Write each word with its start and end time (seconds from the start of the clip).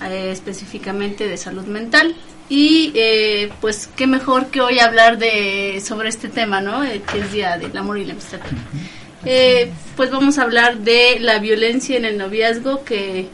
eh, 0.02 0.30
específicamente 0.32 1.28
de 1.28 1.36
salud 1.36 1.66
mental. 1.66 2.16
Y 2.48 2.92
eh, 2.96 3.52
pues 3.60 3.90
qué 3.98 4.08
mejor 4.08 4.48
que 4.48 4.62
hoy 4.62 4.80
hablar 4.80 5.18
de 5.18 5.82
sobre 5.84 6.10
este 6.10 6.30
tema, 6.30 6.62
¿no? 6.62 6.82
que 6.82 7.20
es 7.20 7.32
Día 7.34 7.58
del 7.58 7.76
Amor 7.76 7.98
y 7.98 8.06
la 8.06 8.14
Amistad. 8.14 8.40
pues 9.98 10.12
vamos 10.12 10.38
a 10.38 10.44
hablar 10.44 10.78
de 10.78 11.18
la 11.20 11.40
violencia 11.40 11.98
en 11.98 12.06
el 12.06 12.18
noviazgo, 12.18 12.86
que 12.86 13.28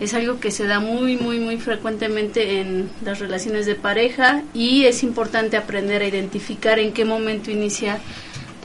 es 0.00 0.12
algo 0.12 0.40
que 0.40 0.50
se 0.50 0.66
da 0.66 0.80
muy, 0.80 1.16
muy, 1.16 1.38
muy 1.38 1.56
frecuentemente 1.56 2.60
en 2.60 2.90
las 3.02 3.18
relaciones 3.18 3.64
de 3.64 3.76
pareja 3.76 4.42
y 4.52 4.84
es 4.84 5.02
importante 5.02 5.56
aprender 5.56 6.02
a 6.02 6.06
identificar 6.08 6.78
en 6.78 6.92
qué 6.92 7.04
momento 7.04 7.50
inicia 7.50 7.98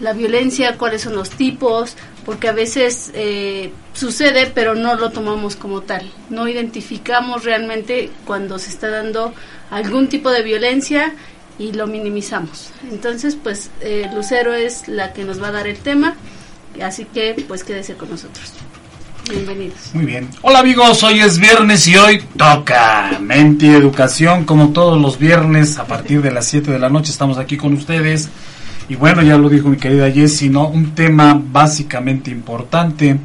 la 0.01 0.13
violencia, 0.13 0.77
cuáles 0.77 1.03
son 1.03 1.15
los 1.15 1.29
tipos, 1.29 1.95
porque 2.25 2.49
a 2.49 2.51
veces 2.51 3.11
eh, 3.13 3.71
sucede 3.93 4.51
pero 4.53 4.75
no 4.75 4.95
lo 4.95 5.11
tomamos 5.11 5.55
como 5.55 5.81
tal, 5.81 6.11
no 6.29 6.47
identificamos 6.47 7.43
realmente 7.43 8.09
cuando 8.25 8.59
se 8.59 8.69
está 8.69 8.89
dando 8.89 9.33
algún 9.69 10.09
tipo 10.09 10.29
de 10.31 10.43
violencia 10.43 11.13
y 11.59 11.71
lo 11.73 11.87
minimizamos. 11.87 12.71
Entonces, 12.89 13.37
pues 13.41 13.69
eh, 13.81 14.09
Lucero 14.13 14.53
es 14.53 14.87
la 14.87 15.13
que 15.13 15.23
nos 15.23 15.41
va 15.41 15.49
a 15.49 15.51
dar 15.51 15.67
el 15.67 15.77
tema, 15.77 16.15
así 16.81 17.05
que 17.05 17.35
pues 17.47 17.63
quédese 17.63 17.93
con 17.95 18.09
nosotros. 18.09 18.53
Bienvenidos. 19.29 19.93
Muy 19.93 20.05
bien. 20.05 20.29
Hola 20.41 20.59
amigos, 20.59 21.03
hoy 21.03 21.19
es 21.19 21.37
viernes 21.37 21.87
y 21.87 21.95
hoy 21.95 22.23
toca 22.35 23.19
Mente 23.21 23.67
y 23.67 23.69
Educación, 23.69 24.45
como 24.45 24.69
todos 24.73 24.99
los 24.99 25.19
viernes 25.19 25.77
a 25.77 25.85
partir 25.85 26.23
de 26.23 26.31
las 26.31 26.47
7 26.47 26.71
de 26.71 26.79
la 26.79 26.89
noche 26.89 27.11
estamos 27.11 27.37
aquí 27.37 27.55
con 27.55 27.73
ustedes 27.73 28.29
y 28.91 28.95
bueno, 28.97 29.21
ya 29.21 29.37
lo 29.37 29.47
dijo 29.47 29.69
mi 29.69 29.77
querida 29.77 30.11
Jessie, 30.11 30.49
¿no? 30.49 30.67
Un 30.67 30.93
tema 30.93 31.41
básicamente 31.41 32.29
importante. 32.29 33.17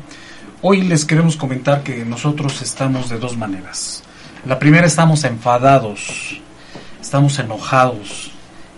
Hoy 0.62 0.82
les 0.82 1.04
queremos 1.04 1.36
comentar 1.36 1.82
que 1.82 2.04
nosotros 2.04 2.62
estamos 2.62 3.08
de 3.08 3.18
dos 3.18 3.36
maneras. 3.36 4.04
La 4.46 4.60
primera 4.60 4.86
estamos 4.86 5.24
enfadados, 5.24 6.40
estamos 7.00 7.36
enojados. 7.40 8.30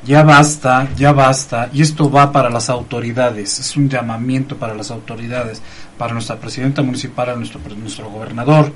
Ya 0.07 0.23
basta, 0.23 0.89
ya 0.97 1.13
basta. 1.13 1.69
Y 1.75 1.83
esto 1.83 2.11
va 2.11 2.33
para 2.33 2.49
las 2.49 2.71
autoridades. 2.71 3.59
Es 3.59 3.77
un 3.77 3.91
llamamiento 3.91 4.57
para 4.57 4.73
las 4.75 4.91
autoridades, 4.91 5.61
para 5.99 6.15
nuestra 6.15 6.37
presidenta 6.37 6.81
municipal, 6.81 7.37
nuestro, 7.37 7.61
nuestro 7.77 8.09
gobernador. 8.09 8.73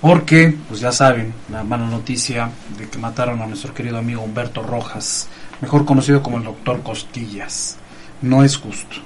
Porque, 0.00 0.56
pues 0.68 0.78
ya 0.78 0.92
saben, 0.92 1.34
la 1.50 1.64
mala 1.64 1.86
noticia 1.86 2.48
de 2.78 2.88
que 2.88 2.98
mataron 2.98 3.42
a 3.42 3.46
nuestro 3.48 3.74
querido 3.74 3.98
amigo 3.98 4.22
Humberto 4.22 4.62
Rojas 4.62 5.26
mejor 5.64 5.86
conocido 5.86 6.22
como 6.22 6.36
el 6.36 6.44
doctor 6.44 6.82
Costillas. 6.82 7.78
No 8.20 8.44
es 8.44 8.58
justo. 8.58 8.96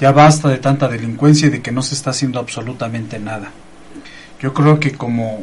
Ya 0.00 0.12
basta 0.12 0.48
de 0.48 0.56
tanta 0.56 0.88
delincuencia 0.88 1.48
y 1.48 1.50
de 1.50 1.60
que 1.60 1.72
no 1.72 1.82
se 1.82 1.94
está 1.94 2.10
haciendo 2.10 2.40
absolutamente 2.40 3.18
nada. 3.18 3.50
Yo 4.40 4.54
creo 4.54 4.80
que 4.80 4.92
como 4.92 5.42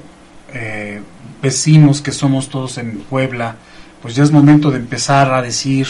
eh, 0.52 1.00
vecinos 1.44 2.02
que 2.02 2.12
somos 2.12 2.50
todos 2.50 2.80
en 2.80 3.02
Puebla, 3.02 3.56
pues 4.02 4.16
ya 4.16 4.24
es 4.24 4.32
momento 4.32 4.72
de 4.72 4.78
empezar 4.78 5.32
a 5.32 5.44
decir 5.44 5.88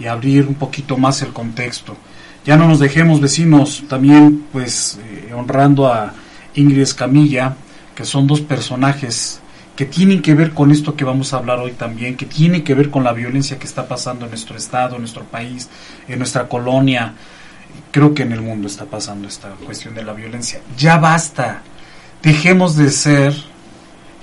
y 0.00 0.06
abrir 0.06 0.48
un 0.48 0.54
poquito 0.54 0.96
más 0.96 1.22
el 1.22 1.32
contexto. 1.32 1.96
Ya 2.44 2.56
no 2.56 2.66
nos 2.66 2.80
dejemos 2.80 3.20
vecinos, 3.20 3.84
también 3.88 4.46
pues 4.50 4.98
eh, 4.98 5.32
honrando 5.32 5.86
a 5.86 6.12
Ingrid 6.56 6.80
Escamilla, 6.82 7.54
que 7.94 8.04
son 8.04 8.26
dos 8.26 8.40
personajes 8.40 9.40
que 9.80 9.86
tienen 9.86 10.20
que 10.20 10.34
ver 10.34 10.50
con 10.50 10.70
esto 10.72 10.94
que 10.94 11.06
vamos 11.06 11.32
a 11.32 11.38
hablar 11.38 11.58
hoy 11.58 11.72
también, 11.72 12.14
que 12.14 12.26
tiene 12.26 12.62
que 12.62 12.74
ver 12.74 12.90
con 12.90 13.02
la 13.02 13.14
violencia 13.14 13.58
que 13.58 13.66
está 13.66 13.88
pasando 13.88 14.26
en 14.26 14.30
nuestro 14.30 14.54
estado, 14.58 14.96
en 14.96 15.00
nuestro 15.00 15.24
país, 15.24 15.70
en 16.06 16.18
nuestra 16.18 16.48
colonia. 16.48 17.14
Creo 17.90 18.12
que 18.12 18.24
en 18.24 18.32
el 18.32 18.42
mundo 18.42 18.66
está 18.66 18.84
pasando 18.84 19.26
esta 19.26 19.48
cuestión 19.64 19.94
de 19.94 20.04
la 20.04 20.12
violencia. 20.12 20.60
Ya 20.76 20.98
basta. 20.98 21.62
Dejemos 22.22 22.76
de 22.76 22.90
ser 22.90 23.34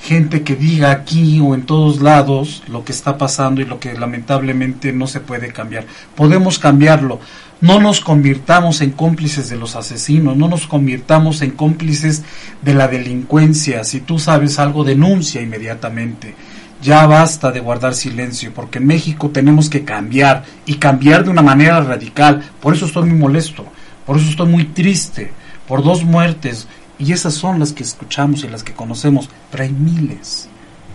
gente 0.01 0.43
que 0.43 0.55
diga 0.55 0.91
aquí 0.91 1.39
o 1.39 1.55
en 1.55 1.63
todos 1.63 2.01
lados 2.01 2.63
lo 2.67 2.83
que 2.85 2.91
está 2.91 3.17
pasando 3.17 3.61
y 3.61 3.65
lo 3.65 3.79
que 3.79 3.93
lamentablemente 3.93 4.93
no 4.93 5.07
se 5.07 5.19
puede 5.19 5.51
cambiar. 5.51 5.85
Podemos 6.15 6.59
cambiarlo. 6.59 7.19
No 7.59 7.79
nos 7.79 8.01
convirtamos 8.01 8.81
en 8.81 8.91
cómplices 8.91 9.49
de 9.49 9.57
los 9.57 9.75
asesinos, 9.75 10.37
no 10.37 10.47
nos 10.47 10.67
convirtamos 10.67 11.41
en 11.41 11.51
cómplices 11.51 12.23
de 12.61 12.75
la 12.75 12.87
delincuencia. 12.87 13.83
Si 13.83 14.01
tú 14.01 14.19
sabes 14.19 14.59
algo, 14.59 14.83
denuncia 14.83 15.41
inmediatamente. 15.41 16.35
Ya 16.83 17.07
basta 17.07 17.51
de 17.51 17.59
guardar 17.59 17.95
silencio, 17.95 18.53
porque 18.53 18.77
en 18.77 18.85
México 18.85 19.31
tenemos 19.31 19.69
que 19.69 19.83
cambiar 19.83 20.43
y 20.67 20.75
cambiar 20.75 21.23
de 21.23 21.31
una 21.31 21.41
manera 21.41 21.81
radical. 21.81 22.43
Por 22.61 22.75
eso 22.75 22.85
estoy 22.85 23.09
muy 23.09 23.17
molesto, 23.17 23.65
por 24.05 24.17
eso 24.17 24.29
estoy 24.29 24.47
muy 24.47 24.65
triste, 24.65 25.31
por 25.67 25.83
dos 25.83 26.03
muertes, 26.03 26.67
y 26.99 27.13
esas 27.13 27.33
son 27.33 27.59
las 27.59 27.73
que 27.73 27.83
escuchamos 27.83 28.43
y 28.43 28.47
las 28.47 28.63
que 28.63 28.73
conocemos, 28.73 29.29
pero 29.51 29.63
hay 29.63 29.71
miles, 29.71 30.47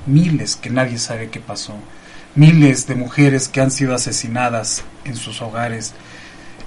miles 0.06 0.56
que 0.56 0.70
nadie 0.70 0.98
sabe 0.98 1.30
qué 1.30 1.40
pasó, 1.40 1.74
miles 2.34 2.86
de 2.86 2.94
mujeres 2.94 3.48
que 3.48 3.60
han 3.60 3.70
sido 3.70 3.94
asesinadas 3.94 4.82
en 5.04 5.16
sus 5.16 5.40
hogares, 5.42 5.94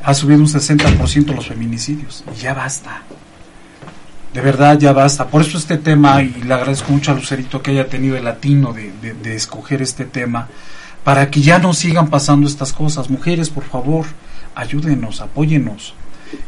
ha 0.03 0.13
subido 0.13 0.39
un 0.39 0.47
60% 0.47 1.35
los 1.35 1.47
feminicidios. 1.47 2.23
Y 2.35 2.41
ya 2.41 2.53
basta. 2.53 3.01
De 4.33 4.41
verdad, 4.41 4.77
ya 4.77 4.93
basta. 4.93 5.27
Por 5.27 5.41
eso 5.41 5.57
este 5.57 5.77
tema, 5.77 6.21
y 6.21 6.29
le 6.43 6.53
agradezco 6.53 6.91
mucho 6.91 7.11
a 7.11 7.15
Lucerito 7.15 7.61
que 7.61 7.71
haya 7.71 7.89
tenido 7.89 8.15
el 8.15 8.25
latino 8.25 8.73
de, 8.73 8.91
de 8.91 9.35
escoger 9.35 9.81
este 9.81 10.05
tema, 10.05 10.47
para 11.03 11.29
que 11.29 11.41
ya 11.41 11.59
no 11.59 11.73
sigan 11.73 12.09
pasando 12.09 12.47
estas 12.47 12.71
cosas. 12.71 13.09
Mujeres, 13.09 13.49
por 13.49 13.63
favor, 13.63 14.05
ayúdenos, 14.53 15.21
apóyenos. 15.21 15.93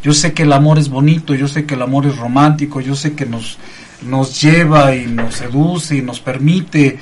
Yo 0.02 0.14
sé 0.14 0.34
que 0.34 0.44
el 0.44 0.54
amor 0.54 0.80
es 0.80 0.90
bonito, 0.90 1.34
yo 1.36 1.48
sé 1.48 1.66
que 1.66 1.76
el 1.76 1.82
amor 1.82 2.06
es 2.06 2.18
romántico, 2.18 2.82
yo 2.82 2.96
sé 2.96 3.14
que 3.14 3.26
nos, 3.26 3.58
nos 4.02 4.42
lleva 4.42 4.96
y 4.96 5.08
nos 5.08 5.36
seduce 5.36 5.98
y 5.98 6.02
nos 6.02 6.20
permite, 6.20 7.00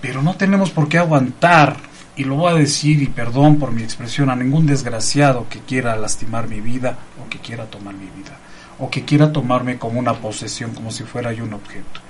pero 0.00 0.22
no 0.22 0.34
tenemos 0.34 0.70
por 0.70 0.88
qué 0.88 0.98
aguantar 0.98 1.76
y 2.16 2.24
lo 2.24 2.36
voy 2.36 2.52
a 2.52 2.56
decir 2.56 3.02
y 3.02 3.06
perdón 3.06 3.58
por 3.58 3.72
mi 3.72 3.82
expresión 3.82 4.30
a 4.30 4.36
ningún 4.36 4.66
desgraciado 4.66 5.46
que 5.48 5.60
quiera 5.60 5.96
lastimar 5.96 6.48
mi 6.48 6.60
vida 6.60 6.98
o 7.24 7.28
que 7.28 7.38
quiera 7.38 7.66
tomar 7.66 7.94
mi 7.94 8.06
vida 8.06 8.38
o 8.78 8.90
que 8.90 9.04
quiera 9.04 9.32
tomarme 9.32 9.78
como 9.78 10.00
una 10.00 10.14
posesión, 10.14 10.72
como 10.72 10.90
si 10.90 11.04
fuera 11.04 11.32
yo 11.32 11.44
un 11.44 11.54
objeto. 11.54 12.00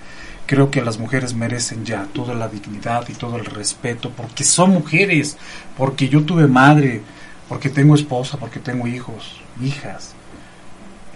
Creo 0.47 0.70
que 0.70 0.81
las 0.81 0.99
mujeres 0.99 1.35
merecen 1.35 1.85
ya 1.85 2.06
toda 2.12 2.35
la 2.35 2.49
dignidad 2.49 3.06
y 3.09 3.12
todo 3.12 3.37
el 3.37 3.44
respeto 3.44 4.11
porque 4.11 4.43
son 4.43 4.70
mujeres, 4.70 5.37
porque 5.76 6.09
yo 6.09 6.25
tuve 6.25 6.47
madre, 6.47 7.03
porque 7.49 7.69
tengo 7.69 7.94
esposa, 7.94 8.38
porque 8.38 8.59
tengo 8.59 8.87
hijos, 8.87 9.42
hijas. 9.64 10.14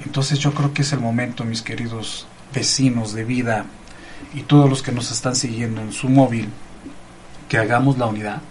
Entonces 0.05 0.39
yo 0.39 0.53
creo 0.53 0.73
que 0.73 0.83
es 0.83 0.93
el 0.93 1.01
momento, 1.01 1.45
mis 1.45 1.63
queridos 1.63 2.27
vecinos 2.55 3.13
de 3.13 3.25
vida 3.25 3.67
y 4.35 4.43
todos 4.43 4.69
los 4.69 4.83
que 4.83 4.93
nos 4.93 5.11
están 5.11 5.37
siguiendo 5.37 5.81
en 5.81 5.93
su 5.93 6.09
móvil, 6.09 6.49
que 7.49 7.59
hagamos 7.59 7.99
la 7.99 8.07
unidad, 8.07 8.43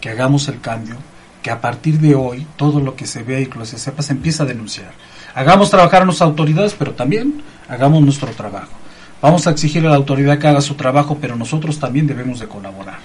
que 0.00 0.10
hagamos 0.10 0.48
el 0.48 0.60
cambio, 0.60 0.96
que 1.42 1.50
a 1.50 1.60
partir 1.60 1.98
de 2.00 2.14
hoy 2.14 2.46
todo 2.56 2.80
lo 2.80 2.96
que 2.96 3.06
se 3.06 3.22
vea 3.22 3.40
y 3.40 3.46
que 3.46 3.64
se 3.66 3.78
sepa 3.78 4.02
se 4.02 4.12
empieza 4.12 4.44
a 4.44 4.46
denunciar. 4.46 4.92
Hagamos 5.34 5.70
trabajar 5.70 6.02
a 6.02 6.04
nuestras 6.04 6.28
autoridades, 6.28 6.74
pero 6.78 6.92
también 6.92 7.42
hagamos 7.68 8.02
nuestro 8.02 8.30
trabajo. 8.30 8.72
Vamos 9.20 9.46
a 9.46 9.50
exigirle 9.50 9.88
a 9.88 9.92
la 9.92 9.96
autoridad 9.96 10.38
que 10.38 10.48
haga 10.48 10.60
su 10.60 10.74
trabajo, 10.74 11.18
pero 11.20 11.36
nosotros 11.36 11.78
también 11.78 12.06
debemos 12.06 12.40
de 12.40 12.46
colaborar. 12.46 12.98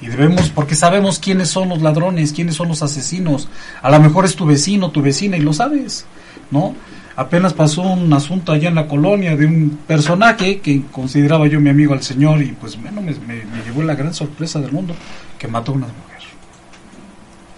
Y 0.00 0.06
debemos, 0.08 0.50
porque 0.50 0.74
sabemos 0.74 1.18
quiénes 1.18 1.48
son 1.48 1.70
los 1.70 1.82
ladrones, 1.82 2.32
quiénes 2.32 2.54
son 2.54 2.68
los 2.68 2.82
asesinos. 2.82 3.48
A 3.82 3.90
lo 3.90 4.00
mejor 4.00 4.24
es 4.24 4.36
tu 4.36 4.44
vecino, 4.44 4.90
tu 4.90 5.00
vecina, 5.00 5.36
y 5.36 5.40
lo 5.40 5.52
sabes, 5.52 6.04
¿no? 6.50 6.74
Apenas 7.16 7.54
pasó 7.54 7.80
un 7.80 8.12
asunto 8.12 8.52
allá 8.52 8.68
en 8.68 8.74
la 8.74 8.86
colonia 8.86 9.36
de 9.36 9.46
un 9.46 9.78
personaje 9.86 10.60
que 10.60 10.82
consideraba 10.92 11.46
yo 11.46 11.60
mi 11.60 11.70
amigo 11.70 11.94
al 11.94 12.02
señor 12.02 12.42
y 12.42 12.52
pues 12.52 12.78
bueno, 12.78 13.00
me, 13.00 13.12
me, 13.12 13.42
me 13.46 13.64
llevó 13.64 13.82
la 13.82 13.94
gran 13.94 14.12
sorpresa 14.12 14.60
del 14.60 14.72
mundo 14.72 14.94
que 15.38 15.48
mató 15.48 15.72
a 15.72 15.76
una 15.76 15.86
mujer. 15.86 16.20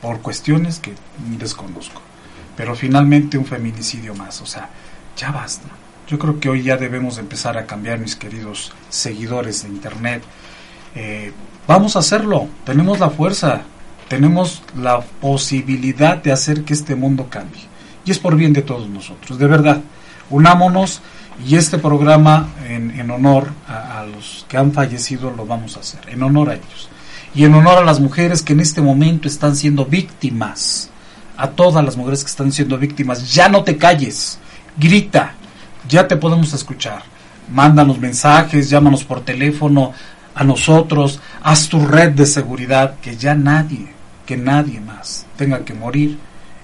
Por 0.00 0.20
cuestiones 0.20 0.78
que 0.78 0.92
desconozco. 1.40 2.00
Pero 2.56 2.76
finalmente 2.76 3.36
un 3.36 3.46
feminicidio 3.46 4.14
más. 4.14 4.40
O 4.42 4.46
sea, 4.46 4.68
ya 5.16 5.32
basta. 5.32 5.68
Yo 6.06 6.18
creo 6.18 6.38
que 6.38 6.48
hoy 6.48 6.62
ya 6.62 6.76
debemos 6.76 7.18
empezar 7.18 7.58
a 7.58 7.66
cambiar, 7.66 7.98
mis 7.98 8.14
queridos 8.14 8.72
seguidores 8.88 9.64
de 9.64 9.68
Internet. 9.70 10.22
Eh, 10.98 11.32
vamos 11.66 11.94
a 11.94 12.00
hacerlo. 12.00 12.48
Tenemos 12.64 12.98
la 12.98 13.10
fuerza. 13.10 13.62
Tenemos 14.08 14.62
la 14.76 15.00
posibilidad 15.00 16.16
de 16.16 16.32
hacer 16.32 16.64
que 16.64 16.72
este 16.72 16.94
mundo 16.94 17.28
cambie 17.30 17.68
y 18.08 18.10
es 18.10 18.18
por 18.18 18.36
bien 18.36 18.54
de 18.54 18.62
todos 18.62 18.88
nosotros, 18.88 19.38
de 19.38 19.46
verdad. 19.46 19.82
Unámonos 20.30 21.02
y 21.46 21.56
este 21.56 21.76
programa 21.76 22.48
en, 22.66 23.10
honor 23.10 23.48
a, 23.68 24.00
a, 24.00 24.06
los 24.06 24.46
que 24.48 24.56
han 24.56 24.72
fallecido 24.72 25.30
lo 25.30 25.44
vamos 25.44 25.76
a 25.76 25.80
hacer, 25.80 26.00
en 26.08 26.22
honor 26.22 26.48
a 26.48 26.54
ellos. 26.54 26.88
Y 27.34 27.44
en 27.44 27.52
honor 27.52 27.76
a 27.76 27.84
las 27.84 28.00
mujeres 28.00 28.42
que 28.42 28.54
en 28.54 28.60
este 28.60 28.80
momento 28.80 29.28
están 29.28 29.54
siendo 29.54 29.84
víctimas, 29.84 30.88
a 31.36 31.50
todas 31.50 31.84
las 31.84 31.98
mujeres 31.98 32.24
que 32.24 32.30
están 32.30 32.50
siendo 32.50 32.78
víctimas, 32.78 33.30
ya 33.30 33.50
no 33.50 33.62
te 33.62 33.76
calles, 33.76 34.38
grita, 34.78 35.34
ya 35.86 36.08
te 36.08 36.16
podemos 36.16 36.54
escuchar. 36.54 37.02
Mándanos 37.52 37.98
mensajes, 37.98 38.70
llámanos 38.70 39.04
por 39.04 39.20
teléfono 39.20 39.92
a 40.38 40.44
nosotros, 40.44 41.20
haz 41.42 41.68
tu 41.68 41.84
red 41.84 42.12
de 42.12 42.24
seguridad, 42.24 42.94
que 43.02 43.16
ya 43.16 43.34
nadie, 43.34 43.88
que 44.24 44.36
nadie 44.36 44.80
más 44.80 45.26
tenga 45.36 45.64
que 45.64 45.74
morir 45.74 46.16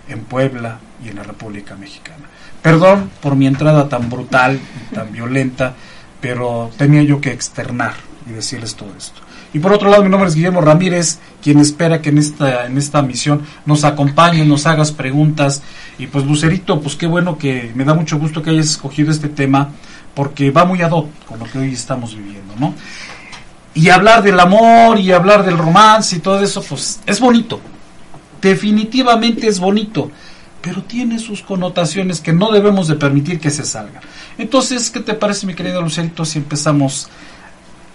en 0.09 0.21
Puebla 0.21 0.79
y 1.05 1.09
en 1.09 1.17
la 1.17 1.25
República 1.25 1.75
Mexicana. 1.75 2.25
Perdón 2.63 3.11
por 3.21 3.35
mi 3.35 3.49
entrada 3.49 3.89
tan 3.89 4.09
brutal 4.09 4.61
y 4.61 4.95
tan 4.95 5.11
violenta, 5.11 5.75
pero 6.21 6.71
tenía 6.79 7.03
yo 7.03 7.21
que 7.21 7.33
externar 7.33 7.95
y 8.31 8.33
decirles 8.33 8.77
todo 8.77 8.95
esto. 8.97 9.21
Y 9.53 9.59
por 9.59 9.73
otro 9.73 9.91
lado, 9.91 10.05
mi 10.05 10.09
nombre 10.09 10.29
es 10.29 10.37
Guillermo 10.37 10.61
Ramírez, 10.61 11.19
quien 11.43 11.59
espera 11.59 12.01
que 12.01 12.11
en 12.11 12.19
esta, 12.19 12.67
en 12.67 12.79
esta 12.79 13.03
misión 13.03 13.43
nos 13.67 13.83
acompañe, 13.83 14.45
nos 14.45 14.67
hagas 14.67 14.93
preguntas. 14.93 15.63
Y 15.99 16.07
pues 16.07 16.25
Lucerito, 16.25 16.81
pues 16.81 16.95
qué 16.95 17.09
bueno 17.09 17.39
que 17.39 17.73
me 17.75 17.85
da 17.85 17.95
mucho 17.95 18.19
gusto 18.21 18.41
que 18.41 18.51
hayas 18.51 18.67
escogido 18.67 19.11
este 19.11 19.29
tema, 19.29 19.71
porque 20.15 20.53
va 20.53 20.65
muy 20.65 20.81
ad 20.83 20.93
hoc 20.93 21.09
con 21.27 21.41
lo 21.41 21.47
que 21.47 21.59
hoy 21.59 21.73
estamos 21.73 22.17
viviendo, 22.17 22.55
¿no? 22.59 22.75
Y 23.75 23.89
hablar 23.89 24.23
del 24.23 24.39
amor 24.39 24.99
y 25.01 25.11
hablar 25.11 25.45
del 25.45 25.59
romance 25.59 26.17
y 26.17 26.21
todo 26.21 26.41
eso, 26.43 26.63
pues 26.63 27.01
es 27.07 27.19
bonito, 27.19 27.61
definitivamente 28.41 29.49
es 29.49 29.59
bonito, 29.59 30.11
pero 30.61 30.83
tiene 30.83 31.19
sus 31.19 31.43
connotaciones 31.43 32.21
que 32.21 32.33
no 32.33 32.53
debemos 32.53 32.87
de 32.87 32.95
permitir 32.95 33.41
que 33.41 33.51
se 33.51 33.65
salgan. 33.65 34.03
Entonces, 34.39 34.91
¿qué 34.91 35.01
te 35.01 35.15
parece, 35.15 35.47
mi 35.47 35.55
querido 35.55 35.83
Lucerito, 35.83 36.25
si 36.25 36.39
empezamos? 36.39 37.09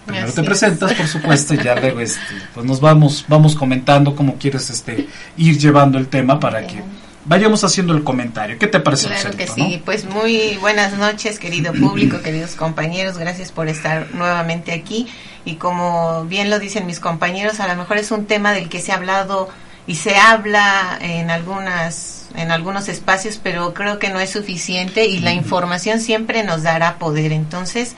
Primero 0.06 0.34
te 0.34 0.44
presentas, 0.44 0.92
es. 0.92 0.98
por 0.98 1.08
supuesto, 1.08 1.54
y 1.54 1.64
ya 1.64 1.76
luego 1.76 2.00
este, 2.00 2.20
pues 2.54 2.66
nos 2.66 2.81
vamos, 2.81 3.26
vamos 3.28 3.56
comentando 3.56 4.16
cómo 4.16 4.36
quieres 4.36 4.70
este, 4.70 5.08
ir 5.38 5.58
llevando 5.58 5.98
el 5.98 6.08
tema 6.08 6.40
para 6.40 6.66
que 6.66 6.84
vayamos 7.30 7.64
haciendo 7.64 7.94
el 7.96 8.04
comentario. 8.04 8.58
¿Qué 8.58 8.68
te 8.68 8.80
parece, 8.80 9.08
Claro 9.08 9.30
Lucerito, 9.30 9.54
que 9.56 9.62
sí, 9.62 9.78
no? 9.78 9.86
pues 9.86 10.06
muy 10.06 10.58
buenas 10.58 10.98
noches, 10.98 11.40
querido 11.40 11.72
público, 11.74 12.22
queridos 12.22 12.56
compañeros, 12.56 13.18
gracias 13.18 13.52
por 13.52 13.70
estar 13.70 14.08
nuevamente 14.14 14.74
aquí. 14.74 15.08
Y 15.46 15.56
como 15.56 16.26
bien 16.26 16.50
lo 16.50 16.60
dicen 16.60 16.86
mis 16.88 17.00
compañeros, 17.00 17.60
a 17.60 17.68
lo 17.68 17.76
mejor 17.76 17.98
es 17.98 18.12
un 18.12 18.26
tema 18.26 18.52
del 18.52 18.68
que 18.68 18.81
se 18.81 18.92
ha 18.92 18.96
hablado 18.96 19.48
y 19.88 19.96
se 19.96 20.16
habla 20.18 20.98
en 21.00 21.30
algunas 21.31 22.16
en 22.36 22.52
algunos 22.52 22.90
espacios, 22.90 23.40
pero 23.42 23.74
creo 23.74 23.98
que 23.98 24.10
no 24.10 24.20
es 24.20 24.30
suficiente 24.31 25.06
y 25.06 25.20
la 25.20 25.34
información 25.34 26.00
siempre 26.00 26.44
nos 26.44 26.62
dará 26.62 27.00
poder. 27.00 27.31
Entonces, 27.31 27.96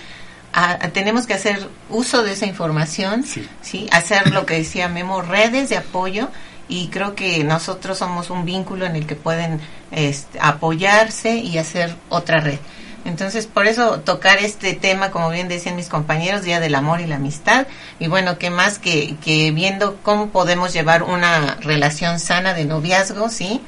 a, 0.54 0.72
a, 0.72 0.90
tenemos 0.90 1.26
que 1.26 1.34
hacer 1.34 1.68
uso 1.90 2.24
de 2.24 2.32
esa 2.34 2.46
información, 2.46 3.24
Sí. 3.26 3.46
¿sí? 3.62 3.88
hacer 3.92 4.32
lo 4.32 4.46
que 4.46 4.54
decía 4.56 4.88
Memo, 4.88 5.22
redes 5.22 5.68
de 5.70 5.78
apoyo 5.78 6.30
y 6.72 6.88
creo 6.88 7.16
que 7.16 7.44
nosotros 7.44 7.98
somos 7.98 8.30
un 8.30 8.46
vínculo 8.46 8.86
en 8.86 8.96
el 8.96 9.06
que 9.06 9.18
pueden 9.18 9.60
este, 9.92 10.40
apoyarse 10.42 11.36
y 11.36 11.58
hacer 11.58 11.94
otra 12.08 12.40
red. 12.40 12.60
Entonces, 13.04 13.46
por 13.46 13.68
eso 13.68 14.00
tocar 14.00 14.38
este 14.38 14.74
tema, 14.74 15.12
como 15.12 15.30
bien 15.30 15.50
decían 15.50 15.76
mis 15.76 15.90
compañeros, 15.90 16.44
Día 16.44 16.62
del 16.62 16.76
Amor 16.76 17.02
y 17.02 17.08
la 17.08 17.18
Amistad. 17.18 17.68
Y 18.00 18.08
bueno, 18.08 18.38
¿qué 18.38 18.50
más 18.50 18.80
que, 18.80 19.18
que 19.22 19.52
viendo 19.52 19.98
cómo 20.02 20.30
podemos 20.30 20.72
llevar 20.72 21.04
una 21.04 21.56
relación 21.56 22.20
sana 22.20 22.54
de 22.54 22.64
noviazgo, 22.64 23.28
¿sí? 23.28 23.60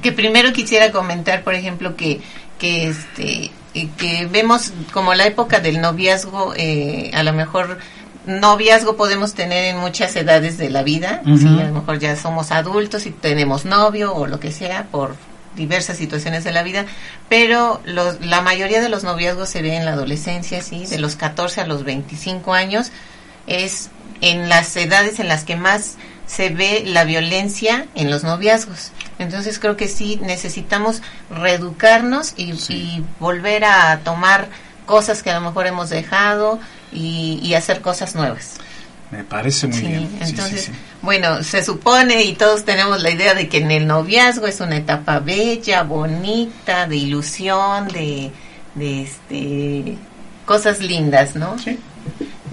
Que 0.00 0.12
primero 0.12 0.52
quisiera 0.52 0.92
comentar, 0.92 1.42
por 1.42 1.54
ejemplo, 1.54 1.96
que, 1.96 2.20
que 2.60 2.86
este 2.88 3.50
que 3.96 4.26
vemos 4.26 4.72
como 4.92 5.14
la 5.14 5.26
época 5.26 5.60
del 5.60 5.80
noviazgo, 5.80 6.54
eh, 6.56 7.10
a 7.14 7.22
lo 7.22 7.32
mejor 7.32 7.78
noviazgo 8.26 8.96
podemos 8.96 9.34
tener 9.34 9.64
en 9.64 9.78
muchas 9.78 10.14
edades 10.16 10.58
de 10.58 10.70
la 10.70 10.82
vida. 10.82 11.22
¿sí? 11.24 11.46
a 11.46 11.64
lo 11.64 11.74
mejor 11.74 11.98
ya 11.98 12.16
somos 12.16 12.50
adultos 12.50 13.06
y 13.06 13.10
tenemos 13.10 13.64
novio 13.64 14.14
o 14.14 14.26
lo 14.26 14.40
que 14.40 14.52
sea 14.52 14.84
por 14.90 15.16
diversas 15.56 15.96
situaciones 15.96 16.44
de 16.44 16.52
la 16.52 16.62
vida, 16.62 16.86
pero 17.28 17.80
los, 17.84 18.20
la 18.24 18.40
mayoría 18.40 18.80
de 18.80 18.88
los 18.88 19.02
noviazgos 19.02 19.48
se 19.48 19.62
ve 19.62 19.74
en 19.76 19.84
la 19.84 19.92
adolescencia, 19.92 20.62
sí, 20.62 20.86
de 20.86 20.98
los 20.98 21.16
14 21.16 21.60
a 21.62 21.66
los 21.66 21.82
25 21.84 22.54
años, 22.54 22.92
es 23.46 23.90
en 24.20 24.48
las 24.48 24.76
edades 24.76 25.18
en 25.18 25.26
las 25.28 25.44
que 25.44 25.56
más 25.56 25.96
se 26.26 26.50
ve 26.50 26.84
la 26.86 27.02
violencia 27.04 27.86
en 27.96 28.10
los 28.10 28.22
noviazgos. 28.22 28.92
Entonces 29.18 29.58
creo 29.58 29.76
que 29.76 29.88
sí 29.88 30.20
necesitamos 30.22 31.02
reeducarnos 31.30 32.34
y, 32.36 32.52
Sí. 32.56 32.74
y 32.74 33.04
volver 33.18 33.64
a 33.64 33.98
tomar 34.04 34.48
cosas 34.86 35.22
que 35.22 35.30
a 35.30 35.34
lo 35.34 35.40
mejor 35.40 35.66
hemos 35.66 35.90
dejado 35.90 36.60
y, 36.92 37.40
y 37.42 37.54
hacer 37.54 37.80
cosas 37.80 38.14
nuevas. 38.14 38.54
Me 39.10 39.24
parece 39.24 39.66
muy 39.66 39.76
Sí, 39.76 39.86
bien. 39.86 40.08
Sí, 40.24 40.58
sí, 40.58 40.70
bueno, 41.02 41.42
se 41.42 41.64
supone 41.64 42.22
y 42.22 42.34
todos 42.34 42.64
tenemos 42.64 43.02
la 43.02 43.10
idea 43.10 43.34
de 43.34 43.48
que 43.48 43.58
en 43.58 43.72
el 43.72 43.86
noviazgo 43.88 44.46
es 44.46 44.60
una 44.60 44.76
etapa 44.76 45.18
bella, 45.18 45.82
bonita, 45.82 46.86
de 46.86 46.96
ilusión, 46.96 47.88
de, 47.88 48.30
de 48.76 49.02
este 49.02 49.98
cosas 50.46 50.78
lindas, 50.80 51.34
¿no? 51.34 51.58
Sí. 51.58 51.76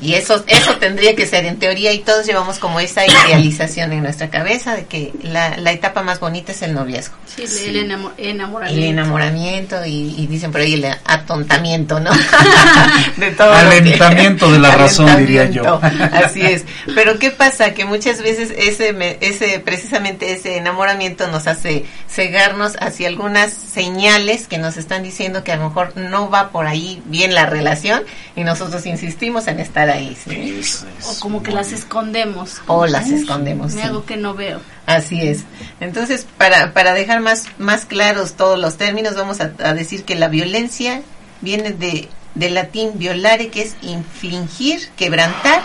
Y 0.02 0.14
eso 0.14 0.44
eso 0.48 0.76
tendría 0.78 1.16
que 1.16 1.26
ser 1.26 1.46
en 1.46 1.58
teoría 1.58 1.92
y 1.94 2.00
todos 2.00 2.26
llevamos 2.26 2.60
como 2.60 2.80
esa 2.80 3.04
idealización 3.06 3.92
en 3.94 4.04
nuestra 4.04 4.30
cabeza 4.30 4.76
de 4.76 4.86
que 4.86 5.12
la, 5.24 5.58
la 5.58 5.72
etapa 5.72 6.04
más 6.04 6.20
bonita 6.20 6.52
es 6.52 6.62
el 6.62 6.74
noviazgo. 6.74 7.16
Sí, 7.36 7.42
el- 7.44 7.48
Sí. 7.48 7.66
el 7.70 7.90
enamo- 7.92 8.12
enamoramiento. 8.18 8.84
El 8.84 8.90
enamoramiento 8.90 9.86
y, 9.86 10.16
y 10.18 10.28
dicen 10.28 10.52
por 10.52 10.62
ahí 10.62 10.74
el 10.76 10.86
atontamiento, 11.06 12.00
¿no? 12.00 12.12
de 13.18 13.32
todo 13.32 13.52
que- 13.52 13.58
Alentamiento 13.58 14.52
de 14.52 14.60
la 14.60 14.72
razón, 14.76 15.18
diría 15.18 15.46
yo. 15.50 15.80
Así 16.14 16.42
es. 16.42 16.66
Pero 16.96 17.18
¿qué 17.20 17.32
pasa? 17.32 17.74
Que 17.74 17.86
muchas 17.86 18.22
veces 18.22 18.52
ese, 18.56 18.94
me- 18.94 19.18
ese, 19.22 19.60
precisamente 19.60 20.32
ese 20.34 20.58
enamoramiento 20.58 21.28
nos 21.28 21.48
hace 21.48 21.86
cegarnos 22.10 22.76
hacia 22.80 23.08
algunas 23.08 23.52
señales 23.54 24.48
que 24.48 24.58
nos 24.58 24.78
están 24.78 25.04
diciendo 25.04 25.44
que 25.44 25.52
a 25.52 25.58
lo 25.58 25.70
mejor 25.70 25.96
no 25.98 26.30
va 26.30 26.50
por 26.50 26.68
ahí 26.68 27.02
bien 27.06 27.34
la 27.36 27.46
relación 27.46 28.04
y 28.36 28.44
nosotros 28.44 28.86
insistimos 28.86 29.48
en 29.48 29.60
estar 29.60 29.87
ahí. 29.90 30.18
¿sí? 30.24 30.58
Es- 30.60 30.86
es 31.00 31.06
O 31.08 31.20
como 31.20 31.44
que 31.44 31.52
las 31.52 31.72
escondemos. 31.72 32.62
O 32.68 32.86
las 32.86 33.10
escondemos. 33.10 33.74
Me 33.74 33.82
sí. 33.82 33.88
hago 33.88 34.06
que 34.06 34.18
no 34.18 34.34
veo. 34.34 34.60
Así 34.86 35.22
es. 35.22 35.44
Entonces, 35.80 36.26
para, 36.38 36.74
para 36.74 36.94
dejar 36.94 37.20
más, 37.22 37.46
más 37.58 37.86
claros 37.86 38.34
todos 38.34 38.58
los 38.60 38.78
términos, 38.78 39.16
vamos 39.16 39.40
a, 39.42 39.52
a 39.64 39.74
decir 39.74 40.04
que 40.06 40.16
la 40.16 40.28
violencia 40.28 41.02
viene 41.42 41.72
de, 41.72 42.10
del 42.36 42.54
latín 42.56 42.92
violare, 42.96 43.50
que 43.50 43.62
es 43.64 43.76
infligir, 43.82 44.90
quebrantar, 44.96 45.62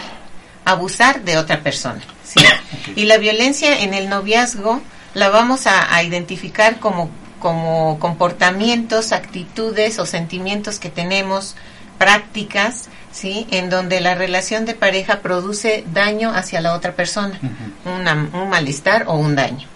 abusar 0.65 1.23
de 1.23 1.39
otra 1.39 1.61
persona. 1.63 2.01
¿sí? 2.25 2.41
Y 2.97 3.05
la 3.05 3.19
violencia 3.19 3.81
en 3.81 3.95
el 3.95 4.09
noviazgo 4.09 4.81
la 5.15 5.29
vamos 5.29 5.67
a, 5.67 5.95
a 5.95 6.03
identificar 6.03 6.79
como, 6.81 7.11
como 7.39 7.99
comportamientos, 8.01 9.13
actitudes 9.13 9.99
o 9.99 10.07
sentimientos 10.07 10.79
que 10.79 10.89
tenemos, 10.91 11.55
prácticas, 11.99 12.89
¿sí? 13.13 13.47
En 13.51 13.71
donde 13.71 14.01
la 14.01 14.15
relación 14.15 14.65
de 14.65 14.75
pareja 14.75 15.21
produce 15.21 15.85
daño 15.93 16.33
hacia 16.35 16.61
la 16.61 16.75
otra 16.75 16.93
persona 16.95 17.39
una- 17.85 18.29
un 18.33 18.49
malestar 18.49 19.05
o 19.07 19.15
un 19.15 19.37
daño. 19.37 19.69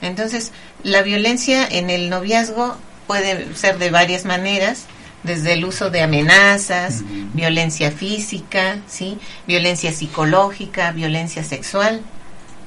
Entonces, 0.00 0.52
la 0.84 1.02
violencia 1.02 1.66
en 1.68 1.90
el 1.90 2.08
noviazgo 2.08 2.76
puede 3.06 3.54
ser 3.54 3.78
de 3.78 3.90
varias 3.90 4.24
maneras, 4.24 4.84
desde 5.24 5.54
el 5.54 5.64
uso 5.64 5.90
de 5.90 6.02
amenazas, 6.02 7.02
violencia 7.34 7.90
física, 7.90 8.76
¿sí? 8.86 9.18
violencia 9.46 9.92
psicológica, 9.92 10.92
violencia 10.92 11.42
sexual. 11.42 12.00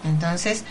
Entonces, 0.03 0.63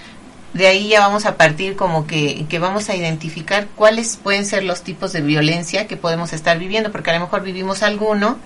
de 0.52 0.66
ahí 0.66 0.88
ya 0.88 1.00
vamos 1.00 1.24
a 1.26 1.36
partir 1.36 1.76
como 1.76 2.06
que, 2.06 2.44
que 2.48 2.58
vamos 2.58 2.88
a 2.90 2.96
identificar 2.96 3.68
cuáles 3.76 4.16
pueden 4.16 4.44
ser 4.44 4.64
los 4.64 4.82
tipos 4.82 5.12
de 5.12 5.20
violencia 5.22 5.86
que 5.86 5.96
podemos 5.96 6.32
estar 6.32 6.58
viviendo, 6.58 6.92
porque 6.92 7.10
a 7.10 7.14
lo 7.14 7.20
mejor 7.20 7.42
vivimos 7.42 7.82
alguno 7.82 8.38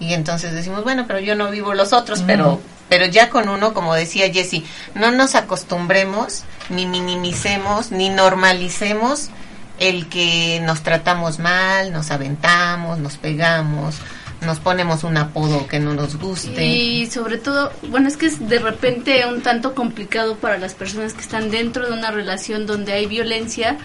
y 0.00 0.14
entonces 0.14 0.52
decimos, 0.52 0.84
bueno, 0.84 1.04
pero 1.06 1.20
yo 1.20 1.34
no 1.34 1.50
vivo 1.50 1.74
los 1.74 1.92
otros, 1.92 2.22
pero 2.26 2.60
pero 2.88 3.06
ya 3.06 3.28
con 3.28 3.48
uno, 3.48 3.74
como 3.74 3.94
decía 3.94 4.32
Jessie, 4.32 4.64
no 4.94 5.10
nos 5.10 5.34
acostumbremos, 5.34 6.44
ni 6.70 6.86
minimicemos, 6.86 7.92
ni 7.92 8.08
normalicemos 8.08 9.30
el 9.78 10.08
que 10.08 10.60
nos 10.64 10.82
tratamos 10.82 11.38
mal, 11.38 11.92
nos 11.92 12.10
aventamos, 12.10 12.98
nos 12.98 13.16
pegamos, 13.16 13.96
nos 14.40 14.58
ponemos 14.58 15.04
un 15.04 15.16
apodo 15.16 15.66
que 15.66 15.78
no 15.78 15.94
nos 15.94 16.16
guste. 16.16 16.64
Y 16.64 17.06
sobre 17.06 17.38
todo, 17.38 17.72
bueno, 17.88 18.08
es 18.08 18.16
que 18.16 18.26
es 18.26 18.48
de 18.48 18.58
repente 18.58 19.24
un 19.26 19.42
tanto 19.42 19.74
complicado 19.74 20.36
para 20.36 20.58
las 20.58 20.74
personas 20.74 21.12
que 21.12 21.20
están 21.20 21.50
dentro 21.50 21.86
de 21.86 21.92
una 21.92 22.10
relación 22.10 22.66
donde 22.66 22.92
hay 22.92 23.06
violencia, 23.06 23.76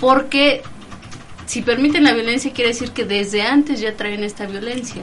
porque 0.00 0.62
si 1.46 1.62
permiten 1.62 2.04
la 2.04 2.12
violencia 2.12 2.52
quiere 2.52 2.70
decir 2.70 2.90
que 2.90 3.04
desde 3.04 3.42
antes 3.42 3.80
ya 3.80 3.94
traen 3.96 4.24
esta 4.24 4.46
violencia. 4.46 5.02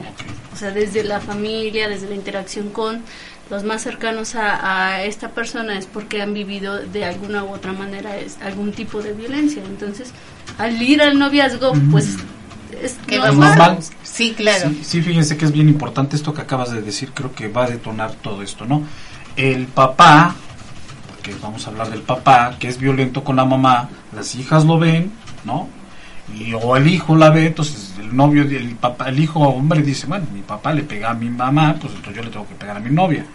O 0.52 0.56
sea, 0.56 0.70
desde 0.70 1.02
la 1.02 1.20
familia, 1.20 1.88
desde 1.88 2.08
la 2.08 2.14
interacción 2.14 2.70
con 2.70 3.02
los 3.50 3.64
más 3.64 3.82
cercanos 3.82 4.34
a, 4.36 4.92
a 4.92 5.02
esta 5.04 5.30
persona 5.30 5.76
es 5.78 5.86
porque 5.86 6.22
han 6.22 6.32
vivido 6.32 6.78
de 6.78 7.04
alguna 7.04 7.44
u 7.44 7.52
otra 7.52 7.72
manera 7.72 8.16
es, 8.16 8.38
algún 8.42 8.72
tipo 8.72 9.02
de 9.02 9.12
violencia. 9.12 9.62
Entonces, 9.64 10.12
al 10.58 10.80
ir 10.80 11.02
al 11.02 11.18
noviazgo, 11.18 11.72
pues 11.90 12.16
es 12.82 12.94
Que 13.06 13.18
normal. 13.18 13.50
normal. 13.50 13.78
Sí, 14.02 14.34
claro. 14.36 14.70
Sí, 14.70 14.80
sí, 14.84 15.02
fíjense 15.02 15.36
que 15.36 15.44
es 15.44 15.52
bien 15.52 15.68
importante 15.68 16.16
esto 16.16 16.32
que 16.32 16.42
acabas 16.42 16.70
de 16.70 16.82
decir, 16.82 17.12
creo 17.12 17.34
que 17.34 17.48
va 17.48 17.64
a 17.64 17.70
detonar 17.70 18.12
todo 18.12 18.42
esto, 18.42 18.64
¿no? 18.64 18.82
El 19.36 19.66
papá, 19.66 20.34
porque 21.08 21.34
vamos 21.42 21.66
a 21.66 21.70
hablar 21.70 21.90
del 21.90 22.02
papá, 22.02 22.56
que 22.58 22.68
es 22.68 22.78
violento 22.78 23.24
con 23.24 23.36
la 23.36 23.44
mamá, 23.44 23.88
las 24.14 24.34
hijas 24.34 24.64
lo 24.64 24.78
ven, 24.78 25.12
¿no? 25.44 25.68
Y, 26.32 26.52
o 26.54 26.76
el 26.76 26.86
hijo 26.88 27.16
la 27.16 27.30
ve, 27.30 27.46
entonces 27.46 27.92
el 28.00 28.14
novio, 28.16 28.42
el 28.42 28.76
papá, 28.76 29.08
el 29.08 29.18
hijo 29.20 29.40
hombre 29.40 29.82
dice, 29.82 30.06
bueno, 30.06 30.26
mi 30.32 30.40
papá 30.40 30.72
le 30.72 30.82
pega 30.82 31.10
a 31.10 31.14
mi 31.14 31.28
mamá, 31.28 31.74
pues 31.80 31.92
entonces 31.94 32.16
yo 32.16 32.22
le 32.22 32.30
tengo 32.30 32.46
que 32.48 32.54
pegar 32.54 32.76
a 32.76 32.80
mi 32.80 32.90
novia. 32.90 33.26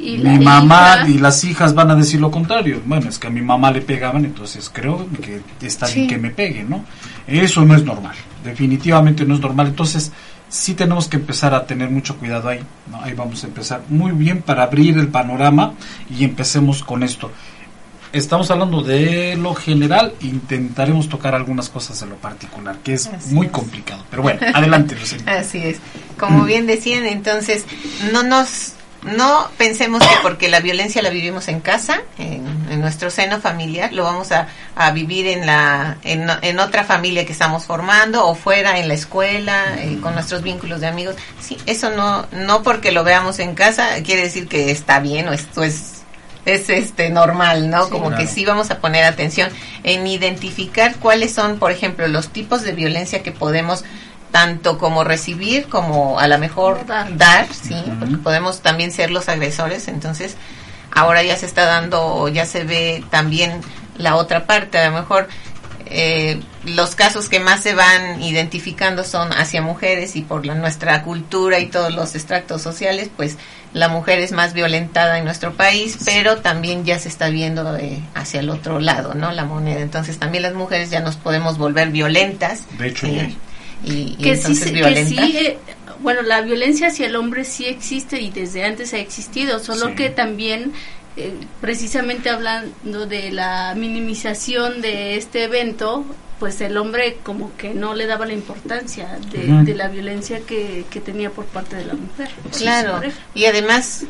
Y 0.00 0.18
mi 0.18 0.38
mamá 0.40 0.96
hija- 0.98 1.08
y 1.08 1.18
las 1.18 1.44
hijas 1.44 1.72
van 1.74 1.90
a 1.90 1.94
decir 1.94 2.20
lo 2.20 2.30
contrario. 2.30 2.82
Bueno, 2.84 3.08
es 3.08 3.18
que 3.18 3.28
a 3.28 3.30
mi 3.30 3.40
mamá 3.42 3.70
le 3.70 3.80
pegaban, 3.80 4.24
entonces 4.24 4.68
creo 4.72 5.06
que 5.22 5.40
está 5.64 5.86
bien 5.86 6.00
Sí. 6.00 6.06
que 6.08 6.18
me 6.18 6.30
peguen, 6.30 6.68
¿no? 6.68 6.84
Eso 7.26 7.64
no 7.64 7.74
es 7.74 7.84
normal, 7.84 8.14
definitivamente 8.44 9.24
no 9.24 9.34
es 9.34 9.40
normal. 9.40 9.68
Entonces, 9.68 10.12
sí 10.48 10.74
tenemos 10.74 11.08
que 11.08 11.16
empezar 11.16 11.54
a 11.54 11.66
tener 11.66 11.90
mucho 11.90 12.16
cuidado 12.16 12.48
ahí, 12.48 12.60
¿no? 12.90 13.00
Ahí 13.02 13.14
vamos 13.14 13.42
a 13.44 13.46
empezar 13.46 13.82
muy 13.88 14.12
bien 14.12 14.42
para 14.42 14.64
abrir 14.64 14.98
el 14.98 15.08
panorama 15.08 15.72
y 16.10 16.24
empecemos 16.24 16.82
con 16.82 17.02
esto. 17.02 17.30
Estamos 18.16 18.50
hablando 18.50 18.82
de 18.82 19.36
lo 19.36 19.54
general, 19.54 20.14
intentaremos 20.20 21.08
tocar 21.08 21.34
algunas 21.34 21.68
cosas 21.68 22.00
de 22.00 22.06
lo 22.06 22.16
particular, 22.16 22.76
que 22.82 22.94
es 22.94 23.06
Así 23.08 23.34
muy 23.34 23.46
es. 23.46 23.52
complicado. 23.52 24.02
Pero 24.10 24.22
bueno, 24.22 24.40
adelante. 24.54 24.96
Así 25.26 25.58
es. 25.58 25.78
Como 26.18 26.44
bien 26.44 26.66
decían, 26.66 27.04
entonces, 27.04 27.64
no 28.12 28.22
nos 28.22 28.72
no 29.02 29.48
pensemos 29.56 30.00
que 30.00 30.14
porque 30.22 30.48
la 30.48 30.60
violencia 30.60 31.00
la 31.02 31.10
vivimos 31.10 31.46
en 31.48 31.60
casa, 31.60 32.00
en, 32.18 32.42
en 32.70 32.80
nuestro 32.80 33.10
seno 33.10 33.40
familiar, 33.40 33.92
lo 33.92 34.02
vamos 34.02 34.32
a, 34.32 34.48
a 34.74 34.90
vivir 34.90 35.26
en 35.28 35.46
la 35.46 35.98
en, 36.02 36.26
en 36.42 36.58
otra 36.58 36.82
familia 36.84 37.24
que 37.24 37.32
estamos 37.32 37.64
formando 37.64 38.26
o 38.26 38.34
fuera 38.34 38.78
en 38.78 38.88
la 38.88 38.94
escuela 38.94 39.76
eh, 39.78 39.98
con 40.02 40.14
nuestros 40.14 40.42
vínculos 40.42 40.80
de 40.80 40.88
amigos. 40.88 41.14
Sí, 41.40 41.56
eso 41.66 41.90
no 41.90 42.26
no 42.32 42.62
porque 42.62 42.90
lo 42.90 43.04
veamos 43.04 43.38
en 43.38 43.54
casa 43.54 44.02
quiere 44.02 44.22
decir 44.22 44.48
que 44.48 44.70
está 44.70 44.98
bien 44.98 45.28
o 45.28 45.32
esto 45.32 45.62
es 45.62 45.95
es 46.46 46.70
este 46.70 47.10
normal, 47.10 47.68
¿no? 47.68 47.84
Sí, 47.84 47.90
Como 47.90 48.06
claro. 48.08 48.22
que 48.22 48.28
sí 48.28 48.44
vamos 48.46 48.70
a 48.70 48.78
poner 48.78 49.04
atención 49.04 49.50
en 49.82 50.06
identificar 50.06 50.96
cuáles 50.96 51.34
son, 51.34 51.58
por 51.58 51.72
ejemplo, 51.72 52.08
los 52.08 52.28
tipos 52.28 52.62
de 52.62 52.72
violencia 52.72 53.22
que 53.22 53.32
podemos 53.32 53.84
tanto 54.30 54.78
como 54.78 55.04
recibir 55.04 55.66
como 55.66 56.18
a 56.18 56.26
lo 56.28 56.38
mejor 56.38 56.84
Dar. 56.86 57.16
dar, 57.16 57.46
sí, 57.52 57.74
porque 57.98 58.16
podemos 58.16 58.60
también 58.60 58.92
ser 58.92 59.10
los 59.10 59.28
agresores, 59.28 59.88
entonces 59.88 60.36
ahora 60.92 61.22
ya 61.22 61.36
se 61.36 61.46
está 61.46 61.64
dando, 61.64 62.04
o 62.04 62.28
ya 62.28 62.44
se 62.46 62.64
ve 62.64 63.04
también 63.10 63.60
la 63.96 64.16
otra 64.16 64.46
parte, 64.46 64.78
a 64.78 64.90
lo 64.90 64.96
mejor 64.96 65.28
eh, 65.86 66.40
los 66.64 66.94
casos 66.94 67.28
que 67.28 67.40
más 67.40 67.62
se 67.62 67.74
van 67.74 68.20
identificando 68.22 69.04
son 69.04 69.32
hacia 69.32 69.62
mujeres 69.62 70.16
y 70.16 70.22
por 70.22 70.44
la, 70.44 70.54
nuestra 70.54 71.02
cultura 71.02 71.60
y 71.60 71.66
todos 71.66 71.94
los 71.94 72.14
extractos 72.14 72.62
sociales, 72.62 73.10
pues 73.16 73.38
la 73.72 73.88
mujer 73.88 74.18
es 74.20 74.32
más 74.32 74.52
violentada 74.52 75.18
en 75.18 75.24
nuestro 75.24 75.54
país, 75.54 75.98
pero 76.04 76.38
también 76.38 76.84
ya 76.84 76.98
se 76.98 77.08
está 77.08 77.28
viendo 77.28 77.76
eh, 77.76 78.00
hacia 78.14 78.40
el 78.40 78.50
otro 78.50 78.80
lado, 78.80 79.14
¿no? 79.14 79.32
La 79.32 79.44
moneda. 79.44 79.80
Entonces 79.80 80.18
también 80.18 80.42
las 80.42 80.54
mujeres 80.54 80.90
ya 80.90 81.00
nos 81.00 81.16
podemos 81.16 81.58
volver 81.58 81.90
violentas. 81.90 82.62
De 82.78 82.88
hecho, 82.88 83.06
hay. 83.06 83.36
Y, 83.84 84.16
y 84.18 84.22
que 84.22 84.36
sí, 84.36 84.72
que 84.72 85.06
sí, 85.06 85.18
eh, 85.18 85.58
bueno, 86.00 86.22
la 86.22 86.40
violencia 86.40 86.88
hacia 86.88 87.06
el 87.06 87.16
hombre 87.16 87.44
sí 87.44 87.66
existe 87.66 88.20
y 88.20 88.30
desde 88.30 88.64
antes 88.64 88.92
ha 88.94 88.98
existido, 88.98 89.58
solo 89.58 89.88
Sí. 89.88 89.94
que 89.94 90.08
también, 90.10 90.72
eh, 91.16 91.34
precisamente 91.60 92.30
hablando 92.30 93.06
de 93.06 93.30
la 93.32 93.74
minimización 93.76 94.80
de 94.82 95.16
este 95.16 95.44
evento, 95.44 96.04
pues 96.38 96.60
el 96.60 96.76
hombre 96.76 97.18
como 97.22 97.56
que 97.56 97.72
no 97.74 97.94
le 97.94 98.06
daba 98.06 98.26
la 98.26 98.34
importancia 98.34 99.18
de, 99.32 99.74
la 99.74 99.88
violencia 99.88 100.40
que, 100.46 100.84
que 100.90 101.00
tenía 101.00 101.30
por 101.30 101.46
parte 101.46 101.76
de 101.76 101.86
la 101.86 101.94
mujer. 101.94 102.28
Claro, 102.58 103.00
y 103.34 103.46
además, 103.46 104.02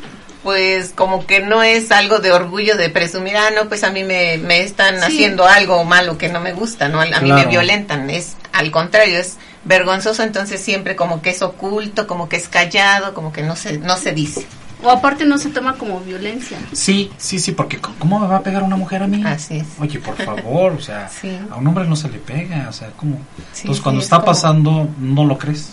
pues 0.43 0.91
como 0.93 1.25
que 1.25 1.39
no 1.39 1.63
es 1.63 1.89
algo 1.91 2.19
de 2.19 2.33
orgullo 2.33 2.75
de 2.75 2.89
presumir, 2.89 3.37
ah, 3.37 3.49
no, 3.55 3.69
pues 3.69 3.83
a 3.85 3.91
mí 3.91 4.03
me, 4.03 4.37
me 4.37 4.61
están 4.63 4.97
Sí. 4.97 5.03
haciendo 5.05 5.45
algo 5.45 5.83
malo 5.85 6.17
que 6.17 6.27
no 6.27 6.41
me 6.41 6.51
gusta, 6.53 6.89
¿no? 6.89 6.99
A 6.99 7.05
mí 7.05 7.11
me 7.29 7.35
Claro. 7.35 7.49
violentan, 7.49 8.09
es 8.09 8.35
al 8.51 8.71
contrario, 8.71 9.19
es 9.19 9.37
vergonzoso, 9.63 10.23
entonces 10.23 10.59
siempre 10.61 10.95
como 10.97 11.21
que 11.21 11.29
es 11.29 11.41
oculto, 11.41 12.07
como 12.07 12.27
que 12.27 12.35
es 12.37 12.49
callado, 12.49 13.13
como 13.13 13.31
que 13.31 13.43
no 13.43 13.55
se, 13.55 13.77
no 13.77 13.95
se 13.97 14.11
dice. 14.11 14.45
O 14.83 14.91
aparte 14.91 15.25
no 15.25 15.37
se 15.39 15.49
toma 15.49 15.73
como 15.73 15.99
violencia. 16.01 16.57
Sí, 16.71 17.11
sí, 17.17 17.39
sí, 17.39 17.51
porque 17.51 17.79
¿cómo 17.79 18.19
me 18.19 18.27
va 18.27 18.37
a 18.37 18.43
pegar 18.43 18.61
una 18.61 18.75
mujer 18.75 19.01
a 19.01 19.07
mí? 19.07 19.23
Así 19.25 19.57
es. 19.57 19.65
Oye, 19.79 19.99
por 19.99 20.15
favor, 20.17 20.73
o 20.73 20.79
sea, 20.79 21.09
Sí. 21.09 21.31
a 21.49 21.55
un 21.55 21.65
hombre 21.67 21.87
no 21.87 21.95
se 21.95 22.09
le 22.09 22.19
pega, 22.19 22.67
o 22.69 22.73
sea, 22.73 22.89
¿cómo? 22.91 23.15
Sí, 23.53 23.61
Entonces, 23.63 23.77
sí, 23.77 23.81
cuando 23.81 23.99
es 23.99 24.05
está 24.05 24.17
como- 24.17 24.25
pasando, 24.27 24.89
no 24.99 25.25
lo 25.25 25.37
crees, 25.37 25.71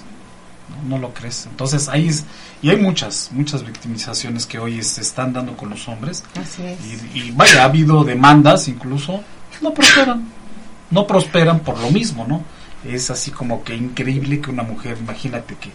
no, 0.89 0.97
No 0.97 0.99
lo 0.99 1.13
crees. 1.15 1.47
Entonces, 1.51 1.89
ahí 1.89 2.09
es, 2.09 2.25
y 2.63 2.69
hay 2.71 2.77
muchas, 2.77 3.31
muchas 3.33 3.65
victimizaciones 3.65 4.47
que 4.47 4.59
hoy 4.59 4.83
se 4.83 5.01
están 5.03 5.33
dando 5.35 5.55
con 5.57 5.69
los 5.71 5.87
hombres, 5.89 6.25
Así 6.41 6.63
es. 6.63 6.79
y, 7.15 7.19
y 7.19 7.31
vaya, 7.33 7.63
ha 7.63 7.65
habido 7.67 8.05
demandas 8.05 8.69
incluso, 8.69 9.23
no 9.63 9.73
prosperan, 9.75 10.27
no 10.91 11.07
prosperan 11.07 11.61
por 11.61 11.79
lo 11.79 11.91
mismo, 11.91 12.27
¿no? 12.27 12.43
Es 12.91 13.11
así 13.11 13.31
como 13.31 13.63
que 13.65 13.75
increíble 13.75 14.41
que 14.41 14.51
una 14.51 14.63
mujer, 14.63 14.97
imagínate 15.01 15.55
que 15.57 15.71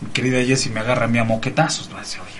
mi 0.00 0.10
querida 0.12 0.42
Jessie 0.44 0.70
me 0.72 0.80
agarra 0.80 1.04
a 1.04 1.08
mí 1.08 1.18
a 1.18 1.24
moquetazos, 1.24 1.88
¿no? 1.90 1.96
Así, 1.98 2.18
oye, 2.18 2.39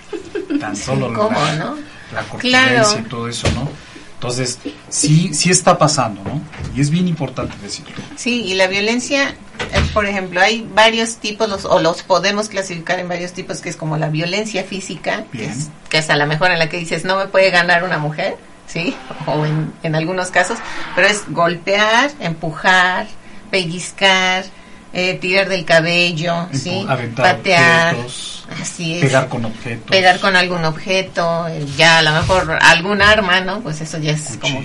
tan 0.61 0.75
solo 0.75 1.11
¿Cómo, 1.13 1.39
la, 1.39 1.55
no? 1.55 1.75
la 2.13 2.21
corpulencia 2.23 2.69
Claro. 2.83 2.99
y 2.99 3.09
todo 3.09 3.27
eso, 3.27 3.49
¿no? 3.51 3.69
Entonces, 4.13 4.59
sí, 4.89 5.33
sí 5.33 5.49
está 5.49 5.79
pasando, 5.79 6.21
¿no? 6.23 6.39
Y 6.75 6.81
es 6.81 6.91
bien 6.91 7.07
importante 7.07 7.55
decirlo. 7.61 7.95
Sí, 8.15 8.43
y 8.45 8.53
la 8.53 8.67
violencia, 8.67 9.29
eh, 9.29 9.81
por 9.95 10.05
ejemplo, 10.05 10.39
hay 10.39 10.67
varios 10.75 11.15
tipos, 11.15 11.49
los, 11.49 11.65
o 11.65 11.79
los 11.79 12.03
podemos 12.03 12.47
clasificar 12.47 12.99
en 12.99 13.09
varios 13.09 13.33
tipos, 13.33 13.61
que 13.61 13.69
es 13.69 13.75
como 13.77 13.97
la 13.97 14.09
violencia 14.09 14.63
física, 14.63 15.23
que 15.31 15.45
es, 15.45 15.69
que 15.89 15.97
es 15.97 16.09
a 16.11 16.17
lo 16.17 16.27
mejor 16.27 16.51
en 16.51 16.59
la 16.59 16.69
que 16.69 16.77
dices, 16.77 17.03
no 17.03 17.17
me 17.17 17.25
puede 17.27 17.49
ganar 17.49 17.83
una 17.83 17.97
mujer, 17.97 18.37
¿sí? 18.67 18.95
O 19.25 19.43
en, 19.43 19.73
en 19.81 19.95
algunos 19.95 20.29
casos, 20.29 20.59
pero 20.93 21.07
es 21.07 21.23
golpear, 21.29 22.11
empujar, 22.19 23.07
pellizcar, 23.49 24.45
eh, 24.93 25.17
tirar 25.21 25.47
del 25.49 25.65
cabello, 25.65 26.47
¿sí? 26.51 26.85
Aventar 26.87 27.37
Patear, 27.37 27.95
objetos, 27.95 28.45
así 28.61 28.95
es. 28.95 29.01
pegar 29.01 29.27
con 29.29 29.45
objetos, 29.45 29.89
pegar 29.89 30.19
con 30.19 30.35
algún 30.35 30.65
objeto, 30.65 31.47
eh, 31.47 31.65
ya 31.77 31.99
a 31.99 32.01
lo 32.01 32.11
mejor 32.11 32.57
algún 32.61 33.01
arma, 33.01 33.41
¿no? 33.41 33.61
Pues 33.61 33.81
eso 33.81 33.97
ya 33.99 34.11
es 34.11 34.37
como, 34.37 34.61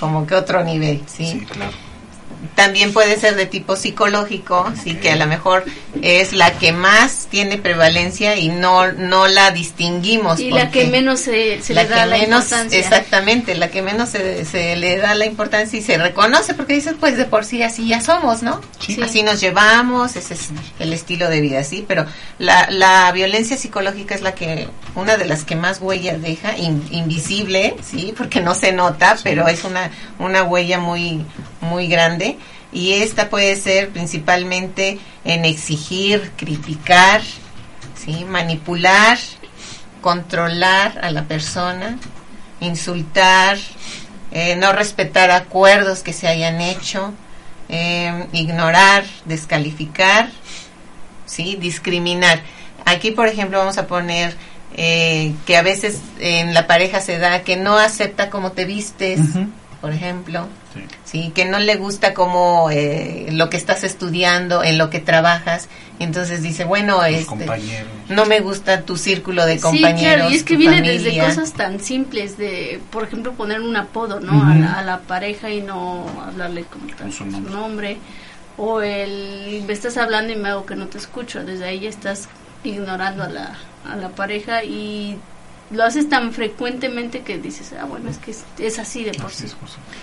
como 0.00 0.26
que 0.26 0.34
otro 0.34 0.64
nivel, 0.64 1.02
Sí, 1.06 1.46
claro. 1.50 1.72
También 2.54 2.92
puede 2.92 3.18
ser 3.18 3.36
de 3.36 3.46
tipo 3.46 3.76
psicológico, 3.76 4.72
sí 4.82 4.94
que 4.96 5.10
a 5.10 5.16
lo 5.16 5.26
mejor 5.26 5.64
es 6.02 6.32
la 6.32 6.52
que 6.58 6.72
más 6.72 7.28
tiene 7.30 7.56
prevalencia 7.58 8.36
y 8.36 8.48
no 8.48 8.90
no 8.92 9.28
la 9.28 9.50
distinguimos 9.52 10.40
Y 10.40 10.50
la 10.50 10.70
que 10.70 10.86
menos 10.86 11.20
se, 11.20 11.62
se 11.62 11.74
la 11.74 11.84
le 11.84 11.88
da 11.88 12.06
la 12.06 12.16
menos 12.18 12.44
importancia. 12.44 12.78
exactamente 12.78 13.54
la 13.54 13.68
que 13.68 13.82
menos 13.82 14.08
se, 14.10 14.44
se 14.44 14.76
le 14.76 14.96
da 14.98 15.14
la 15.14 15.26
importancia 15.26 15.78
y 15.78 15.82
se 15.82 15.98
reconoce 15.98 16.54
porque 16.54 16.74
dices 16.74 16.94
pues 16.98 17.16
de 17.16 17.24
por 17.26 17.44
sí 17.44 17.62
así 17.62 17.86
ya 17.88 18.00
somos 18.00 18.42
no 18.42 18.60
Sí. 18.80 19.00
así 19.02 19.22
nos 19.22 19.40
llevamos 19.40 20.16
ese 20.16 20.34
es 20.34 20.50
el 20.80 20.92
estilo 20.92 21.28
de 21.30 21.40
vida 21.40 21.62
sí 21.64 21.84
pero 21.86 22.04
la, 22.38 22.68
la 22.70 23.10
violencia 23.12 23.56
psicológica 23.56 24.14
es 24.14 24.22
la 24.22 24.34
que 24.34 24.68
una 24.94 25.16
de 25.16 25.24
las 25.26 25.44
que 25.44 25.56
más 25.56 25.80
huella 25.80 26.18
deja 26.18 26.56
in- 26.58 26.86
invisible 26.90 27.76
sí 27.82 28.12
porque 28.16 28.40
no 28.40 28.54
se 28.54 28.72
nota 28.72 29.16
pero 29.22 29.48
es 29.48 29.64
una 29.64 29.90
una 30.18 30.42
huella 30.42 30.78
muy 30.78 31.24
muy 31.60 31.86
grande 31.88 32.38
y 32.72 32.92
esta 32.94 33.28
puede 33.28 33.56
ser 33.56 33.90
principalmente 33.90 34.98
en 35.24 35.44
exigir, 35.44 36.32
criticar, 36.38 37.20
¿sí? 37.94 38.24
manipular, 38.24 39.18
controlar 40.00 40.98
a 41.04 41.10
la 41.10 41.24
persona, 41.24 41.98
insultar, 42.60 43.58
eh, 44.30 44.56
no 44.56 44.72
respetar 44.72 45.30
acuerdos 45.30 46.00
que 46.02 46.12
se 46.14 46.28
hayan 46.28 46.60
hecho, 46.62 47.12
eh, 47.68 48.26
ignorar, 48.32 49.04
descalificar, 49.26 50.30
¿sí? 51.26 51.56
discriminar. 51.60 52.40
Aquí, 52.84 53.10
por 53.10 53.28
ejemplo, 53.28 53.58
vamos 53.58 53.78
a 53.78 53.86
poner 53.86 54.34
eh, 54.74 55.34
que 55.46 55.56
a 55.56 55.62
veces 55.62 56.00
en 56.18 56.54
la 56.54 56.66
pareja 56.66 57.00
se 57.00 57.18
da 57.18 57.42
que 57.42 57.56
no 57.56 57.76
acepta 57.76 58.30
cómo 58.30 58.52
te 58.52 58.64
vistes, 58.64 59.20
por 59.82 59.92
ejemplo, 59.92 60.46
sí. 61.04 61.30
que 61.34 61.44
no 61.44 61.58
le 61.58 61.76
gusta 61.76 62.14
como 62.14 62.70
eh, 62.70 63.26
lo 63.32 63.50
que 63.50 63.58
estás 63.58 63.84
estudiando, 63.84 64.64
en 64.64 64.78
lo 64.78 64.88
que 64.88 65.00
trabajas, 65.00 65.68
entonces 65.98 66.42
dice, 66.42 66.64
bueno, 66.64 67.04
este, 67.04 67.46
no 68.08 68.24
me 68.24 68.40
gusta 68.40 68.82
tu 68.82 68.96
círculo 68.96 69.44
de 69.44 69.60
compañeros. 69.60 70.00
Sí, 70.00 70.06
claro, 70.06 70.30
y 70.30 70.36
es 70.36 70.42
que 70.42 70.56
viene 70.56 70.80
desde 70.80 71.18
cosas 71.18 71.52
tan 71.52 71.78
simples 71.78 72.38
de, 72.38 72.80
por 72.90 73.04
ejemplo, 73.04 73.32
poner 73.32 73.60
un 73.60 73.76
apodo, 73.76 74.20
¿no? 74.20 74.42
a, 74.42 74.82
la, 74.82 75.00
pareja 75.00 75.50
y 75.50 75.60
no 75.60 76.06
hablarle 76.26 76.64
con, 76.64 77.12
su, 77.12 77.26
nombre. 77.26 77.98
O 78.56 78.80
el, 78.80 79.64
me 79.66 79.72
estás 79.72 79.96
hablando 79.96 80.32
y 80.32 80.36
me 80.36 80.50
hago 80.50 80.64
que 80.64 80.76
no 80.76 80.86
te 80.86 80.98
escucho, 80.98 81.44
desde 81.44 81.64
ahí 81.64 81.80
ya 81.80 81.88
estás 81.88 82.28
ignorando 82.64 83.24
a 83.24 83.28
la, 83.28 83.58
a 83.88 83.96
la 83.96 84.08
pareja 84.10 84.64
y 84.64 85.18
lo 85.72 85.84
haces 85.84 86.08
tan 86.08 86.32
frecuentemente 86.32 87.22
que 87.22 87.38
dices, 87.38 87.72
ah, 87.80 87.84
bueno, 87.84 88.10
es 88.10 88.18
que 88.18 88.34
es, 88.64 88.78
así 88.78 89.04
de 89.04 89.12
por 89.12 89.30
sí. 89.30 89.46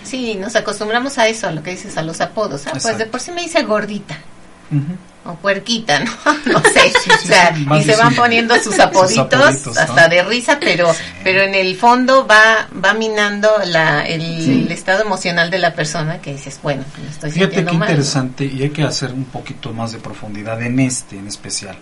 Sí, 0.02 0.34
nos 0.34 0.56
acostumbramos 0.56 1.18
a 1.18 1.28
eso, 1.28 1.48
a 1.48 1.52
lo 1.52 1.62
que 1.62 1.70
dices, 1.70 1.96
a 1.96 2.02
los 2.02 2.20
apodos. 2.20 2.66
Ah, 2.66 2.72
pues 2.80 2.98
de 2.98 3.06
por 3.06 3.20
sí 3.20 3.30
me 3.32 3.42
dice 3.42 3.62
gordita. 3.62 4.18
O 5.24 5.34
puerquita, 5.34 5.98
¿no? 6.00 6.10
no 6.46 6.62
sé. 6.62 6.92
o 7.12 7.26
sea, 7.26 7.54
y 7.78 7.82
se 7.82 7.94
van 7.96 8.14
poniendo 8.14 8.56
sus 8.62 8.78
apoditos, 8.78 9.76
hasta 9.76 10.08
de 10.08 10.22
risa, 10.22 10.58
pero 10.60 10.90
pero 11.22 11.42
en 11.42 11.54
el 11.54 11.76
fondo 11.76 12.26
va 12.26 12.68
va 12.72 12.94
minando 12.94 13.50
la, 13.66 14.06
el, 14.06 14.70
estado 14.70 15.02
emocional 15.02 15.50
de 15.50 15.58
la 15.58 15.74
persona 15.74 16.22
que 16.22 16.32
dices, 16.32 16.58
bueno, 16.62 16.84
me 17.02 17.10
estoy 17.10 17.32
Fíjate 17.32 17.64
qué 17.64 17.74
interesante 17.74 18.44
y 18.46 18.62
hay 18.62 18.70
que 18.70 18.84
hacer 18.84 19.12
un 19.12 19.24
poquito 19.24 19.72
más 19.72 19.92
de 19.92 19.98
profundidad 19.98 20.62
en 20.62 20.80
este 20.80 21.18
en 21.18 21.26
especial, 21.26 21.76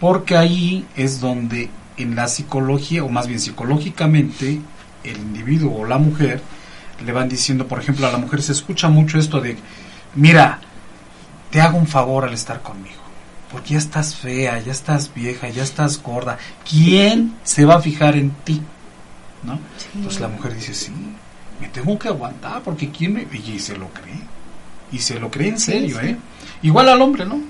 porque 0.00 0.36
ahí 0.36 0.86
es 0.96 1.20
donde 1.20 1.70
en 1.96 2.14
la 2.14 2.28
psicología, 2.28 3.04
o 3.04 3.08
más 3.08 3.26
bien 3.26 3.40
psicológicamente, 3.40 4.60
el 5.04 5.16
individuo 5.16 5.80
o 5.80 5.86
la 5.86 5.98
mujer 5.98 6.42
le 7.04 7.12
van 7.12 7.28
diciendo, 7.28 7.66
por 7.66 7.80
ejemplo, 7.80 8.06
a 8.06 8.12
la 8.12 8.18
mujer 8.18 8.42
se 8.42 8.52
escucha 8.52 8.88
mucho 8.88 9.18
esto 9.18 9.40
de, 9.40 9.56
mira, 10.14 10.60
te 11.50 11.60
hago 11.60 11.78
un 11.78 11.86
favor 11.86 12.24
al 12.24 12.34
estar 12.34 12.62
conmigo, 12.62 13.02
porque 13.50 13.74
ya 13.74 13.78
estás 13.78 14.14
fea, 14.14 14.60
ya 14.60 14.72
estás 14.72 15.12
vieja, 15.14 15.48
ya 15.48 15.62
estás 15.62 16.02
gorda, 16.02 16.38
¿quién 16.68 17.34
se 17.44 17.64
va 17.64 17.76
a 17.76 17.80
fijar 17.80 18.16
en 18.16 18.30
ti? 18.44 18.60
¿No? 19.42 19.58
Entonces 19.94 20.20
la 20.20 20.28
mujer 20.28 20.54
dice, 20.54 20.74
sí, 20.74 20.92
me 21.60 21.68
tengo 21.68 21.98
que 21.98 22.08
aguantar, 22.08 22.62
porque 22.62 22.90
¿quién 22.90 23.14
me...? 23.14 23.26
Y 23.32 23.58
se 23.58 23.76
lo 23.76 23.88
cree, 23.88 24.20
y 24.92 24.98
se 24.98 25.18
lo 25.18 25.30
cree 25.30 25.48
en 25.48 25.58
serio, 25.58 26.00
¿eh? 26.00 26.16
Igual 26.62 26.88
al 26.88 27.00
hombre, 27.00 27.24
¿no? 27.24 27.40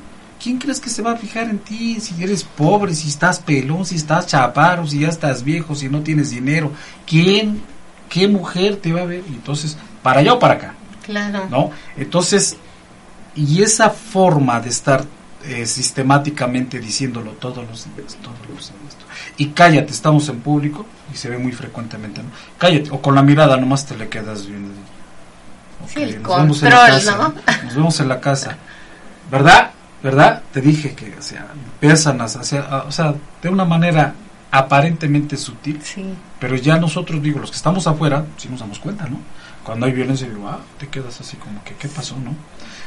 ¿Quién 0.42 0.58
crees 0.58 0.80
que 0.80 0.90
se 0.90 1.02
va 1.02 1.12
a 1.12 1.16
fijar 1.16 1.48
en 1.48 1.58
ti 1.58 2.00
si 2.00 2.22
eres 2.22 2.44
pobre, 2.44 2.94
si 2.94 3.08
estás 3.08 3.38
pelón, 3.38 3.84
si 3.84 3.96
estás 3.96 4.26
chaparro, 4.26 4.86
si 4.86 5.00
ya 5.00 5.08
estás 5.08 5.42
viejo, 5.42 5.74
si 5.74 5.88
no 5.88 6.02
tienes 6.02 6.30
dinero? 6.30 6.72
¿Quién, 7.06 7.62
qué 8.08 8.28
mujer 8.28 8.76
te 8.76 8.92
va 8.92 9.02
a 9.02 9.06
ver? 9.06 9.24
Entonces, 9.28 9.76
para 10.02 10.20
allá 10.20 10.34
o 10.34 10.38
para 10.38 10.54
acá. 10.54 10.74
Claro. 11.04 11.46
¿No? 11.50 11.70
Entonces, 11.96 12.56
y 13.34 13.62
esa 13.62 13.90
forma 13.90 14.60
de 14.60 14.70
estar 14.70 15.04
eh, 15.44 15.66
sistemáticamente 15.66 16.80
diciéndolo 16.80 17.32
todos 17.32 17.68
los 17.68 17.84
días, 17.94 18.16
todos 18.22 18.38
los 18.48 18.68
días. 18.68 18.96
Y 19.36 19.48
cállate, 19.48 19.92
estamos 19.92 20.28
en 20.28 20.40
público 20.40 20.86
y 21.12 21.16
se 21.16 21.28
ve 21.28 21.38
muy 21.38 21.52
frecuentemente, 21.52 22.22
¿no? 22.22 22.30
Cállate, 22.58 22.90
o 22.90 23.00
con 23.00 23.14
la 23.14 23.22
mirada 23.22 23.56
nomás 23.56 23.86
te 23.86 23.96
le 23.96 24.08
quedas 24.08 24.46
viendo. 24.46 24.72
sí, 25.86 26.02
el 26.02 26.22
control, 26.22 27.04
¿no? 27.18 27.34
Nos 27.64 27.74
vemos 27.74 28.00
en 28.00 28.08
la 28.08 28.20
casa. 28.20 28.56
¿Verdad? 29.30 29.70
¿Verdad? 30.02 30.42
Te 30.52 30.60
dije 30.60 30.94
que, 30.94 31.14
o 31.18 31.22
sea, 31.22 31.46
empiezan 31.74 32.20
a 32.20 32.24
hacer, 32.24 32.64
o 32.86 32.92
sea, 32.92 33.14
de 33.42 33.48
una 33.48 33.64
manera 33.64 34.14
aparentemente 34.50 35.36
sutil, 35.36 35.80
pero 36.38 36.56
ya 36.56 36.78
nosotros, 36.78 37.22
digo, 37.22 37.40
los 37.40 37.50
que 37.50 37.56
estamos 37.56 37.86
afuera, 37.86 38.24
sí 38.36 38.48
nos 38.48 38.60
damos 38.60 38.78
cuenta, 38.78 39.06
¿no? 39.06 39.18
Cuando 39.64 39.86
hay 39.86 39.92
violencia, 39.92 40.28
digo, 40.28 40.48
ah, 40.48 40.60
te 40.78 40.88
quedas 40.88 41.20
así 41.20 41.36
como 41.36 41.62
que, 41.64 41.74
¿qué 41.74 41.88
pasó, 41.88 42.16
no? 42.16 42.34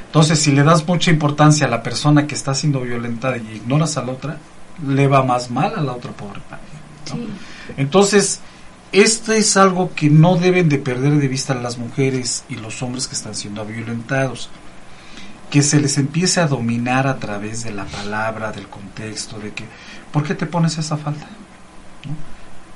Entonces, 0.06 0.40
si 0.40 0.52
le 0.52 0.64
das 0.64 0.88
mucha 0.88 1.12
importancia 1.12 1.68
a 1.68 1.70
la 1.70 1.84
persona 1.84 2.26
que 2.26 2.36
está 2.36 2.56
siendo 2.56 2.82
violentada 2.82 3.38
y 3.38 3.58
ignoras 3.58 3.98
a 3.98 4.04
la 4.04 4.14
otra, 4.14 4.38
le 4.88 5.08
va 5.08 5.24
más 5.24 5.52
mal 5.52 5.74
a 5.76 5.82
la 5.82 5.92
otra 5.92 6.12
pobre 6.12 6.40
¿no? 7.10 7.20
Entonces, 7.78 8.40
esto 8.92 9.34
es 9.34 9.56
algo 9.58 9.94
que 9.94 10.10
no 10.10 10.38
deben 10.38 10.70
de 10.70 10.80
perder 10.80 11.18
de 11.18 11.28
vista 11.28 11.54
las 11.54 11.78
mujeres 11.78 12.44
y 12.50 12.56
los 12.56 12.82
hombres 12.82 13.08
que 13.08 13.16
están 13.16 13.36
siendo 13.36 13.66
violentados 13.66 14.50
que 15.50 15.64
se 15.64 15.80
les 15.80 15.98
empiece 15.98 16.40
a 16.40 16.48
dominar 16.48 17.08
a 17.08 17.18
través 17.18 17.64
de 17.64 17.72
la 17.72 17.86
palabra, 17.86 18.52
del 18.52 18.68
contexto, 18.68 19.40
de 19.40 19.52
que, 19.52 19.66
¿por 20.12 20.24
qué 20.24 20.36
te 20.36 20.46
pones 20.46 20.78
esa 20.78 20.98
falta? 20.98 21.28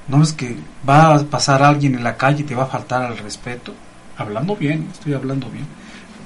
¿No? 0.07 0.21
es 0.21 0.33
que 0.33 0.57
va 0.87 1.15
a 1.15 1.19
pasar 1.23 1.63
alguien 1.63 1.95
en 1.95 2.03
la 2.03 2.17
calle 2.17 2.41
y 2.41 2.45
te 2.45 2.55
va 2.55 2.63
a 2.63 2.67
faltar 2.67 3.03
al 3.03 3.17
respeto? 3.17 3.73
Hablando 4.17 4.55
bien, 4.55 4.89
estoy 4.91 5.13
hablando 5.13 5.49
bien. 5.49 5.65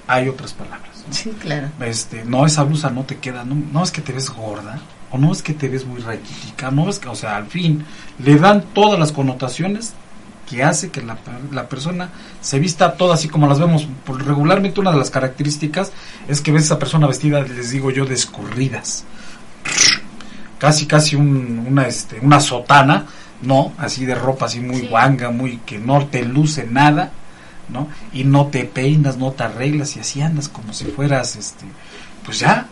Hay 0.07 0.27
otras 0.29 0.53
palabras. 0.53 1.05
Sí, 1.11 1.31
claro. 1.39 1.69
Este, 1.81 2.23
no, 2.25 2.45
esa 2.45 2.63
blusa 2.63 2.89
no 2.89 3.03
te 3.03 3.17
queda, 3.17 3.43
no, 3.43 3.55
no 3.71 3.83
es 3.83 3.91
que 3.91 4.01
te 4.01 4.13
ves 4.13 4.29
gorda, 4.29 4.79
o 5.11 5.17
no 5.17 5.31
es 5.31 5.41
que 5.41 5.53
te 5.53 5.69
ves 5.69 5.85
muy 5.85 6.01
raquítica, 6.01 6.71
no 6.71 6.89
es 6.89 6.99
que, 6.99 7.07
o 7.07 7.15
sea, 7.15 7.35
al 7.35 7.47
fin, 7.47 7.85
le 8.19 8.35
dan 8.35 8.63
todas 8.73 8.99
las 8.99 9.11
connotaciones 9.11 9.93
que 10.47 10.63
hace 10.63 10.89
que 10.89 11.01
la, 11.01 11.17
la, 11.51 11.67
persona 11.67 12.09
se 12.41 12.57
vista 12.57 12.93
toda 12.93 13.15
así 13.15 13.27
como 13.27 13.47
las 13.47 13.59
vemos. 13.59 13.87
Por, 14.05 14.25
regularmente 14.25 14.79
una 14.79 14.91
de 14.91 14.97
las 14.97 15.11
características 15.11 15.91
es 16.27 16.41
que 16.41 16.51
ves 16.51 16.63
a 16.63 16.65
esa 16.65 16.79
persona 16.79 17.05
vestida, 17.05 17.41
les 17.41 17.71
digo 17.71 17.91
yo, 17.91 18.05
de 18.05 18.15
escurridas. 18.15 19.03
Casi, 20.57 20.87
casi 20.87 21.15
una, 21.15 21.85
este, 21.85 22.19
una 22.21 22.39
sotana, 22.39 23.05
¿no? 23.41 23.73
Así 23.77 24.05
de 24.05 24.15
ropa 24.15 24.45
así 24.45 24.61
muy 24.61 24.87
guanga, 24.87 25.29
muy 25.29 25.57
que 25.57 25.77
no 25.77 26.07
te 26.07 26.23
luce 26.23 26.65
nada, 26.65 27.11
¿no? 27.69 27.89
Y 28.13 28.23
no 28.23 28.47
te 28.47 28.63
peinas, 28.63 29.17
no 29.17 29.33
te 29.33 29.43
arreglas 29.43 29.97
y 29.97 29.99
así 29.99 30.21
andas 30.21 30.47
como 30.47 30.73
si 30.73 30.85
fueras, 30.85 31.35
este, 31.35 31.65
pues 32.25 32.39
ya, 32.39 32.67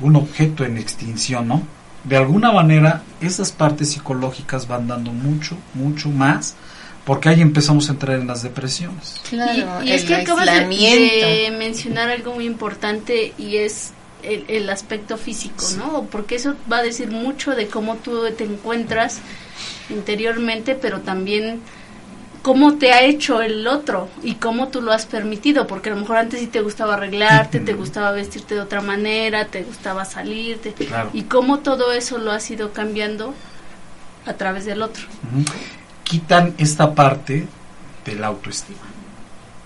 un 0.00 0.16
objeto 0.16 0.64
en 0.64 0.76
extinción, 0.76 1.48
¿no? 1.48 1.62
De 2.04 2.18
alguna 2.18 2.52
manera, 2.52 3.02
esas 3.20 3.50
partes 3.50 3.90
psicológicas 3.90 4.68
van 4.68 4.86
dando 4.86 5.12
mucho, 5.12 5.56
mucho 5.74 6.10
más 6.10 6.54
porque 7.06 7.28
ahí 7.28 7.40
empezamos 7.40 7.88
a 7.88 7.92
entrar 7.92 8.18
en 8.18 8.26
las 8.26 8.42
depresiones. 8.42 9.20
Claro, 9.30 9.84
y, 9.84 9.92
es 9.92 10.04
que 10.04 10.16
acabas 10.16 10.44
de, 10.44 11.54
mencionar 11.56 12.10
algo 12.10 12.34
muy 12.34 12.46
importante 12.46 13.32
y 13.38 13.58
es 13.58 13.92
el, 14.24 14.68
aspecto 14.68 15.16
físico, 15.16 15.64
¿no? 15.78 16.02
Porque 16.10 16.34
eso 16.34 16.56
va 16.70 16.78
a 16.78 16.82
decir 16.82 17.12
mucho 17.12 17.54
de 17.54 17.68
cómo 17.68 17.94
tú 17.94 18.24
te 18.36 18.42
encuentras 18.42 19.20
interiormente, 19.88 20.74
pero 20.74 21.00
también 21.00 21.60
cómo 22.42 22.74
te 22.74 22.92
ha 22.92 23.02
hecho 23.02 23.40
el 23.40 23.68
otro 23.68 24.08
y 24.24 24.34
cómo 24.34 24.66
tú 24.68 24.82
lo 24.82 24.90
has 24.90 25.06
permitido, 25.06 25.68
porque 25.68 25.90
a 25.90 25.94
lo 25.94 26.00
mejor 26.00 26.16
antes 26.16 26.40
sí 26.40 26.48
te 26.48 26.60
gustaba 26.60 26.94
arreglarte, 26.94 27.60
te 27.60 27.74
gustaba 27.74 28.10
vestirte 28.10 28.56
de 28.56 28.62
otra 28.62 28.80
manera, 28.80 29.44
te 29.44 29.62
gustaba 29.62 30.04
salirte, 30.04 30.74
y 31.12 31.22
cómo 31.22 31.60
todo 31.60 31.92
eso 31.92 32.18
lo 32.18 32.32
has 32.32 32.50
ido 32.50 32.72
cambiando 32.72 33.32
a 34.26 34.32
través 34.32 34.64
del 34.64 34.82
otro 34.82 35.04
quitan 36.06 36.54
esta 36.58 36.94
parte 36.94 37.46
de 38.04 38.14
la 38.14 38.28
autoestima. 38.28 38.78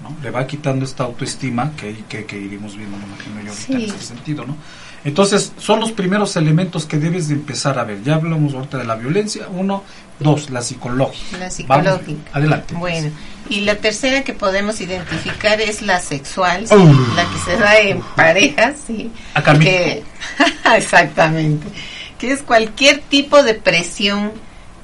¿no? 0.03 0.17
Le 0.23 0.31
va 0.31 0.47
quitando 0.47 0.85
esta 0.85 1.05
autoestima 1.05 1.73
que, 1.77 2.05
que, 2.09 2.25
que 2.25 2.39
iremos 2.39 2.77
viendo, 2.77 2.97
me 2.97 3.05
imagino 3.05 3.43
yo, 3.43 3.75
en 3.75 3.83
este 3.83 4.01
sentido. 4.01 4.47
¿no? 4.47 4.57
Entonces, 5.05 5.53
son 5.59 5.81
los 5.81 5.93
primeros 5.93 6.37
elementos 6.37 6.87
que 6.87 6.97
debes 6.97 7.29
de 7.29 7.35
empezar 7.35 7.79
a 7.79 7.85
ver. 7.85 8.03
Ya 8.03 8.15
hablamos 8.15 8.55
ahorita 8.55 8.79
de 8.79 8.85
la 8.85 8.97
violencia. 8.97 9.49
Uno, 9.51 9.85
dos, 10.19 10.49
la 10.51 10.63
psicológica. 10.63 11.39
La 11.39 11.51
psicológica. 11.51 12.31
adelante. 12.33 12.75
Bueno, 12.75 13.11
y 13.51 13.61
la 13.61 13.77
tercera 13.77 14.23
que 14.25 14.33
podemos 14.33 14.81
identificar 14.81 15.61
es 15.61 15.83
la 15.83 16.01
sexual, 16.01 16.65
la 17.17 17.25
que 17.31 17.39
se 17.45 17.57
da 17.59 17.79
en 17.79 18.01
parejas, 18.15 18.77
sí. 18.87 19.11
Acá 19.35 19.59
que, 19.59 20.03
Exactamente. 20.77 21.67
Que 22.19 22.33
es 22.33 22.43
cualquier 22.43 23.01
tipo 23.01 23.43
de 23.43 23.55
presión 23.55 24.33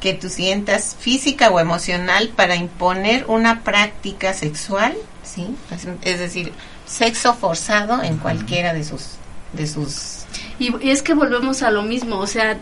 que 0.06 0.14
tú 0.14 0.28
sientas 0.28 0.96
física 1.00 1.50
o 1.50 1.58
emocional 1.58 2.28
para 2.36 2.54
imponer 2.54 3.24
una 3.26 3.62
práctica 3.64 4.32
sexual, 4.34 4.94
¿sí? 5.24 5.48
Es 6.02 6.20
decir, 6.20 6.52
sexo 6.86 7.34
forzado 7.34 8.04
en 8.04 8.18
cualquiera 8.18 8.72
de 8.72 8.84
sus 8.84 9.02
de 9.52 9.66
sus 9.66 10.18
y, 10.60 10.72
es 10.88 11.02
que 11.02 11.14
volvemos 11.14 11.62
a 11.62 11.72
lo 11.72 11.82
mismo, 11.82 12.18
o 12.18 12.26
sea, 12.28 12.56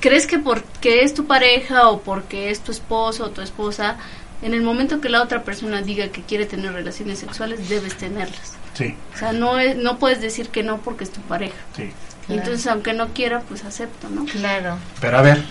crees 0.00 0.26
que 0.26 0.40
porque 0.40 1.04
es 1.04 1.14
tu 1.14 1.26
pareja 1.28 1.88
o 1.90 2.00
porque 2.00 2.50
es 2.50 2.58
tu 2.58 2.72
esposo 2.72 3.26
o 3.26 3.30
tu 3.30 3.40
esposa, 3.40 3.96
en 4.42 4.52
el 4.52 4.62
momento 4.62 5.00
que 5.00 5.08
la 5.10 5.22
otra 5.22 5.44
persona 5.44 5.82
diga 5.82 6.08
que 6.08 6.22
quiere 6.22 6.44
tener 6.46 6.72
relaciones 6.72 7.20
sexuales, 7.20 7.68
debes 7.68 7.94
tenerlas. 7.96 8.54
Sí, 8.74 8.96
O 9.14 9.18
sea, 9.18 9.32
no, 9.32 9.60
es- 9.60 9.76
no 9.76 9.98
puedes 10.00 10.20
decir 10.20 10.48
que 10.48 10.64
no 10.64 10.78
porque 10.78 11.04
es 11.04 11.12
tu 11.12 11.20
pareja. 11.20 11.54
sí. 11.76 11.92
Entonces, 12.28 12.64
aunque 12.68 12.92
no 12.92 13.08
quiera, 13.08 13.40
pues 13.40 13.64
acepto, 13.64 14.08
¿no? 14.08 14.24
Claro. 14.24 14.78
Pero 15.00 15.18
a 15.18 15.22
ver, 15.22 15.42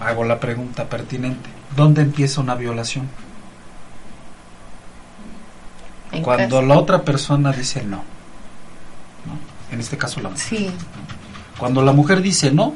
hago 0.00 0.24
la 0.24 0.38
pregunta 0.40 0.88
pertinente. 0.88 1.48
¿Dónde 1.76 2.02
empieza 2.02 2.40
una 2.40 2.54
violación? 2.54 3.08
En 6.12 6.22
Cuando 6.22 6.62
la 6.62 6.78
otra 6.78 7.02
persona 7.02 7.52
dice 7.52 7.82
no. 7.82 7.96
¿no? 7.96 9.38
En 9.72 9.80
este 9.80 9.96
caso 9.98 10.20
la 10.20 10.28
mujer. 10.30 10.44
Sí, 10.44 10.70
Cuando 11.58 11.82
la 11.82 11.92
mujer 11.92 12.22
dice 12.22 12.50
no, 12.52 12.74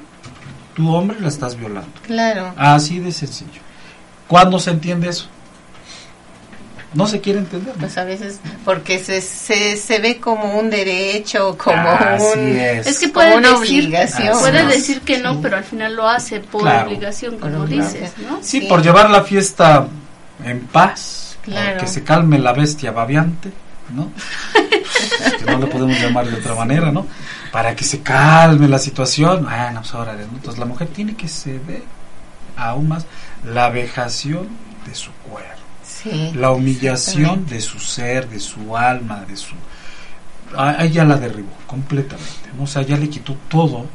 tu 0.75 0.93
hombre 0.95 1.21
la 1.21 1.29
estás 1.29 1.57
violando. 1.57 1.89
claro. 2.03 2.53
Así 2.57 2.99
de 2.99 3.13
sencillo. 3.13 3.61
¿Cuándo 4.27 4.59
se 4.59 4.71
entiende 4.71 5.09
eso? 5.09 5.29
No 6.99 7.07
se 7.07 7.21
quiere 7.21 7.39
entender. 7.39 7.75
¿no? 7.75 7.81
Pues 7.81 7.97
a 7.97 8.05
veces, 8.05 8.41
porque 8.65 8.99
se, 8.99 9.21
se, 9.21 9.77
se 9.77 9.99
ve 10.01 10.19
como 10.19 10.59
un 10.59 10.69
derecho, 10.69 11.57
como 11.57 11.89
Así 11.89 12.25
un... 12.39 12.49
es. 12.59 12.87
Es 12.87 12.99
que 12.99 13.09
puede 13.09 13.37
una 13.37 13.59
decir, 13.59 13.85
obligación. 13.85 14.39
puede 14.41 14.67
decir 14.67 15.01
que 15.03 15.19
no, 15.19 15.41
pero 15.41 15.57
al 15.57 15.65
final 15.65 15.95
lo 15.95 16.09
hace 16.09 16.41
por 16.41 16.63
Claro. 16.63 16.89
obligación, 16.89 17.39
como 17.39 17.67
dices, 17.67 18.13
¿no? 18.29 18.39
Sí, 18.43 18.61
Sí. 18.61 18.67
por 18.67 18.83
llevar 18.83 19.09
la 19.11 19.23
fiesta 19.23 19.87
en 20.45 20.61
paz, 20.67 21.39
Claro. 21.43 21.81
que 21.81 21.87
se 21.87 22.03
calme 22.05 22.39
la 22.39 22.53
bestia 22.53 22.91
babiante, 22.91 23.51
¿no? 23.95 24.11
que 25.39 25.45
no 25.51 25.59
le 25.59 25.67
podemos 25.67 25.99
llamar 26.01 26.27
de 26.27 26.37
otra 26.37 26.55
manera, 26.55 26.91
¿no? 26.91 27.07
Para 27.53 27.75
que 27.75 27.85
se 27.85 28.03
calme 28.03 28.69
la 28.69 28.79
situación. 28.79 29.45
Bueno, 29.45 29.81
pues 29.81 29.95
ahora, 29.95 30.13
¿no? 30.15 30.21
Entonces 30.23 30.59
la 30.59 30.67
mujer 30.67 30.89
tiene 30.89 31.15
que 31.17 31.29
ceder 31.29 31.83
aún 32.57 32.89
más 32.89 33.07
la 33.45 33.71
vejación 33.71 34.49
de 34.87 34.95
su 34.95 35.11
cuerpo, 35.31 35.58
Sí. 36.03 36.33
la 36.35 36.51
humillación 36.53 37.47
de 37.47 37.61
su 37.61 37.79
ser, 37.81 38.29
de 38.29 38.39
su 38.41 38.77
alma, 38.77 39.25
de 39.29 39.37
su... 39.37 39.55
A 40.57 40.85
ella 40.85 41.05
la 41.05 41.17
derribó 41.17 41.51
completamente, 41.67 42.49
¿no? 42.57 42.65
O 42.65 42.67
sea, 42.67 42.83
ya 42.83 42.97
le 42.97 43.09
quitó 43.11 43.35
todo 43.49 43.87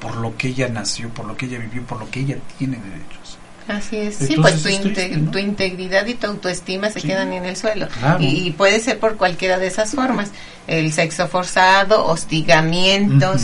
por 0.00 0.16
lo 0.16 0.36
que 0.36 0.48
ella 0.48 0.68
nació, 0.68 1.08
por 1.08 1.24
lo 1.26 1.36
que 1.36 1.46
ella 1.46 1.58
vivió, 1.58 1.82
por 1.84 1.98
lo 1.98 2.10
que 2.10 2.20
ella 2.20 2.36
tiene 2.58 2.76
derechos. 2.76 3.36
Así 3.66 3.96
es. 3.96 4.14
sí, 4.16 4.36
pues 4.40 4.62
tu, 4.62 4.68
es 4.68 4.80
triste, 4.80 5.08
inte- 5.10 5.16
¿no? 5.18 5.30
tu 5.30 5.38
integridad 5.38 6.06
y 6.06 6.14
tu 6.14 6.26
autoestima 6.26 6.88
se 6.90 7.00
Sí. 7.00 7.08
quedan 7.08 7.32
en 7.34 7.44
el 7.44 7.54
suelo. 7.56 7.88
Claro. 7.88 8.22
Y, 8.22 8.46
y 8.46 8.50
puede 8.52 8.80
ser 8.80 8.98
por 8.98 9.16
cualquiera 9.16 9.58
de 9.58 9.66
esas 9.66 9.90
formas. 9.90 10.30
El 10.66 10.90
sexo 10.92 11.28
forzado, 11.28 12.06
hostigamiento. 12.06 13.34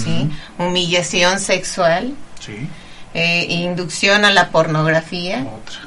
Humillación 0.58 1.40
sexual, 1.40 2.14
Sí, 2.40 2.68
eh, 3.14 3.46
inducción 3.48 4.24
a 4.24 4.30
la 4.30 4.50
pornografía 4.50 5.40
otra. 5.42 5.83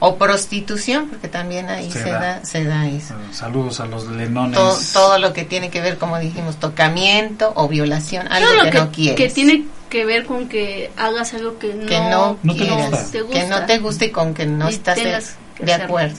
O 0.00 0.16
prostitución, 0.16 1.08
porque 1.08 1.28
también 1.28 1.68
ahí 1.68 1.90
Se 1.92 2.02
se, 2.02 2.10
da. 2.10 2.18
da. 2.20 2.44
se 2.44 2.64
da 2.64 2.88
eso. 2.88 3.14
Eh, 3.14 3.32
Saludos 3.32 3.80
a 3.80 3.86
los 3.86 4.06
lenones. 4.08 4.58
To- 4.58 4.78
todo 4.92 5.18
lo 5.18 5.32
que 5.32 5.44
tiene 5.44 5.70
que 5.70 5.80
ver, 5.80 5.98
como 5.98 6.18
dijimos, 6.18 6.56
tocamiento 6.56 7.52
o 7.54 7.68
violación, 7.68 8.26
algo 8.32 8.48
Todo 8.48 8.58
que, 8.58 8.64
lo 8.66 8.70
que, 8.72 8.78
no 8.78 8.90
quieres. 8.92 9.16
que 9.16 9.28
tiene 9.28 9.64
que 9.90 10.04
ver 10.06 10.24
con 10.24 10.48
que 10.48 10.90
hagas 10.96 11.34
algo 11.34 11.58
que 11.58 11.74
no, 11.74 11.86
que 11.86 12.00
no, 12.00 12.38
No 12.42 12.52
te 12.54 12.58
quieras, 12.60 12.90
gusta. 12.90 13.10
te 13.12 13.22
gusta. 13.22 13.40
que 13.40 13.46
no 13.48 13.66
te 13.66 13.78
guste 13.78 14.04
y 14.06 14.10
con 14.10 14.34
que 14.34 14.46
no 14.46 14.70
Y 14.70 14.72
estás 14.74 14.96
de, 14.96 15.72
acuerdo. 15.74 16.16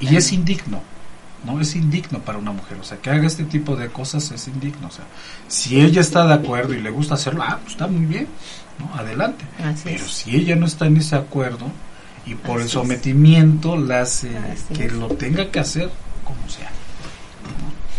Y 0.00 0.14
es 0.16 0.32
indigno, 0.32 0.80
¿no? 1.44 1.60
Es 1.60 1.74
indigno 1.74 2.20
para 2.20 2.38
una 2.38 2.52
mujer. 2.52 2.78
O 2.80 2.84
sea, 2.84 2.98
que 2.98 3.10
haga 3.10 3.26
este 3.26 3.42
tipo 3.44 3.74
de 3.76 3.88
cosas 3.88 4.30
es 4.30 4.46
indigno. 4.46 4.86
O 4.88 4.90
sea, 4.92 5.04
si 5.48 5.80
ella 5.80 6.00
está 6.00 6.24
de 6.26 6.34
acuerdo 6.34 6.72
y 6.74 6.80
le 6.80 6.90
gusta 6.90 7.14
hacerlo, 7.14 7.42
ah, 7.42 7.58
pues 7.60 7.72
está 7.72 7.86
muy 7.88 8.04
bien, 8.06 8.28
¿no? 8.78 8.94
Adelante. 8.96 9.44
Así 9.64 9.82
Pero 9.84 10.04
es. 10.04 10.10
si 10.12 10.36
ella 10.36 10.54
no 10.54 10.66
está 10.66 10.86
en 10.86 10.98
ese 10.98 11.16
acuerdo 11.16 11.66
y 12.26 12.34
por 12.34 12.60
el 12.60 12.68
es. 12.68 12.70
sometimiento 12.70 13.76
la 13.76 14.02
hace 14.02 14.30
Así 14.36 14.74
que 14.74 14.86
es. 14.86 14.92
lo 14.92 15.08
tenga 15.08 15.50
que 15.50 15.60
hacer 15.60 15.90
como 16.24 16.48
sea. 16.48 16.70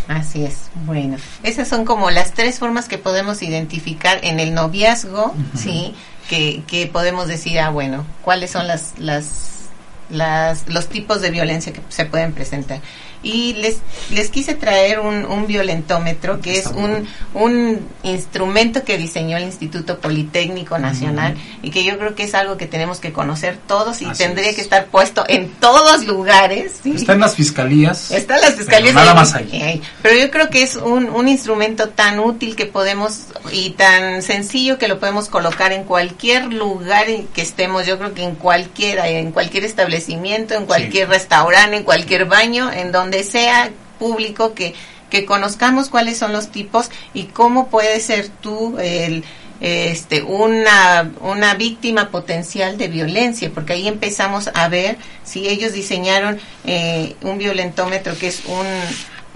Así 0.07 0.43
es. 0.43 0.69
Bueno, 0.85 1.17
esas 1.43 1.67
son 1.67 1.83
como 1.83 2.11
las 2.11 2.33
tres 2.33 2.59
formas 2.59 2.87
que 2.87 2.97
podemos 2.97 3.41
identificar 3.41 4.19
en 4.23 4.39
el 4.39 4.53
noviazgo, 4.53 5.33
¿sí? 5.55 5.95
Que, 6.29 6.63
que 6.67 6.87
podemos 6.87 7.27
decir, 7.27 7.59
ah, 7.59 7.69
bueno, 7.69 8.05
cuáles 8.21 8.51
son 8.51 8.67
las, 8.67 8.93
las, 8.99 9.69
las, 10.09 10.67
los 10.69 10.89
tipos 10.89 11.21
de 11.21 11.31
violencia 11.31 11.73
que 11.73 11.81
se 11.89 12.05
pueden 12.05 12.33
presentar. 12.33 12.81
Y 13.25 13.53
les, 13.55 13.79
les 14.11 14.29
quise 14.29 14.53
traer 14.53 14.99
un, 14.99 15.25
un 15.25 15.47
violentómetro, 15.47 16.41
que 16.41 16.51
es 16.59 16.67
Está 16.67 16.77
un, 16.77 17.07
un 17.33 17.79
instrumento 18.03 18.83
que 18.83 18.97
diseñó 18.99 19.37
el 19.37 19.43
Instituto 19.43 19.99
Politécnico 19.99 20.77
Nacional 20.77 21.35
y 21.63 21.71
que 21.71 21.83
yo 21.83 21.97
creo 21.97 22.13
que 22.13 22.23
es 22.23 22.35
algo 22.35 22.55
que 22.55 22.67
tenemos 22.67 22.99
que 22.99 23.11
conocer 23.11 23.57
todos 23.67 24.01
y 24.03 24.05
Así 24.05 24.23
tendría 24.23 24.49
es. 24.51 24.55
que 24.55 24.61
estar 24.61 24.85
puesto 24.85 25.25
en 25.27 25.49
todos 25.55 26.05
lugares. 26.05 26.73
¿sí? 26.83 26.93
Está 26.95 27.13
en 27.13 27.21
las 27.21 27.35
fiscalías. 27.35 28.11
Están 28.11 28.41
las 28.41 28.53
fiscalías 28.53 28.93
pero 28.93 29.05
nada 29.05 29.11
ahí, 29.11 29.17
más 29.17 29.33
ahí. 29.33 29.81
pero 30.03 30.15
yo 30.19 30.29
creo 30.29 30.49
que 30.51 30.61
es 30.61 30.75
un, 30.75 31.09
un 31.09 31.27
instrumento 31.27 31.89
tan 31.89 32.19
útil 32.19 32.55
que 32.55 32.67
podemos 32.67 33.21
y 33.51 33.71
tan 33.71 34.21
sencillo 34.21 34.77
que 34.77 34.87
lo 34.87 34.99
podemos 34.99 35.29
colocar 35.29 35.73
en 35.73 35.83
cualquier 35.83 36.53
lugar 36.53 37.09
en 37.09 37.25
que 37.27 37.41
estemos. 37.41 37.87
Yo 37.87 37.97
creo 37.97 38.13
que 38.13 38.23
en 38.23 38.35
cualquiera, 38.35 39.07
en 39.09 39.31
cualquier 39.31 39.63
establecimiento, 39.65 40.53
en 40.53 40.65
cualquier 40.67 41.09
restaurante, 41.09 41.77
en 41.77 41.83
cualquier 41.83 42.25
baño, 42.25 42.71
en 42.71 42.91
donde 42.91 43.14
sea 43.23 43.71
público 43.99 44.53
que 44.53 44.73
que 45.09 45.25
conozcamos 45.25 45.89
cuáles 45.89 46.17
son 46.17 46.33
los 46.33 46.49
tipos 46.51 46.89
y 47.13 47.25
cómo 47.25 47.67
puede 47.67 47.99
ser 47.99 48.27
tú 48.41 48.77
el 48.79 49.23
este 49.61 50.21
una 50.23 51.11
una 51.21 51.53
víctima 51.53 52.09
potencial 52.09 52.77
de 52.77 52.89
violencia 52.89 53.49
porque 53.53 53.73
ahí 53.73 53.87
empezamos 53.87 54.49
a 54.53 54.67
ver 54.67 54.97
si 55.23 55.47
ellos 55.47 55.71
diseñaron 55.73 56.39
eh, 56.65 57.15
un 57.21 57.37
violentómetro 57.37 58.17
que 58.17 58.27
es 58.27 58.41
un 58.47 58.65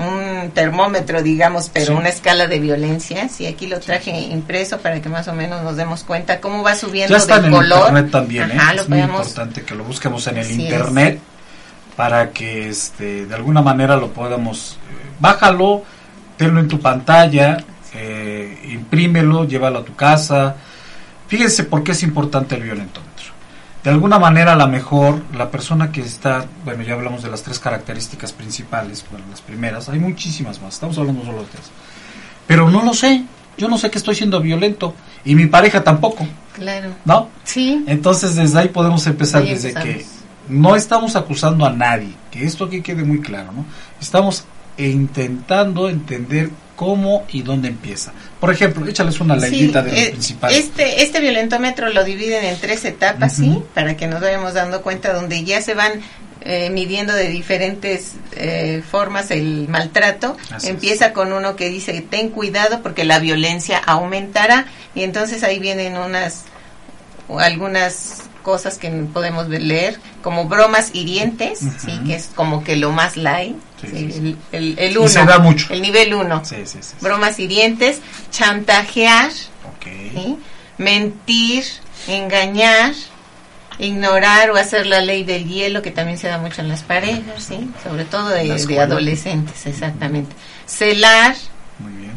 un 0.06 0.52
termómetro 0.52 1.22
digamos 1.22 1.70
pero 1.74 1.88
Sí. 1.88 1.92
una 1.94 2.10
escala 2.10 2.48
de 2.48 2.60
violencia 2.60 3.30
si 3.30 3.46
aquí 3.46 3.68
lo 3.68 3.80
traje 3.80 4.12
impreso 4.12 4.80
para 4.80 5.02
que 5.02 5.08
más 5.10 5.28
o 5.30 5.34
menos 5.34 5.64
nos 5.64 5.78
demos 5.78 6.04
cuenta 6.04 6.42
cómo 6.42 6.64
va 6.64 6.76
subiendo 6.76 7.18
Ya 7.18 7.36
en 7.38 7.52
color 7.52 7.80
internet 7.80 8.12
también, 8.12 8.52
¿eh? 8.52 8.56
Ajá, 8.58 8.74
es 8.74 8.90
muy 8.90 9.00
podemos 9.00 9.20
importante 9.28 9.64
que 9.64 9.76
lo 9.76 9.84
busquemos 9.86 10.26
en 10.28 10.38
el 10.38 10.46
Así 10.46 10.68
es. 10.68 11.18
Para 12.00 12.32
que 12.32 12.70
este 12.70 13.26
de 13.26 13.36
alguna 13.36 13.62
manera 13.62 13.98
lo 13.98 14.14
podamos 14.14 14.78
eh, 14.90 15.10
bájalo, 15.20 15.84
tenlo 16.38 16.62
en 16.62 16.70
tu 16.70 16.80
pantalla, 16.80 17.58
eh, 17.94 18.70
imprímelo, 18.72 19.44
llévalo 19.44 19.80
a 19.80 19.84
tu 19.84 19.98
casa. 19.98 20.56
Fíjense 21.28 21.66
por 21.66 21.84
qué 21.84 21.92
es 21.92 22.02
importante 22.02 22.56
el 22.56 22.64
violentómetro. 22.64 23.26
De 23.84 23.90
alguna 23.90 24.18
manera, 24.18 24.54
a 24.54 24.56
lo 24.56 24.70
mejor 24.70 25.22
la 25.36 25.52
persona 25.52 25.92
que 25.92 26.00
está, 26.00 26.46
bueno, 26.64 26.84
ya 26.84 26.94
hablamos 26.94 27.22
de 27.22 27.32
las 27.32 27.44
tres 27.44 27.60
características 27.60 28.32
principales, 28.32 29.04
bueno, 29.12 29.26
las 29.30 29.42
primeras, 29.42 29.90
hay 29.90 30.00
muchísimas 30.00 30.62
más, 30.62 30.76
estamos 30.76 30.98
hablando 30.98 31.26
solo 31.26 31.42
de 31.42 31.48
tres. 31.48 31.66
Pero 32.48 32.70
no 32.70 32.82
lo 32.82 32.94
sé, 32.94 33.26
yo 33.58 33.68
no 33.68 33.78
sé 33.78 33.92
que 33.92 33.98
estoy 33.98 34.16
siendo 34.16 34.40
violento 34.40 34.96
y 35.26 35.36
mi 35.36 35.48
pareja 35.48 35.84
tampoco, 35.84 36.26
claro 36.54 36.94
¿no? 37.04 37.28
sí 37.44 37.84
Entonces 37.88 38.38
desde 38.38 38.58
ahí 38.58 38.70
podemos 38.70 39.06
empezar, 39.06 39.42
Ahí 39.42 39.50
desde 39.50 39.74
que. 39.74 40.19
No 40.50 40.76
estamos 40.76 41.16
acusando 41.16 41.66
a 41.66 41.72
nadie, 41.72 42.14
que 42.32 42.44
esto 42.44 42.66
aquí 42.66 42.82
quede 42.82 43.04
muy 43.04 43.22
claro, 43.22 43.52
¿no? 43.52 43.66
Estamos 44.02 44.44
intentando 44.78 45.90
entender 45.90 46.50
cómo 46.76 47.26
y 47.30 47.42
dónde 47.42 47.68
empieza. 47.68 48.14
Por 48.40 48.52
ejemplo, 48.52 48.88
échales 48.88 49.20
una 49.20 49.36
leidita 49.36 49.82
de 49.82 49.92
lo 49.92 49.98
eh, 49.98 50.10
principal. 50.12 50.54
Este, 50.54 51.04
este 51.04 51.20
violentómetro 51.20 51.90
lo 51.90 52.04
dividen 52.04 52.46
en 52.46 52.58
tres 52.58 52.86
etapas, 52.86 53.36
¿sí? 53.36 53.62
Para 53.74 53.98
que 53.98 54.08
nos 54.08 54.22
vayamos 54.22 54.54
dando 54.54 54.82
cuenta 54.82 55.14
donde 55.14 55.44
ya 55.44 55.62
se 55.62 55.74
van 55.74 55.92
eh, 56.42 56.70
midiendo 56.70 57.14
de 57.14 57.28
diferentes 57.28 58.14
eh, 58.38 58.82
formas 58.90 59.30
el 59.30 59.68
maltrato. 59.68 60.38
Así 60.52 60.70
Empieza 60.70 61.12
con 61.12 61.34
uno 61.34 61.58
que 61.58 61.70
dice, 61.70 62.02
ten 62.10 62.30
cuidado 62.30 62.82
porque 62.82 63.04
la 63.04 63.20
violencia 63.20 63.78
aumentará. 63.78 64.66
Y 64.96 65.04
entonces 65.04 65.44
ahí 65.44 65.60
vienen 65.60 65.98
unas, 65.98 66.46
algunas 67.28 68.29
cosas 68.50 68.80
que 68.80 68.90
podemos 69.14 69.48
leer, 69.48 70.00
como 70.24 70.46
bromas 70.46 70.90
hirientes, 70.94 71.62
Ujú. 71.62 71.80
¿sí? 71.80 72.00
Que 72.08 72.16
es 72.16 72.32
como 72.34 72.64
que 72.64 72.76
lo 72.78 72.92
más 72.92 73.16
light. 73.16 73.56
Sí, 73.80 73.88
¿sí? 73.88 73.98
sí, 73.98 74.12
sí. 74.12 74.38
El, 74.52 74.64
el, 74.72 74.80
el 74.80 74.92
Y 74.94 74.98
uno, 74.98 75.08
se 75.08 75.24
da 75.24 75.38
mucho. 75.38 75.72
El 75.72 75.84
nivel 75.84 76.16
uno. 76.16 76.44
Sí, 76.44 76.56
sí, 76.66 76.66
sí. 76.66 76.80
sí. 76.82 76.96
Bromas 77.00 77.38
hirientes, 77.40 78.00
chantajear, 78.32 79.30
Ok. 79.30 79.86
¿sí? 79.86 80.38
mentir, 80.80 81.64
engañar, 82.08 82.94
ignorar 83.78 84.50
o 84.50 84.56
hacer 84.58 84.88
la 84.88 85.02
ley 85.02 85.24
del 85.24 85.48
hielo, 85.48 85.84
que 85.84 85.92
también 85.92 86.18
se 86.18 86.28
da 86.28 86.40
mucho 86.40 86.62
en 86.62 86.70
las 86.70 86.82
parejas, 86.82 87.44
¿sí? 87.44 87.70
sobre 87.84 88.06
todo 88.06 88.30
de, 88.30 88.52
adolescentes, 88.82 89.68
exactamente. 89.68 90.36
Celar, 90.66 91.36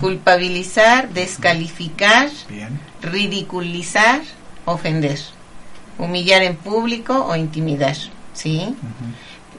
culpabilizar, 0.00 1.10
descalificar, 1.10 2.30
Bien. 2.48 2.80
ridiculizar, 3.02 4.22
ofender, 4.64 5.18
humillar 6.02 6.42
en 6.42 6.56
público 6.56 7.26
o 7.26 7.36
intimidar, 7.36 7.96
¿sí? 8.34 8.74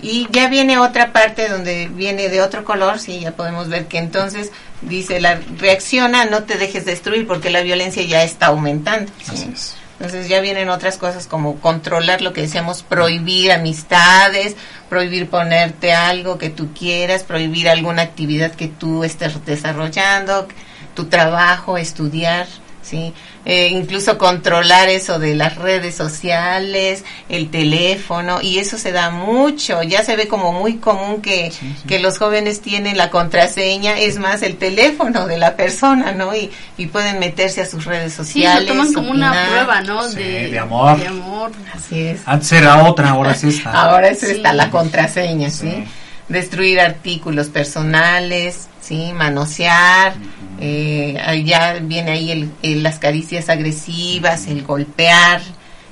Y 0.02 0.28
ya 0.32 0.50
viene 0.50 0.78
otra 0.78 1.14
parte 1.14 1.48
donde 1.48 1.88
viene 1.88 2.28
de 2.28 2.42
otro 2.42 2.66
color, 2.66 3.00
sí, 3.00 3.22
ya 3.22 3.32
podemos 3.32 3.70
ver 3.70 3.88
que 3.88 3.98
entonces 3.98 4.52
dice 4.82 5.22
la 5.22 5.40
reacciona, 5.58 6.26
no 6.26 6.44
te 6.44 6.58
dejes 6.58 6.86
destruir 6.86 7.26
porque 7.26 7.50
la 7.50 7.62
violencia 7.62 8.04
ya 8.04 8.24
está 8.24 8.48
aumentando. 8.48 9.12
¿sí? 9.24 9.32
Así 9.32 9.50
es. 9.54 9.76
Entonces 10.00 10.28
ya 10.28 10.42
vienen 10.42 10.68
otras 10.70 10.98
cosas 10.98 11.28
como 11.28 11.62
controlar 11.62 12.22
lo 12.22 12.34
que 12.34 12.42
decíamos, 12.42 12.84
prohibir 12.84 13.54
amistades, 13.54 14.58
prohibir 14.90 15.30
ponerte 15.30 15.94
algo 15.94 16.38
que 16.38 16.50
tú 16.50 16.74
quieras, 16.74 17.24
prohibir 17.24 17.70
alguna 17.70 18.02
actividad 18.02 18.52
que 18.52 18.68
tú 18.68 19.06
estés 19.06 19.46
desarrollando, 19.46 20.50
tu 20.94 21.06
trabajo, 21.06 21.78
estudiar, 21.78 22.48
¿sí? 22.82 23.14
Eh, 23.46 23.68
incluso 23.72 24.18
controlar 24.18 24.88
eso 24.88 25.20
de 25.20 25.36
las 25.36 25.56
redes 25.56 25.96
sociales, 25.96 27.04
el 27.28 27.50
teléfono, 27.50 28.42
y 28.42 28.60
eso 28.60 28.78
se 28.78 28.92
da 28.94 29.10
mucho, 29.10 29.84
ya 29.84 30.02
se 30.04 30.16
ve 30.16 30.28
como 30.30 30.54
muy 30.54 30.78
común 30.78 31.22
que, 31.22 31.52
que 31.88 32.00
los 32.00 32.18
jóvenes 32.18 32.62
tienen 32.62 32.96
la 32.98 33.10
contraseña, 33.10 34.00
es 34.00 34.18
más 34.18 34.44
el 34.44 34.56
teléfono 34.56 35.28
de 35.28 35.38
la 35.38 35.58
persona, 35.58 36.14
¿no? 36.14 36.34
Y, 36.34 36.52
y 36.78 36.86
pueden 36.88 37.20
meterse 37.20 37.62
a 37.62 37.66
sus 37.66 37.84
redes 37.86 38.14
Sí, 38.14 38.18
sociales. 38.18 38.62
lo 38.70 38.76
toman 38.76 38.94
como 38.94 39.12
una 39.12 39.48
prueba, 39.50 39.82
¿no? 39.82 40.08
Sí, 40.08 40.16
de, 40.24 40.48
de 40.52 40.60
amor. 40.60 40.98
de 41.00 41.08
amor. 41.08 41.52
Así 41.76 42.00
es. 42.02 42.22
Antes 42.26 42.52
era 42.54 42.84
otra, 42.88 43.10
ahora 43.10 43.32
es 43.32 43.44
esta. 43.44 43.72
Ahora 43.72 44.08
eso 44.08 44.26
Sí. 44.26 44.34
está 44.34 44.54
la 44.54 44.70
contraseña, 44.70 45.50
¿sí? 45.50 45.84
Destruir 46.30 46.80
artículos 46.80 47.50
personales, 47.50 48.68
¿sí? 48.82 49.12
Manosear, 49.14 50.14
eh, 50.60 51.22
ahí 51.26 51.44
ya 51.44 51.74
viene 51.82 52.12
ahí 52.12 52.32
el, 52.32 52.52
el- 52.62 52.82
las 52.84 52.98
caricias 53.00 53.50
agresivas, 53.50 54.48
el 54.48 54.64
golpear, 54.64 55.42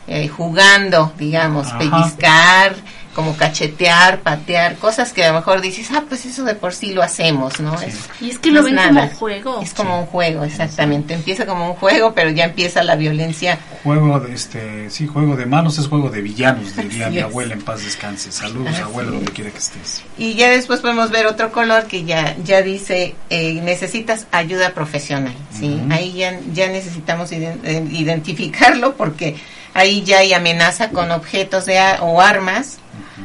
eh, 0.08 0.28
jugando, 0.30 1.14
digamos, 1.18 1.68
Ajá. 1.68 1.78
pellizcar, 1.80 2.76
como 3.14 3.36
cachetear, 3.36 4.22
patear, 4.22 4.76
cosas 4.78 5.12
que 5.14 5.24
a 5.24 5.30
lo 5.30 5.36
mejor 5.40 5.62
dices, 5.62 5.90
ah, 5.92 6.04
pues 6.08 6.26
eso 6.26 6.44
de 6.44 6.56
por 6.56 6.74
sí 6.74 6.94
lo 6.94 7.02
hacemos, 7.04 7.60
¿no? 7.60 7.80
Es, 7.82 7.96
Y 8.22 8.30
es 8.32 8.40
que 8.40 8.50
no 8.52 8.60
lo 8.60 8.64
ven 8.66 8.76
nada. 8.76 8.90
como 9.08 9.16
juego. 9.20 9.62
Es 9.62 9.74
como 9.74 10.00
un 10.00 10.06
juego, 10.06 10.44
exactamente. 10.44 11.14
Empieza 11.14 11.46
como 11.46 11.68
un 11.72 11.76
juego, 11.76 12.14
pero 12.14 12.30
ya 12.30 12.46
empieza 12.46 12.84
la 12.84 12.96
violencia 12.96 13.60
Juego 13.84 14.20
de 14.20 14.34
este, 14.34 14.90
sí, 14.92 15.08
juego 15.08 15.36
de 15.36 15.46
manos 15.48 15.80
es 15.80 15.88
juego 15.88 16.10
de 16.10 16.22
villanos, 16.22 16.76
diría 16.76 17.10
mi 17.10 17.20
abuela 17.20 17.54
en 17.56 17.62
paz 17.62 17.84
descanse. 17.84 18.32
Saludos, 18.32 18.74
Así 18.74 18.82
abuela, 18.84 19.10
es. 19.10 19.16
donde 19.16 19.32
quiera 19.32 19.50
que 19.50 19.58
estés. 19.58 20.04
Y 20.18 20.36
ya 20.36 20.50
después 20.52 20.82
podemos 20.82 21.10
ver 21.10 21.26
otro 21.26 21.52
color 21.52 21.86
que 21.86 22.04
ya, 22.04 22.36
ya 22.44 22.62
dice, 22.62 23.16
eh, 23.32 23.60
necesitas 23.64 24.28
ayuda 24.32 24.74
profesional, 24.74 25.34
¿sí? 25.52 25.82
Ujú. 25.84 25.92
Ahí 25.94 26.14
ya, 26.14 26.40
ya 26.54 26.68
necesitamos 26.68 27.32
iden- 27.32 27.60
eh, 27.64 27.84
identificarlo 27.92 28.94
porque 28.96 29.36
ahí 29.74 30.04
ya 30.04 30.20
hay 30.20 30.34
amenaza 30.34 30.90
con 30.90 31.12
objetos 31.12 31.66
de 31.66 31.80
a- 31.80 32.04
o 32.04 32.22
armas, 32.22 32.78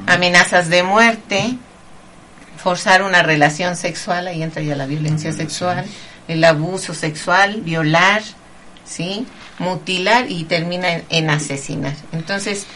amenazas 0.07 0.69
de 0.69 0.83
muerte, 0.83 1.57
forzar 2.63 3.03
una 3.03 3.23
relación 3.23 3.77
sexual, 3.77 4.27
ahí 4.29 4.43
entra 4.43 4.63
ya 4.63 4.75
la 4.77 4.87
violencia 4.87 5.33
sexual, 5.33 5.85
el 6.29 6.43
abuso 6.45 6.95
sexual, 6.95 7.61
violar, 7.63 8.23
¿sí? 8.85 9.27
Mutilar 9.59 10.31
y 10.31 10.45
termina 10.45 10.93
en, 10.93 11.05
en 11.09 11.31
asesinar. 11.31 11.95
Entonces, 12.13 12.67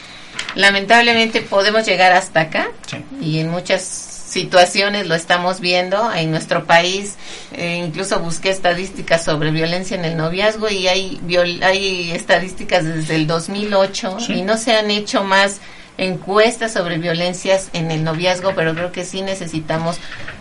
lamentablemente 0.54 1.40
podemos 1.42 1.84
llegar 1.86 2.12
hasta 2.12 2.40
acá 2.42 2.68
Sí. 2.86 3.04
y 3.20 3.38
en 3.40 3.50
muchas 3.50 3.82
situaciones 4.30 5.06
lo 5.08 5.14
estamos 5.14 5.60
viendo 5.60 6.12
en 6.14 6.30
nuestro 6.30 6.64
país 6.64 7.16
eh, 7.52 7.82
incluso 7.84 8.20
busqué 8.20 8.50
estadísticas 8.50 9.24
sobre 9.24 9.50
violencia 9.50 9.96
en 9.96 10.04
el 10.04 10.16
noviazgo 10.16 10.68
y 10.70 10.86
hay 10.88 11.20
viol- 11.26 11.62
hay 11.64 12.12
estadísticas 12.12 12.84
desde 12.84 13.16
el 13.16 13.26
2008 13.26 14.18
Sí. 14.20 14.32
y 14.34 14.42
no 14.42 14.56
se 14.56 14.74
han 14.76 14.90
hecho 14.90 15.24
más 15.24 15.58
encuestas 15.98 16.72
sobre 16.72 16.96
violencias 16.98 17.68
en 17.72 17.90
el 17.90 18.04
noviazgo 18.04 18.52
pero 18.54 18.72
creo 18.74 18.92
que 18.92 19.04
sí 19.04 19.20
necesitamos 19.22 19.98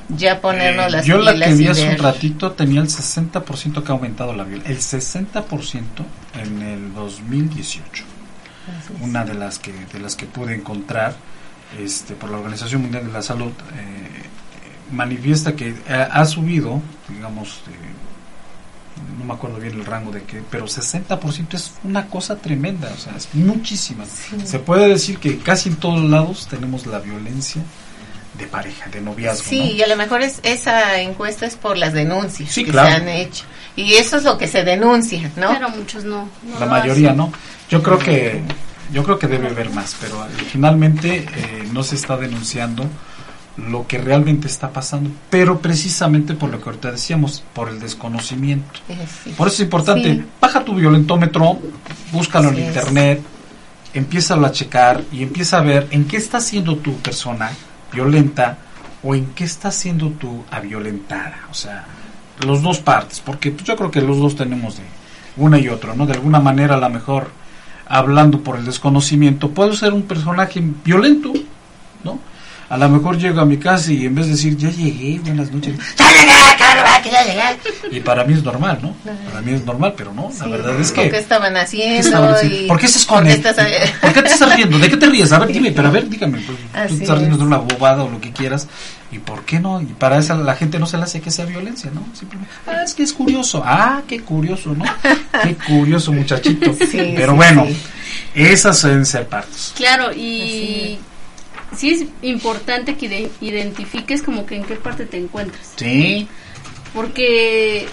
ya 0.09 0.39
ponernos 0.39 0.85
Eh, 0.87 0.89
las 0.91 1.05
yo 1.05 1.17
la 1.17 1.33
que 1.33 1.53
vi 1.53 1.67
hace 1.67 1.89
un 1.89 1.97
ratito 1.97 2.51
tenía 2.53 2.81
el 2.81 2.87
60% 2.87 3.83
que 3.83 3.91
ha 3.91 3.95
aumentado 3.95 4.33
la 4.33 4.43
violencia. 4.43 4.71
El 4.71 4.79
60% 4.79 5.83
en 6.41 6.61
el 6.61 6.93
2018. 6.93 8.03
Una 9.01 9.25
de 9.25 9.33
las 9.33 9.57
que 9.59 9.71
de 9.91 9.99
las 9.99 10.15
que 10.15 10.25
pude 10.25 10.53
encontrar 10.55 11.15
este 11.77 12.15
por 12.15 12.29
la 12.29 12.37
Organización 12.37 12.81
Mundial 12.81 13.05
de 13.05 13.13
la 13.13 13.21
Salud 13.21 13.51
eh, 13.75 14.23
manifiesta 14.91 15.55
que 15.55 15.75
ha 15.89 16.25
subido, 16.25 16.81
digamos, 17.07 17.61
eh, 17.67 19.19
no 19.19 19.25
me 19.25 19.33
acuerdo 19.33 19.57
bien 19.59 19.73
el 19.73 19.85
rango 19.85 20.11
de 20.11 20.23
que, 20.23 20.41
pero 20.49 20.65
60% 20.65 21.53
es 21.53 21.73
una 21.83 22.07
cosa 22.07 22.37
tremenda, 22.37 22.91
o 22.93 22.97
sea, 22.97 23.13
es 23.15 23.33
muchísima. 23.33 24.05
Se 24.43 24.59
puede 24.59 24.87
decir 24.87 25.19
que 25.19 25.37
casi 25.37 25.69
en 25.69 25.75
todos 25.75 26.03
lados 26.09 26.47
tenemos 26.47 26.85
la 26.87 26.99
violencia 26.99 27.61
de 28.37 28.47
pareja, 28.47 28.89
de 28.89 29.01
noviazgo. 29.01 29.43
Sí, 29.47 29.59
¿no? 29.59 29.65
y 29.65 29.81
a 29.83 29.87
lo 29.87 29.95
mejor 29.95 30.21
es, 30.21 30.39
esa 30.43 30.99
encuesta 31.01 31.45
es 31.45 31.55
por 31.55 31.77
las 31.77 31.93
denuncias 31.93 32.51
Sí, 32.51 32.63
que 32.63 32.71
claro. 32.71 32.89
se 32.89 32.95
han 32.95 33.09
hecho. 33.09 33.45
Y 33.75 33.93
eso 33.93 34.17
es 34.17 34.23
lo 34.23 34.37
que 34.37 34.47
se 34.47 34.63
denuncia, 34.63 35.31
¿no? 35.35 35.49
Pero 35.53 35.69
muchos 35.69 36.03
no. 36.03 36.29
no 36.43 36.59
la 36.59 36.65
mayoría 36.65 37.09
hacen. 37.09 37.17
no 37.17 37.31
yo 37.69 37.83
creo 37.83 37.99
que 37.99 38.41
yo 38.91 39.03
creo 39.03 39.19
que 39.19 39.27
debe 39.27 39.47
haber 39.49 39.69
más 39.71 39.95
pero 39.99 40.23
eh, 40.25 40.29
finalmente 40.51 41.25
eh, 41.35 41.67
no 41.73 41.83
se 41.83 41.95
está 41.95 42.17
denunciando 42.17 42.85
lo 43.57 43.85
que 43.87 43.97
realmente 43.97 44.47
está 44.47 44.71
pasando 44.71 45.09
pero 45.29 45.59
precisamente 45.59 46.33
por 46.33 46.49
lo 46.49 46.59
que 46.61 46.69
ahorita 46.69 46.91
decíamos 46.91 47.43
por 47.53 47.69
el 47.69 47.79
desconocimiento 47.79 48.79
sí. 49.23 49.31
por 49.37 49.47
eso 49.47 49.55
es 49.55 49.61
importante 49.61 50.13
Sí. 50.13 50.25
baja 50.41 50.63
tu 50.63 50.75
violentómetro 50.75 51.59
búscalo 52.11 52.49
Así 52.49 52.57
en 52.57 52.63
es. 52.63 52.75
internet 52.75 53.21
empieza 53.93 54.35
a 54.35 54.51
checar 54.51 55.03
y 55.11 55.23
empieza 55.23 55.57
a 55.57 55.61
ver 55.61 55.87
en 55.91 56.05
qué 56.05 56.17
está 56.17 56.39
siendo 56.39 56.77
tu 56.77 56.95
persona 56.97 57.51
violenta 57.91 58.57
o 59.03 59.15
en 59.15 59.25
qué 59.33 59.43
está 59.45 59.71
siendo 59.71 60.09
tu 60.11 60.43
aviolentada 60.51 61.39
o 61.51 61.53
sea 61.53 61.85
los 62.45 62.61
dos 62.61 62.79
partes 62.79 63.19
porque 63.19 63.51
pues, 63.51 63.65
yo 63.65 63.75
creo 63.75 63.91
que 63.91 64.01
los 64.01 64.17
dos 64.19 64.35
tenemos 64.35 64.77
de 64.77 64.83
una 65.37 65.57
y 65.59 65.67
otra 65.67 65.93
no 65.95 66.05
de 66.05 66.13
alguna 66.13 66.39
manera 66.39 66.75
a 66.75 66.79
lo 66.79 66.89
mejor 66.89 67.29
hablando 67.89 68.39
por 68.41 68.57
el 68.57 68.65
desconocimiento 68.65 69.49
puedo 69.49 69.73
ser 69.73 69.93
un 69.93 70.03
personaje 70.03 70.63
violento 70.85 71.33
no 72.03 72.19
a 72.69 72.77
lo 72.77 72.87
mejor 72.89 73.17
llego 73.17 73.41
a 73.41 73.45
mi 73.45 73.57
casa 73.57 73.91
y 73.91 74.05
en 74.05 74.13
vez 74.15 74.25
de 74.27 74.33
decir 74.33 74.55
ya 74.57 74.69
llegué 74.69 75.19
buenas 75.19 75.51
noches 75.51 75.75
ya 75.97 76.07
llegué 76.11 76.57
cabrón, 76.57 76.85
que 77.03 77.09
ya 77.09 77.23
llegué 77.25 77.97
y 77.97 77.99
para 78.01 78.23
mí 78.23 78.33
es 78.33 78.43
normal 78.43 78.79
no 78.81 78.93
para 79.29 79.41
mí 79.41 79.53
es 79.53 79.65
normal 79.65 79.93
pero 79.97 80.13
no 80.13 80.29
la 80.39 80.47
verdad 80.47 80.79
es 80.79 80.91
¿por 80.91 81.03
que 81.05 81.09
qué 81.11 81.17
estaban 81.17 81.57
haciendo? 81.57 81.93
¿Qué 81.95 81.99
estaban 81.99 82.33
haciendo? 82.35 82.57
y 82.63 82.67
¿Por 82.67 82.79
qué 82.79 82.87
se 82.87 82.99
esconden? 82.99 83.41
por 83.41 83.41
qué 83.43 83.49
estás- 83.49 83.99
¿Por 84.01 84.13
qué 84.13 84.21
te 84.21 84.27
estás 84.29 84.55
riendo? 84.55 84.77
¿De 84.79 84.89
qué 84.89 84.97
te 84.97 85.05
ríes? 85.07 85.31
A 85.31 85.39
ver, 85.39 85.49
dime, 85.51 85.71
pero 85.71 85.87
a 85.87 85.91
ver, 85.91 86.07
dígame. 86.09 86.39
Pues, 86.39 86.87
tú 86.89 86.95
te 86.97 87.03
estás 87.03 87.17
riendo 87.17 87.37
de 87.37 87.43
una 87.43 87.57
bobada 87.57 88.03
o 88.03 88.09
lo 88.09 88.21
que 88.21 88.31
quieras. 88.31 88.67
¿Y 89.11 89.19
por 89.19 89.43
qué 89.43 89.59
no? 89.59 89.81
Y 89.81 89.85
para 89.85 90.17
eso 90.19 90.35
la 90.43 90.55
gente 90.55 90.77
no 90.79 90.85
se 90.85 90.97
le 90.97 91.03
hace 91.03 91.19
que 91.21 91.31
sea 91.31 91.45
violencia, 91.45 91.89
¿no? 91.93 92.03
Simplemente, 92.17 92.53
ah, 92.67 92.83
es 92.83 92.93
que 92.93 93.03
es 93.03 93.13
curioso. 93.13 93.63
Ah, 93.65 94.01
qué 94.07 94.21
curioso, 94.21 94.75
¿no? 94.75 94.85
Qué 95.43 95.55
curioso, 95.55 96.11
muchachito. 96.11 96.73
Sí, 96.73 97.13
pero 97.15 97.31
sí, 97.31 97.37
bueno, 97.37 97.65
sí. 97.67 97.77
esas 98.35 98.81
deben 98.83 99.05
ser 99.05 99.27
partes. 99.27 99.73
Claro, 99.75 100.11
y 100.13 100.99
sí 101.75 101.89
es 101.91 102.05
importante 102.21 102.95
que 102.95 103.05
ide- 103.07 103.29
identifiques 103.41 104.21
como 104.21 104.45
que 104.45 104.55
en 104.55 104.63
qué 104.63 104.75
parte 104.75 105.05
te 105.05 105.17
encuentras. 105.17 105.73
Sí. 105.75 106.27
Porque, 106.93 107.87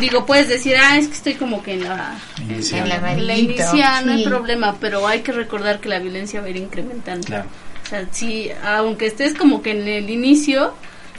digo, 0.00 0.26
puedes 0.26 0.48
decir, 0.48 0.76
ah, 0.76 0.98
es 0.98 1.08
que 1.08 1.14
estoy 1.14 1.34
como 1.34 1.62
que 1.62 1.74
en 1.74 1.84
la, 1.84 2.18
Inicial, 2.40 2.90
En 2.92 3.26
la 3.26 3.36
inicial, 3.36 4.06
no 4.06 4.12
hay 4.12 4.18
sí. 4.22 4.28
problema, 4.28 4.76
pero 4.80 5.06
hay 5.06 5.20
que 5.20 5.32
recordar 5.32 5.80
que 5.80 5.88
la 5.88 5.98
violencia 5.98 6.40
va 6.40 6.46
a 6.46 6.50
ir 6.50 6.56
incrementando. 6.58 7.26
Claro. 7.26 7.48
O 7.84 7.88
sea, 7.88 8.06
si, 8.10 8.50
aunque 8.64 9.06
estés 9.06 9.34
como 9.34 9.62
que 9.62 9.72
en 9.72 9.86
el 9.88 10.10
inicio, 10.10 10.74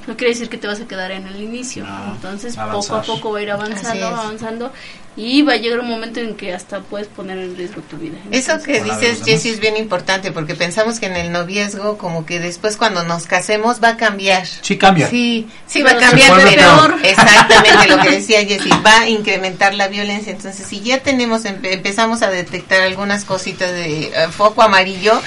no 0.07 0.17
quiere 0.17 0.33
decir 0.33 0.49
que 0.49 0.57
te 0.57 0.67
vas 0.67 0.79
a 0.81 0.85
quedar 0.87 1.11
en 1.11 1.27
el 1.27 1.41
inicio. 1.41 1.85
No, 1.85 2.13
Entonces, 2.15 2.55
poco 2.55 2.95
a 2.95 3.01
poco 3.01 3.31
va 3.31 3.39
a 3.39 3.41
ir 3.41 3.51
avanzando, 3.51 4.07
avanzando, 4.07 4.73
y 5.15 5.43
va 5.43 5.53
a 5.53 5.57
llegar 5.57 5.79
un 5.79 5.87
momento 5.89 6.19
en 6.19 6.35
que 6.35 6.53
hasta 6.53 6.79
puedes 6.79 7.07
poner 7.07 7.37
en 7.37 7.55
riesgo 7.55 7.81
tu 7.83 7.97
vida. 7.97 8.17
Eso 8.31 8.59
que 8.61 8.81
dices. 8.83 9.21
Jessy, 9.23 9.49
es 9.49 9.59
bien 9.59 9.77
importante 9.77 10.31
porque 10.31 10.55
pensamos 10.55 10.99
que 10.99 11.05
en 11.05 11.15
el 11.15 11.31
noviazgo, 11.31 11.97
como 11.97 12.25
que 12.25 12.39
después 12.39 12.77
cuando 12.77 13.03
nos 13.03 13.27
casemos 13.27 13.81
va 13.81 13.89
a 13.89 13.97
cambiar. 13.97 14.45
Sí 14.45 14.77
cambia. 14.77 15.07
Sí, 15.09 15.47
sí 15.67 15.83
va 15.83 15.91
a 15.91 15.97
cambiar, 15.97 16.33
pero 16.43 16.55
peor. 16.55 16.95
exactamente 17.03 17.87
lo 17.87 17.99
que 18.01 18.09
decía 18.17 18.43
Jessy, 18.45 18.69
va 18.85 19.01
a 19.01 19.09
incrementar 19.09 19.73
la 19.75 19.87
violencia. 19.87 20.31
Entonces, 20.31 20.65
si 20.67 20.81
ya 20.81 20.99
tenemos, 20.99 21.45
empe- 21.45 21.71
empezamos 21.73 22.23
a 22.23 22.29
detectar 22.29 22.81
algunas 22.81 23.23
cositas 23.23 23.71
de 23.71 24.05
eh, 24.07 24.27
foco 24.35 24.63
amarillo, 24.63 25.21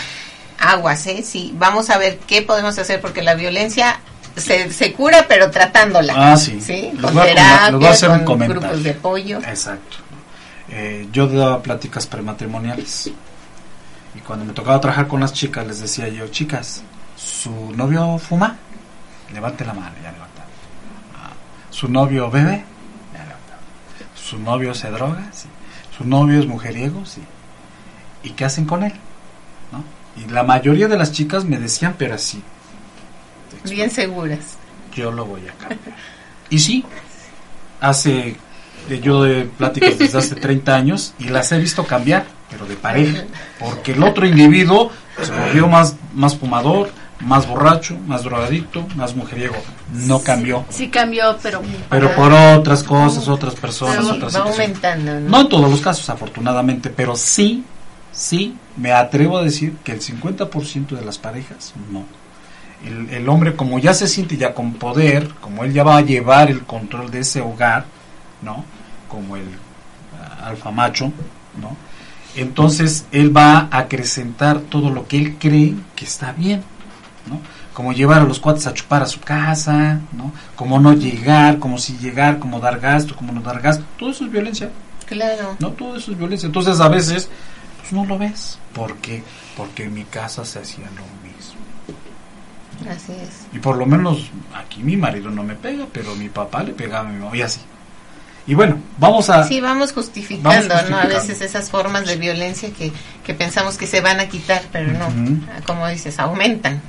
aguas, 0.58 1.06
¿eh? 1.06 1.22
Sí, 1.24 1.52
vamos 1.56 1.90
a 1.90 1.98
ver 1.98 2.18
qué 2.26 2.42
podemos 2.42 2.76
hacer 2.78 3.00
porque 3.00 3.22
la 3.22 3.34
violencia 3.34 4.00
se, 4.36 4.70
se 4.72 4.92
cura, 4.92 5.26
pero 5.28 5.50
tratándola. 5.50 6.14
Ah, 6.32 6.36
sí. 6.36 6.60
¿Sí? 6.60 6.90
Con 7.00 7.14
voy 7.14 7.22
a 7.22 7.24
com- 7.24 7.34
terapia, 7.34 7.70
les 7.70 7.74
voy 7.78 7.86
a 7.86 7.90
hacer 7.90 8.10
un 8.10 8.24
comentario. 8.24 8.60
grupos 8.62 8.82
de 8.84 8.90
apoyo. 8.90 9.38
Exacto. 9.38 9.96
Eh, 10.68 11.08
yo 11.12 11.26
daba 11.28 11.62
pláticas 11.62 12.06
prematrimoniales 12.06 13.10
y 14.14 14.18
cuando 14.20 14.44
me 14.44 14.52
tocaba 14.52 14.80
trabajar 14.80 15.06
con 15.06 15.20
las 15.20 15.32
chicas 15.32 15.66
les 15.66 15.80
decía 15.80 16.08
yo, 16.08 16.26
chicas, 16.28 16.82
¿su 17.16 17.72
novio 17.74 18.18
fuma? 18.18 18.56
Levante 19.32 19.64
la 19.64 19.74
mano, 19.74 19.94
ya 20.02 20.10
levanta. 20.12 20.42
Ah, 21.16 21.30
¿Su 21.70 21.88
novio 21.88 22.30
bebe? 22.30 22.64
Ya 23.12 23.20
levanta. 23.20 23.58
¿Su 24.14 24.38
novio 24.38 24.74
se 24.74 24.90
droga? 24.90 25.28
Sí. 25.32 25.46
¿Su 25.96 26.04
novio 26.04 26.38
es 26.40 26.46
mujeriego? 26.46 27.04
Sí. 27.06 27.22
¿Y 28.22 28.30
qué 28.30 28.44
hacen 28.44 28.64
con 28.66 28.82
él? 28.82 28.92
¿No? 29.72 29.84
Y 30.20 30.28
la 30.30 30.42
mayoría 30.42 30.88
de 30.88 30.96
las 30.98 31.12
chicas 31.12 31.44
me 31.44 31.58
decían, 31.58 31.94
pero 31.98 32.14
así. 32.16 32.42
Bien 33.64 33.90
seguras. 33.90 34.56
yo 34.94 35.10
lo 35.10 35.26
voy 35.26 35.42
a 35.42 35.52
cambiar. 35.52 35.96
Y 36.48 36.58
sí, 36.58 36.84
hace 37.80 38.36
eh, 38.88 39.00
yo 39.02 39.22
de 39.22 39.44
pláticas 39.44 39.98
desde 39.98 40.18
hace 40.18 40.34
30 40.36 40.74
años 40.74 41.14
y 41.18 41.24
las 41.28 41.50
he 41.52 41.58
visto 41.58 41.84
cambiar, 41.84 42.26
pero 42.50 42.66
de 42.66 42.76
pareja, 42.76 43.24
porque 43.58 43.92
el 43.92 44.02
otro 44.02 44.26
individuo 44.26 44.90
se 45.20 45.32
volvió 45.32 45.66
más, 45.66 45.96
más 46.14 46.36
fumador, 46.36 46.90
más 47.20 47.48
borracho, 47.48 47.96
más 48.06 48.22
drogadicto, 48.22 48.86
más 48.94 49.16
mujeriego. 49.16 49.56
No 49.92 50.20
cambió. 50.20 50.64
Sí 50.68 50.88
cambió, 50.88 51.36
pero... 51.42 51.62
Pero 51.90 52.14
por 52.14 52.32
otras 52.32 52.82
cosas, 52.84 53.26
otras 53.28 53.54
personas, 53.54 54.04
otras 54.04 54.36
va 54.36 54.40
aumentando, 54.40 55.20
¿no? 55.20 55.28
No 55.30 55.40
en 55.40 55.48
todos 55.48 55.70
los 55.70 55.80
casos, 55.80 56.08
afortunadamente, 56.08 56.90
pero 56.90 57.16
sí, 57.16 57.64
sí, 58.12 58.56
me 58.76 58.92
atrevo 58.92 59.38
a 59.38 59.42
decir 59.42 59.76
que 59.82 59.92
el 59.92 60.00
50% 60.00 60.88
de 60.88 61.04
las 61.04 61.18
parejas 61.18 61.74
no. 61.90 62.04
El, 62.84 63.10
el 63.10 63.28
hombre, 63.28 63.56
como 63.56 63.78
ya 63.78 63.94
se 63.94 64.06
siente 64.06 64.36
ya 64.36 64.54
con 64.54 64.74
poder, 64.74 65.28
como 65.40 65.64
él 65.64 65.72
ya 65.72 65.82
va 65.82 65.96
a 65.96 66.02
llevar 66.02 66.50
el 66.50 66.62
control 66.62 67.10
de 67.10 67.20
ese 67.20 67.40
hogar, 67.40 67.86
¿no? 68.42 68.64
Como 69.08 69.36
el 69.36 69.48
ah, 70.20 70.48
alfa 70.48 70.70
macho, 70.70 71.12
¿no? 71.60 71.76
Entonces 72.36 73.06
él 73.12 73.34
va 73.34 73.68
a 73.70 73.78
acrecentar 73.78 74.60
todo 74.60 74.90
lo 74.90 75.08
que 75.08 75.18
él 75.18 75.36
cree 75.38 75.74
que 75.94 76.04
está 76.04 76.32
bien, 76.32 76.62
¿no? 77.26 77.40
Como 77.72 77.92
llevar 77.92 78.20
a 78.20 78.24
los 78.24 78.38
cuates 78.38 78.66
a 78.66 78.74
chupar 78.74 79.02
a 79.02 79.06
su 79.06 79.20
casa, 79.20 80.00
¿no? 80.12 80.32
Como 80.54 80.78
no 80.78 80.92
llegar, 80.92 81.58
como 81.58 81.78
si 81.78 81.96
llegar, 81.96 82.38
como 82.38 82.60
dar 82.60 82.78
gasto, 82.78 83.16
como 83.16 83.32
no 83.32 83.40
dar 83.40 83.60
gasto, 83.60 83.84
todo 83.98 84.10
eso 84.10 84.26
es 84.26 84.30
violencia. 84.30 84.70
Claro. 85.06 85.56
No, 85.58 85.70
todo 85.70 85.96
eso 85.96 86.12
es 86.12 86.18
violencia. 86.18 86.46
Entonces 86.46 86.78
a 86.80 86.88
veces 86.88 87.30
pues 87.80 87.92
no 87.92 88.04
lo 88.04 88.18
ves. 88.18 88.58
¿Por 88.74 88.96
qué? 88.96 89.22
Porque 89.56 89.84
en 89.84 89.94
mi 89.94 90.04
casa 90.04 90.44
se 90.44 90.58
hacía 90.58 90.86
lo 90.86 91.02
mismo. 91.22 91.25
Así 92.88 93.12
es. 93.12 93.46
Y 93.54 93.58
por 93.58 93.76
lo 93.76 93.86
menos 93.86 94.30
aquí 94.54 94.82
mi 94.82 94.96
marido 94.96 95.30
no 95.30 95.42
me 95.42 95.54
pega, 95.54 95.86
pero 95.92 96.14
mi 96.14 96.28
papá 96.28 96.62
le 96.62 96.72
pegaba 96.72 97.08
a 97.08 97.12
mi 97.12 97.18
mamá 97.18 97.36
y 97.36 97.42
así. 97.42 97.60
Y 98.48 98.54
bueno, 98.54 98.78
vamos 98.98 99.28
a... 99.28 99.42
Sí, 99.42 99.60
vamos 99.60 99.92
justificando, 99.92 100.72
Vamos 100.74 100.90
¿no? 100.90 100.98
A 100.98 101.06
veces 101.06 101.40
esas 101.40 101.68
formas 101.68 102.06
de 102.06 102.16
violencia 102.16 102.70
que, 102.70 102.92
que 103.24 103.34
pensamos 103.34 103.76
que 103.76 103.88
se 103.88 104.00
van 104.00 104.20
a 104.20 104.28
quitar, 104.28 104.62
pero 104.70 104.92
no. 104.92 105.08
Ujú. 105.08 105.38
Como 105.66 105.88
dices, 105.88 106.18
aumentan. 106.20 106.80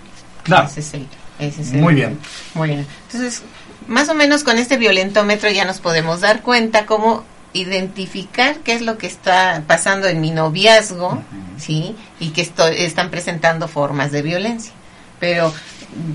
Claro. 0.44 0.68
Ese 0.68 0.82
es 0.82 0.94
el, 0.94 1.08
ese 1.40 1.62
es 1.64 1.74
el- 1.74 1.82
Muy 1.82 1.96
bien. 1.96 2.20
Muy 2.54 2.70
bien. 2.70 2.86
Entonces, 3.08 3.42
más 3.88 4.08
o 4.10 4.14
menos 4.14 4.44
con 4.44 4.60
este 4.60 4.78
violentómetro 4.78 5.50
ya 5.50 5.66
nos 5.66 5.80
podemos 5.80 6.22
dar 6.22 6.44
cuenta 6.44 6.86
cómo 6.86 7.24
identificar 7.54 8.58
qué 8.60 8.74
es 8.74 8.82
lo 8.82 8.98
que 9.00 9.08
está 9.08 9.64
pasando 9.66 10.08
en 10.08 10.22
mi 10.22 10.30
noviazgo, 10.32 11.24
¿sí? 11.58 11.96
Y 12.20 12.30
que 12.30 12.42
estoy, 12.42 12.76
están 12.78 13.10
presentando 13.10 13.68
formas 13.68 14.12
de 14.12 14.22
violencia. 14.22 14.74
Pero, 15.20 15.54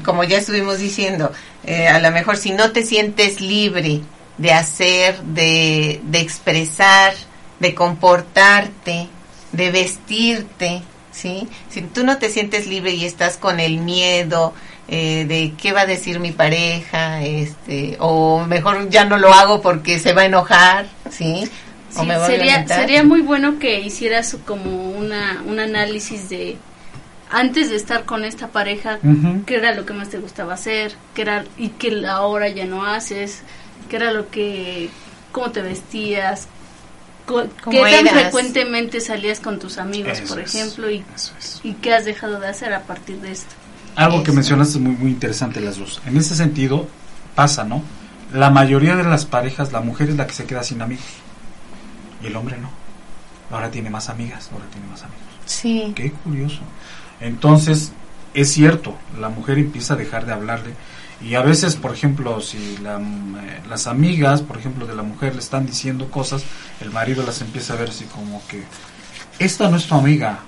como 0.04 0.24
ya 0.24 0.38
estuvimos 0.38 0.78
diciendo, 0.78 1.32
eh, 1.64 1.88
a 1.88 2.00
lo 2.00 2.10
mejor 2.10 2.36
si 2.36 2.52
no 2.52 2.72
te 2.72 2.84
sientes 2.84 3.40
libre 3.40 4.00
de 4.38 4.52
hacer, 4.52 5.20
de, 5.22 6.00
de 6.04 6.20
expresar, 6.20 7.14
de 7.60 7.74
comportarte, 7.74 9.08
de 9.52 9.70
vestirte, 9.70 10.82
¿sí? 11.12 11.48
Si 11.70 11.82
tú 11.82 12.04
no 12.04 12.18
te 12.18 12.30
sientes 12.30 12.66
libre 12.66 12.92
y 12.92 13.04
estás 13.04 13.36
con 13.36 13.60
el 13.60 13.78
miedo 13.78 14.54
eh, 14.88 15.24
de 15.26 15.54
qué 15.60 15.72
va 15.72 15.82
a 15.82 15.86
decir 15.86 16.18
mi 16.18 16.32
pareja, 16.32 17.22
este, 17.22 17.96
o 18.00 18.44
mejor 18.46 18.88
ya 18.88 19.04
no 19.04 19.18
lo 19.18 19.32
hago 19.32 19.60
porque 19.62 19.98
se 19.98 20.12
va 20.12 20.22
a 20.22 20.26
enojar, 20.26 20.86
¿sí? 21.10 21.48
O 21.96 22.04
me 22.04 22.16
va 22.16 22.24
a 22.24 22.28
sería, 22.28 22.44
violentar. 22.44 22.80
sería 22.80 23.04
muy 23.04 23.20
bueno 23.20 23.58
que 23.58 23.80
hicieras 23.80 24.36
como 24.46 24.90
una, 24.90 25.42
un 25.46 25.60
análisis 25.60 26.28
de 26.30 26.56
antes 27.32 27.70
de 27.70 27.76
estar 27.76 28.04
con 28.04 28.24
esta 28.24 28.48
pareja, 28.48 28.98
Ujú. 29.02 29.44
qué 29.46 29.56
era 29.56 29.74
lo 29.74 29.84
que 29.86 29.92
más 29.94 30.08
te 30.10 30.18
gustaba 30.18 30.54
hacer, 30.54 30.94
qué 31.14 31.22
era 31.22 31.44
y 31.58 31.70
que 31.70 32.06
ahora 32.06 32.48
ya 32.48 32.66
no 32.66 32.84
haces, 32.86 33.42
qué 33.88 33.96
era 33.96 34.12
lo 34.12 34.28
que, 34.30 34.90
cómo 35.32 35.50
te 35.50 35.62
vestías, 35.62 36.46
co- 37.26 37.42
qué 37.44 37.50
¿Cómo 37.64 37.80
tan 37.82 38.06
eras? 38.06 38.12
frecuentemente 38.12 39.00
salías 39.00 39.40
con 39.40 39.58
tus 39.58 39.78
amigos, 39.78 40.18
Eso 40.18 40.34
por 40.34 40.42
es, 40.44 40.54
ejemplo, 40.54 40.90
y, 40.90 41.04
es. 41.16 41.60
y 41.64 41.72
qué 41.74 41.94
has 41.94 42.04
dejado 42.04 42.38
de 42.38 42.48
hacer 42.48 42.72
a 42.74 42.82
partir 42.82 43.16
de 43.20 43.32
esto. 43.32 43.54
Algo 43.96 44.18
que 44.22 44.30
Eso. 44.30 44.34
mencionaste 44.36 44.78
es 44.78 44.80
muy, 44.84 44.92
muy 44.96 45.10
interesante 45.10 45.60
las 45.60 45.78
dos. 45.78 46.00
En 46.06 46.16
ese 46.16 46.34
sentido, 46.34 46.86
pasa, 47.34 47.64
¿no? 47.64 47.82
La 48.32 48.48
mayoría 48.50 48.96
de 48.96 49.04
las 49.04 49.26
parejas, 49.26 49.72
la 49.72 49.80
mujer 49.80 50.08
es 50.10 50.16
la 50.16 50.26
que 50.26 50.32
se 50.32 50.44
queda 50.46 50.62
sin 50.62 50.80
amigos. 50.80 51.04
Y 52.22 52.26
el 52.28 52.36
hombre 52.36 52.56
no. 52.58 52.70
Ahora 53.50 53.70
tiene 53.70 53.90
más 53.90 54.08
amigas, 54.08 54.48
ahora 54.52 54.64
tiene 54.72 54.86
más 54.86 55.02
amigos. 55.02 55.20
Sí. 55.44 55.92
Qué 55.94 56.10
curioso. 56.12 56.60
Entonces, 57.22 57.92
es 58.34 58.50
cierto, 58.52 58.96
la 59.20 59.28
mujer 59.28 59.58
empieza 59.58 59.94
a 59.94 59.96
dejar 59.96 60.26
de 60.26 60.32
hablarle. 60.32 60.74
Y 61.20 61.34
a 61.36 61.42
veces, 61.42 61.76
por 61.76 61.92
ejemplo, 61.94 62.40
si 62.40 62.76
la, 62.78 62.98
eh, 62.98 63.60
las 63.68 63.86
amigas, 63.86 64.42
por 64.42 64.58
ejemplo, 64.58 64.86
de 64.86 64.94
la 64.96 65.02
mujer 65.04 65.34
le 65.34 65.40
están 65.40 65.66
diciendo 65.66 66.10
cosas, 66.10 66.42
el 66.80 66.90
marido 66.90 67.22
las 67.24 67.40
empieza 67.40 67.74
a 67.74 67.76
ver 67.76 67.90
así 67.90 68.06
como 68.06 68.42
que, 68.48 68.64
esta 69.38 69.68
no 69.70 69.76
es 69.76 69.86
tu 69.86 69.94
amiga, 69.94 70.40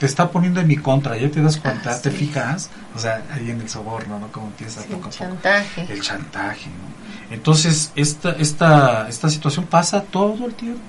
te 0.00 0.06
está 0.06 0.30
poniendo 0.30 0.60
en 0.60 0.66
mi 0.66 0.76
contra, 0.76 1.16
¿ya 1.16 1.30
te 1.30 1.40
das 1.40 1.56
cuenta? 1.58 1.92
Ah, 1.94 2.00
¿Te 2.02 2.10
sí. 2.10 2.16
fijas? 2.16 2.70
O 2.94 2.98
sea, 2.98 3.22
ahí 3.32 3.50
en 3.50 3.60
el 3.60 3.68
soborno, 3.68 4.18
¿no? 4.18 4.26
Como 4.32 4.48
empieza 4.48 4.80
Sí, 4.82 4.88
poco 4.88 5.06
a 5.08 5.10
poco. 5.10 5.16
chantaje. 5.16 5.86
El 5.88 6.00
chantaje, 6.02 6.66
¿no? 6.70 7.34
Entonces, 7.34 7.92
esta, 7.94 8.32
esta, 8.32 9.08
esta 9.08 9.30
situación 9.30 9.66
pasa 9.66 10.02
todo 10.02 10.44
el 10.46 10.54
tiempo, 10.54 10.80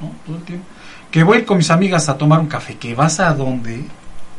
¿no? 0.00 0.10
Todo 0.26 0.36
el 0.38 0.42
tiempo. 0.42 0.66
Que 1.10 1.22
voy 1.22 1.36
a 1.36 1.40
ir 1.40 1.46
con 1.46 1.56
mis 1.56 1.70
amigas 1.70 2.08
a 2.08 2.18
tomar 2.18 2.40
un 2.40 2.46
café, 2.48 2.76
que 2.76 2.94
vas 2.96 3.20
a 3.20 3.32
dónde, 3.32 3.84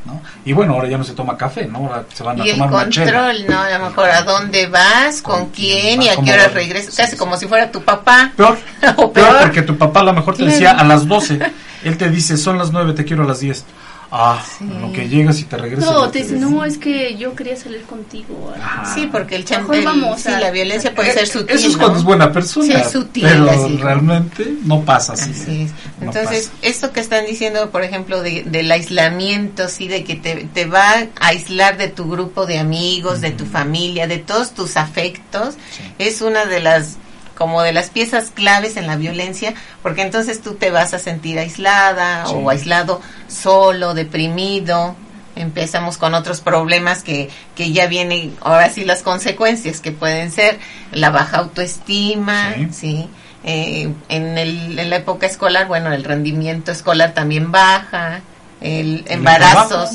¿no? 0.07 0.21
Y 0.45 0.53
bueno, 0.53 0.73
ahora 0.73 0.87
ya 0.87 0.97
no 0.97 1.03
se 1.03 1.13
toma 1.13 1.37
café, 1.37 1.65
¿no? 1.65 1.79
Ahora 1.79 2.05
se 2.11 2.23
van 2.23 2.41
a 2.41 2.45
Y 2.45 2.49
el 2.49 2.55
tomar 2.57 2.73
una 2.73 2.89
chela. 2.89 3.11
control, 3.11 3.45
¿no? 3.47 3.59
A 3.61 3.77
lo 3.77 3.85
mejor 3.85 4.09
a 4.09 4.21
dónde 4.23 4.65
vas, 4.67 5.21
con, 5.21 5.41
¿Con 5.41 5.49
quién 5.51 6.01
y 6.01 6.09
a 6.09 6.15
¿Cómo 6.15 6.25
qué 6.25 6.33
hora 6.33 6.47
regresas. 6.47 6.95
Casi 6.95 7.11
sí. 7.11 7.17
como 7.17 7.37
si 7.37 7.47
fuera 7.47 7.69
tu 7.71 7.83
papá. 7.83 8.31
Peor, 8.35 8.57
O 8.95 9.11
peor, 9.13 9.27
peor. 9.27 9.41
porque 9.41 9.61
tu 9.61 9.77
papá 9.77 9.99
a 9.99 10.03
lo 10.05 10.13
mejor 10.13 10.35
te 10.35 10.45
decía 10.45 10.71
a 10.71 10.83
las 10.83 11.07
12, 11.07 11.39
él 11.83 11.97
te 11.97 12.09
dice, 12.09 12.37
son 12.37 12.57
las 12.57 12.71
9, 12.71 12.93
te 12.93 13.05
quiero 13.05 13.23
a 13.23 13.27
las 13.27 13.39
10. 13.41 13.65
Ah, 14.09 14.41
Sí. 14.57 14.63
lo 14.79 14.91
que 14.93 15.09
llegas 15.09 15.39
y 15.39 15.43
te 15.43 15.57
regresas. 15.57 15.85
No, 15.91 16.09
te 16.09 16.19
dice, 16.23 16.35
no, 16.37 16.63
es 16.63 16.77
que 16.77 17.17
yo 17.17 17.35
quería 17.35 17.57
salir 17.57 17.81
contigo. 17.83 18.53
Ajá. 18.57 18.93
Sí, 18.95 19.09
porque 19.11 19.35
el 19.35 19.43
chantaje, 19.43 19.81
vamos 19.83 20.21
sí, 20.21 20.29
a- 20.29 20.39
la 20.39 20.49
violencia 20.51 20.95
puede 20.95 21.09
Eh, 21.09 21.13
ser 21.13 21.27
sutil. 21.27 21.55
Eso 21.55 21.67
es 21.67 21.73
¿no? 21.73 21.79
cuando 21.79 21.97
es 21.99 22.05
buena 22.05 22.31
persona. 22.31 22.65
Sí, 22.65 22.71
es 22.73 22.91
sutil, 22.91 23.23
Pero 23.23 23.49
así. 23.49 23.77
realmente 23.77 24.53
no 24.63 24.81
pasa 24.83 25.13
así. 25.13 25.31
Así 25.31 25.61
es. 25.63 25.71
No 25.99 26.07
Entonces, 26.07 26.47
pasa. 26.47 26.57
esto 26.61 26.91
que 26.93 26.99
están 27.01 27.25
diciendo, 27.25 27.69
por 27.69 27.83
ejemplo, 27.83 28.21
de, 28.21 28.43
del 28.43 28.71
aislamiento, 28.71 29.67
sí, 29.67 29.87
de 29.89 30.03
que 30.05 30.15
te, 30.15 30.47
te 30.53 30.65
va 30.65 30.89
a 31.19 31.27
aislar 31.27 31.77
de 31.77 31.89
tu 31.89 32.09
grupo 32.09 32.45
de 32.45 32.59
amigos, 32.59 33.19
de 33.21 33.31
tu 33.31 33.45
familia, 33.45 34.07
de 34.07 34.19
todos 34.19 34.51
tus 34.51 34.77
afectos, 34.77 35.55
Sí. 35.75 35.83
es 35.99 36.21
una 36.21 36.45
de 36.45 36.61
las 36.61 36.95
como 37.37 37.61
de 37.61 37.71
las 37.73 37.89
piezas 37.89 38.31
claves 38.33 38.77
en 38.77 38.87
la 38.87 38.95
violencia, 38.95 39.53
porque 39.83 40.01
entonces 40.01 40.41
tú 40.41 40.55
te 40.55 40.71
vas 40.71 40.93
a 40.93 40.99
sentir 40.99 41.37
aislada 41.37 42.25
Sí. 42.25 42.33
o 42.35 42.49
aislado, 42.49 43.01
solo, 43.27 43.93
deprimido. 43.93 44.95
Empezamos 45.35 45.97
con 45.97 46.15
otros 46.15 46.41
problemas 46.41 47.03
que, 47.03 47.29
que 47.55 47.71
ya 47.71 47.85
vienen, 47.85 48.35
ahora 48.41 48.71
sí 48.71 48.83
las 48.85 49.03
consecuencias 49.03 49.81
que 49.81 49.91
pueden 49.91 50.31
ser 50.31 50.57
la 50.91 51.11
baja 51.11 51.37
autoestima, 51.37 52.53
Sí. 52.55 52.67
sí, 52.71 53.09
eh, 53.43 53.93
en, 54.09 54.37
el, 54.39 54.79
en 54.79 54.89
la 54.89 54.95
época 54.95 55.27
escolar, 55.27 55.67
bueno, 55.67 55.93
el 55.93 56.03
rendimiento 56.03 56.71
escolar 56.71 57.13
también 57.13 57.51
baja, 57.51 58.21
el 58.61 59.05
embarazos, 59.07 59.91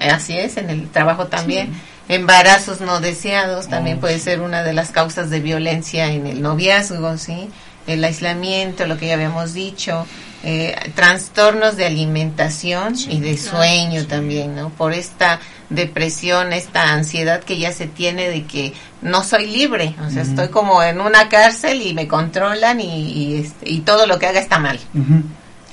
así 0.00 0.38
es, 0.38 0.56
en 0.56 0.70
el 0.70 0.88
trabajo 0.88 1.26
también, 1.26 1.74
embarazos 2.12 2.80
no 2.80 3.00
deseados 3.00 3.68
también 3.68 3.98
Oh, 3.98 4.00
puede 4.00 4.18
ser 4.18 4.40
una 4.40 4.62
de 4.62 4.72
las 4.72 4.90
causas 4.90 5.30
de 5.30 5.40
violencia 5.40 6.12
en 6.12 6.26
el 6.26 6.42
noviazgo, 6.42 7.16
sí, 7.18 7.48
el 7.86 8.04
aislamiento, 8.04 8.86
lo 8.86 8.96
que 8.96 9.06
ya 9.08 9.14
habíamos 9.14 9.54
dicho, 9.54 10.06
eh, 10.44 10.74
trastornos 10.94 11.76
de 11.76 11.86
alimentación 11.86 12.96
Sí. 12.96 13.12
y 13.12 13.20
de 13.20 13.36
sueño 13.38 14.00
Sí. 14.02 14.06
también, 14.06 14.54
¿no? 14.56 14.70
Por 14.70 14.92
esta 14.92 15.40
depresión, 15.70 16.52
esta 16.52 16.92
ansiedad 16.92 17.42
que 17.42 17.58
ya 17.58 17.72
se 17.72 17.86
tiene 17.86 18.28
de 18.28 18.44
que 18.44 18.72
no 19.00 19.24
soy 19.24 19.46
libre, 19.46 19.94
o 20.06 20.10
sea, 20.10 20.22
estoy 20.22 20.48
como 20.48 20.82
en 20.82 21.00
una 21.00 21.28
cárcel 21.28 21.82
y 21.82 21.94
me 21.94 22.06
controlan 22.06 22.80
y, 22.80 23.10
y, 23.10 23.36
este, 23.40 23.70
y 23.70 23.80
todo 23.80 24.06
lo 24.06 24.18
que 24.18 24.26
haga 24.26 24.40
está 24.40 24.58
mal. 24.58 24.78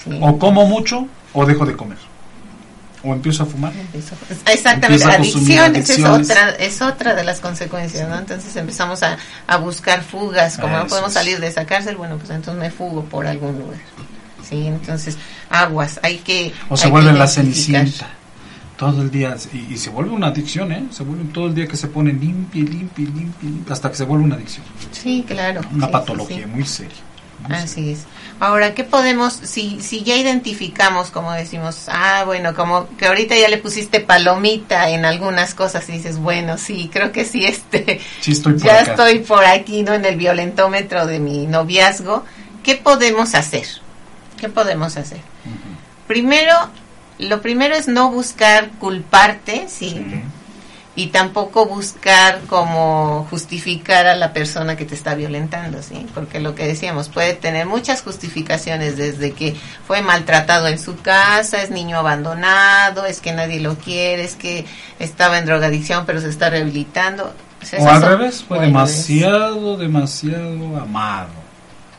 Sí. 0.04 0.18
O 0.22 0.40
como 0.40 0.66
mucho 0.66 1.08
o 1.34 1.46
dejo 1.46 1.66
de 1.66 1.76
comer. 1.76 1.98
O 3.04 3.14
empiezo 3.14 3.44
a 3.44 3.46
fumar. 3.46 3.72
Exactamente, 4.46 5.06
a 5.06 5.18
consumir 5.18 5.60
adicciones, 5.60 5.90
adicciones. 5.90 6.30
es 6.30 6.32
otra 6.32 6.50
es 6.52 6.82
otra 6.82 7.16
de 7.16 7.24
las 7.24 7.40
consecuencias, 7.40 8.10
¿no? 8.10 8.18
Entonces 8.18 8.56
empezamos 8.56 9.04
a, 9.04 9.18
a 9.48 9.58
buscar 9.58 10.04
fugas, 10.04 10.58
como 10.58 10.78
no 10.78 10.88
podemos 10.88 11.10
es. 11.10 11.14
salir 11.14 11.40
de 11.40 11.48
esa 11.48 11.66
cárcel, 11.66 11.96
bueno, 11.96 12.18
pues 12.18 12.30
entonces 12.30 12.62
me 12.62 12.72
fugo 12.72 13.06
por 13.06 13.26
algún 13.26 13.58
lugar. 13.58 13.80
Sí, 14.48 14.68
entonces 14.68 15.18
aguas, 15.50 16.00
hay 16.04 16.18
que 16.18 16.54
O 16.70 16.76
se 16.76 16.86
hay 16.86 16.90
que 16.90 16.92
vuelve 16.92 17.14
la 17.14 17.28
cenicienta. 17.28 18.08
Todo 18.76 19.02
el 19.02 19.12
día. 19.12 19.36
Y, 19.54 19.74
y 19.74 19.78
se 19.78 19.90
vuelve 19.90 20.12
una 20.12 20.28
adicción, 20.28 20.72
¿eh? 20.72 20.86
Se 20.90 21.04
vuelve 21.04 21.26
todo 21.34 21.48
el 21.48 21.54
día 21.54 21.68
que 21.68 21.76
se 21.76 21.88
pone 21.88 22.14
limpia, 22.14 22.64
limpia, 22.64 23.06
limpia, 23.06 23.50
limpia, 23.50 23.74
hasta 23.74 23.90
que 23.90 23.98
se 23.98 24.06
vuelve 24.06 24.24
una 24.24 24.36
adicción. 24.36 24.66
Sí, 24.92 25.24
claro. 25.28 25.62
Una 25.74 25.88
sí, 25.88 25.92
patología 25.92 26.38
sí. 26.38 26.46
muy 26.46 26.66
seria. 26.66 26.96
Así 27.50 27.92
es. 27.92 28.00
Ahora, 28.40 28.74
¿qué 28.74 28.84
podemos, 28.84 29.34
si, 29.34 29.82
si 29.82 30.04
ya 30.04 30.16
identificamos, 30.16 31.12
como 31.12 31.32
decimos, 31.32 31.86
ah, 31.88 32.24
bueno, 32.26 32.54
como 32.56 32.88
que 32.98 33.08
ahorita 33.08 33.36
ya 33.36 33.50
le 33.50 33.58
pusiste 33.58 34.00
palomita 34.00 34.90
en 34.90 35.04
algunas 35.06 35.54
cosas 35.54 35.88
y 35.90 35.94
dices, 35.94 36.18
bueno, 36.18 36.58
sí, 36.58 36.90
creo 36.92 37.12
que 37.12 37.26
sí, 37.26 37.46
este, 37.46 38.00
Sí, 38.22 38.32
estoy 38.32 38.54
por 38.54 38.62
ya 38.64 38.80
acá. 38.82 38.92
estoy 38.92 39.20
por 39.20 39.44
aquí, 39.46 39.84
¿no? 39.84 39.94
En 39.94 40.06
el 40.06 40.16
violentómetro 40.16 41.06
de 41.06 41.20
mi 41.20 41.48
noviazgo. 41.48 42.24
¿qué 42.64 42.76
podemos 42.76 43.36
hacer? 43.36 43.66
¿Qué 44.40 44.50
podemos 44.50 44.96
hacer? 44.98 45.20
Primero, 46.08 46.54
lo 47.18 47.42
primero 47.42 47.76
es 47.76 47.88
no 47.88 48.12
buscar 48.12 48.70
culparte, 48.80 49.66
¿sí? 49.68 49.90
Sí. 49.90 50.22
Y 51.00 51.08
tampoco 51.08 51.66
buscar 51.66 52.42
como 52.50 53.26
justificar 53.30 54.06
a 54.08 54.16
la 54.16 54.34
persona 54.34 54.76
que 54.76 54.84
te 54.84 54.96
está 54.96 55.16
violentando, 55.16 55.82
¿sí? 55.82 56.06
Porque 56.14 56.42
lo 56.42 56.56
que 56.56 56.68
decíamos, 56.68 57.08
puede 57.08 57.36
tener 57.36 57.66
muchas 57.66 58.02
justificaciones 58.02 58.98
desde 58.98 59.32
que 59.32 59.56
fue 59.88 60.02
maltratado 60.02 60.68
en 60.68 60.78
su 60.78 60.98
casa, 60.98 61.62
es 61.62 61.70
niño 61.70 61.98
abandonado, 62.00 63.06
es 63.06 63.22
que 63.22 63.32
nadie 63.32 63.62
lo 63.62 63.76
quiere, 63.78 64.26
es 64.26 64.36
que 64.36 64.66
estaba 65.00 65.38
en 65.38 65.46
drogadicción 65.46 66.06
pero 66.06 66.20
se 66.20 66.28
está 66.28 66.50
rehabilitando. 66.50 67.34
O 67.80 67.88
al 67.88 68.02
son- 68.02 68.10
revés, 68.10 68.44
fue 68.46 68.60
demasiado, 68.60 69.78
demasiado 69.78 70.78
amado. 70.82 71.30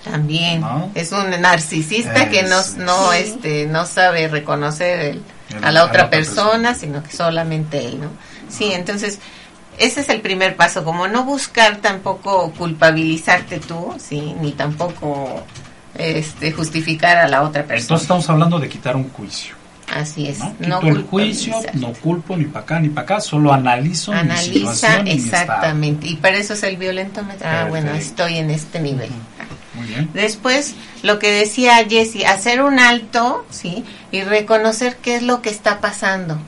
También 0.04 0.60
¿No? 0.60 0.90
es 0.94 1.10
un 1.12 1.30
narcisista 1.40 2.28
que 2.28 2.42
no, 2.42 2.56
no, 2.78 3.12
Sí. 3.12 3.18
este, 3.18 3.66
no 3.66 3.86
sabe 3.86 4.28
reconocer 4.28 5.00
el- 5.00 5.22
El- 5.56 5.64
a 5.64 5.70
la 5.72 5.84
otra 5.84 6.10
persona, 6.10 6.74
sino 6.74 7.02
que 7.02 7.10
solamente 7.16 7.84
él, 7.86 8.00
¿no? 8.00 8.08
Sí, 8.50 8.72
entonces 8.72 9.18
ese 9.78 10.00
es 10.00 10.08
el 10.08 10.20
primer 10.20 10.56
paso, 10.56 10.84
como 10.84 11.08
no 11.08 11.24
buscar 11.24 11.76
tampoco 11.76 12.52
culpabilizarte 12.52 13.60
tú, 13.60 13.94
sí, 13.98 14.34
ni 14.40 14.52
tampoco 14.52 15.44
este 15.94 16.52
justificar 16.52 17.16
a 17.16 17.28
la 17.28 17.42
otra 17.42 17.62
persona. 17.62 17.80
Entonces 17.80 18.02
estamos 18.02 18.28
hablando 18.28 18.58
de 18.58 18.68
quitar 18.68 18.96
un 18.96 19.08
juicio. 19.10 19.54
Así 19.94 20.28
es, 20.28 20.38
¿no? 20.38 20.54
no, 20.60 20.80
Quito 20.80 20.96
el 20.96 21.02
juicio, 21.02 21.54
no 21.74 21.92
culpo 21.94 22.36
ni 22.36 22.44
para 22.44 22.64
acá 22.64 22.78
ni 22.78 22.90
para 22.90 23.04
acá, 23.04 23.20
solo 23.20 23.52
analizo 23.52 24.12
mi 24.12 24.18
Analiza 24.18 24.52
situación 24.52 25.08
y 25.08 25.14
mi 25.14 25.16
estado. 25.16 25.42
exactamente, 25.42 26.06
y 26.06 26.14
para 26.16 26.36
eso 26.36 26.54
es 26.54 26.62
el 26.62 26.76
violentómetro. 26.76 27.48
Ah, 27.48 27.66
bueno, 27.68 27.92
estoy 27.92 28.36
en 28.36 28.50
este 28.50 28.80
nivel. 28.80 29.10
Muy 29.74 29.86
bien. 29.86 30.10
Después, 30.14 30.74
lo 31.02 31.18
que 31.18 31.32
decía 31.32 31.84
Jessie, 31.88 32.24
hacer 32.24 32.62
un 32.62 32.78
alto, 32.78 33.44
¿sí? 33.50 33.84
Y 34.12 34.22
reconocer 34.22 34.96
qué 34.96 35.16
es 35.16 35.22
lo 35.22 35.42
que 35.42 35.50
está 35.50 35.80
pasando. 35.80 36.38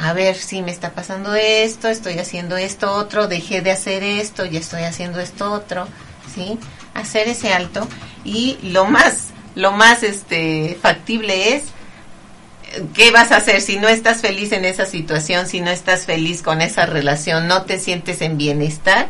A 0.00 0.12
ver 0.12 0.36
si 0.36 0.62
me 0.62 0.70
está 0.70 0.92
pasando 0.92 1.34
esto, 1.34 1.88
estoy 1.88 2.18
haciendo 2.18 2.56
esto 2.56 2.92
otro, 2.92 3.26
dejé 3.26 3.62
de 3.62 3.72
hacer 3.72 4.02
esto, 4.02 4.44
ya 4.44 4.60
estoy 4.60 4.82
haciendo 4.82 5.20
esto 5.20 5.52
otro, 5.52 5.88
¿sí? 6.34 6.58
Hacer 6.94 7.28
ese 7.28 7.52
alto 7.52 7.86
y 8.24 8.58
lo 8.62 8.84
más 8.84 9.28
lo 9.54 9.72
más 9.72 10.02
este 10.04 10.78
factible 10.80 11.56
es 11.56 11.64
¿Qué 12.94 13.10
vas 13.10 13.32
a 13.32 13.36
hacer 13.36 13.60
si 13.60 13.76
no 13.78 13.88
estás 13.88 14.20
feliz 14.20 14.52
en 14.52 14.64
esa 14.64 14.84
situación, 14.84 15.46
si 15.46 15.60
no 15.60 15.70
estás 15.70 16.04
feliz 16.04 16.42
con 16.42 16.60
esa 16.60 16.84
relación, 16.84 17.48
no 17.48 17.62
te 17.62 17.78
sientes 17.78 18.20
en 18.20 18.36
bienestar? 18.36 19.08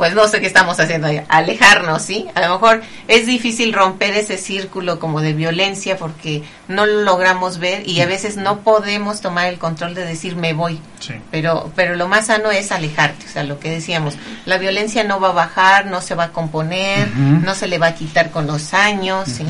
Pues 0.00 0.14
no 0.14 0.26
sé 0.28 0.40
qué 0.40 0.46
estamos 0.46 0.80
haciendo 0.80 1.08
ahí, 1.08 1.20
alejarnos, 1.28 2.00
¿sí? 2.00 2.26
A 2.34 2.40
lo 2.40 2.54
mejor 2.54 2.80
es 3.06 3.26
difícil 3.26 3.74
romper 3.74 4.14
ese 4.14 4.38
círculo 4.38 4.98
como 4.98 5.20
de 5.20 5.34
violencia 5.34 5.98
porque 5.98 6.42
no 6.68 6.86
lo 6.86 7.02
logramos 7.02 7.58
ver 7.58 7.86
y 7.86 8.00
a 8.00 8.06
veces 8.06 8.38
no 8.38 8.60
podemos 8.60 9.20
tomar 9.20 9.48
el 9.48 9.58
control 9.58 9.92
de 9.92 10.06
decir 10.06 10.36
me 10.36 10.54
voy. 10.54 10.80
Sí. 11.00 11.16
Pero, 11.30 11.70
pero 11.76 11.96
lo 11.96 12.08
más 12.08 12.28
sano 12.28 12.50
es 12.50 12.72
alejarte, 12.72 13.26
o 13.26 13.28
sea, 13.28 13.44
lo 13.44 13.60
que 13.60 13.70
decíamos, 13.70 14.14
la 14.46 14.56
violencia 14.56 15.04
no 15.04 15.20
va 15.20 15.28
a 15.28 15.32
bajar, 15.32 15.84
no 15.84 16.00
se 16.00 16.14
va 16.14 16.24
a 16.24 16.32
componer, 16.32 17.14
no 17.14 17.54
se 17.54 17.66
le 17.66 17.76
va 17.76 17.88
a 17.88 17.94
quitar 17.94 18.30
con 18.30 18.46
los 18.46 18.72
años, 18.72 19.28
¿sí? 19.28 19.44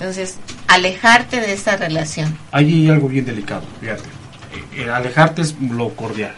Entonces, 0.00 0.38
alejarte 0.66 1.40
de 1.40 1.52
esa 1.52 1.76
relación. 1.76 2.36
Ahí 2.50 2.86
hay 2.86 2.90
algo 2.90 3.08
bien 3.08 3.24
delicado, 3.24 3.62
fíjate. 3.80 4.02
Eh, 4.02 4.82
eh, 4.82 4.90
alejarte 4.90 5.42
es 5.42 5.54
lo 5.60 5.90
cordial. 5.90 6.34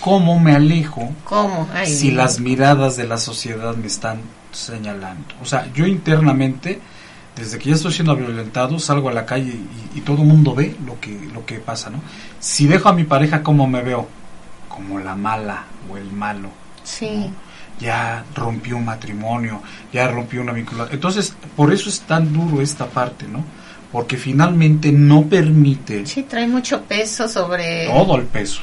¿Cómo 0.00 0.40
me 0.40 0.54
alejo 0.54 1.10
¿Cómo? 1.24 1.68
Ay, 1.74 1.86
si 1.86 2.10
las 2.10 2.40
miradas 2.40 2.96
de 2.96 3.06
la 3.06 3.18
sociedad 3.18 3.74
me 3.76 3.86
están 3.86 4.20
señalando? 4.52 5.34
O 5.42 5.44
sea, 5.44 5.70
yo 5.74 5.86
internamente, 5.86 6.80
desde 7.36 7.58
que 7.58 7.70
ya 7.70 7.74
estoy 7.74 7.92
siendo 7.92 8.16
violentado, 8.16 8.78
salgo 8.78 9.08
a 9.08 9.12
la 9.12 9.26
calle 9.26 9.52
y, 9.94 9.98
y 9.98 10.00
todo 10.00 10.22
el 10.22 10.28
mundo 10.28 10.54
ve 10.54 10.76
lo 10.84 10.98
que, 11.00 11.28
lo 11.32 11.44
que 11.44 11.58
pasa, 11.58 11.90
¿no? 11.90 12.00
Si 12.38 12.66
dejo 12.66 12.88
a 12.88 12.92
mi 12.92 13.04
pareja, 13.04 13.42
¿cómo 13.42 13.66
me 13.66 13.82
veo? 13.82 14.08
Como 14.68 14.98
la 14.98 15.14
mala 15.14 15.64
o 15.90 15.96
el 15.96 16.10
malo. 16.12 16.48
Sí, 16.82 17.30
ya 17.80 18.24
rompió 18.34 18.76
un 18.76 18.84
matrimonio, 18.84 19.62
ya 19.92 20.08
rompió 20.08 20.42
una 20.42 20.52
vinculación. 20.52 20.94
Entonces, 20.94 21.34
por 21.56 21.72
eso 21.72 21.88
es 21.88 22.00
tan 22.02 22.32
duro 22.32 22.60
esta 22.60 22.86
parte, 22.86 23.26
¿no? 23.26 23.42
Porque 23.90 24.16
finalmente 24.16 24.92
no 24.92 25.24
permite 25.24 26.06
sí, 26.06 26.22
trae 26.22 26.46
mucho 26.46 26.82
peso 26.82 27.26
sobre... 27.26 27.86
todo 27.88 28.16
el 28.16 28.26
peso, 28.26 28.60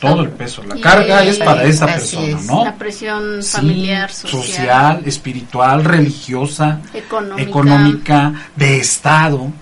todo 0.00 0.22
el 0.22 0.30
peso. 0.30 0.62
La 0.64 0.80
carga 0.80 1.22
es 1.24 1.38
para 1.38 1.64
esa 1.64 1.86
persona, 1.86 2.38
es. 2.38 2.46
¿no? 2.46 2.64
La 2.64 2.74
presión 2.76 3.42
Sí, 3.42 3.50
familiar, 3.52 4.10
social, 4.10 4.42
social, 4.42 5.02
espiritual, 5.06 5.84
religiosa, 5.84 6.80
económica. 6.94 7.42
económica, 7.48 8.32
de 8.56 8.78
Estado, 8.78 9.52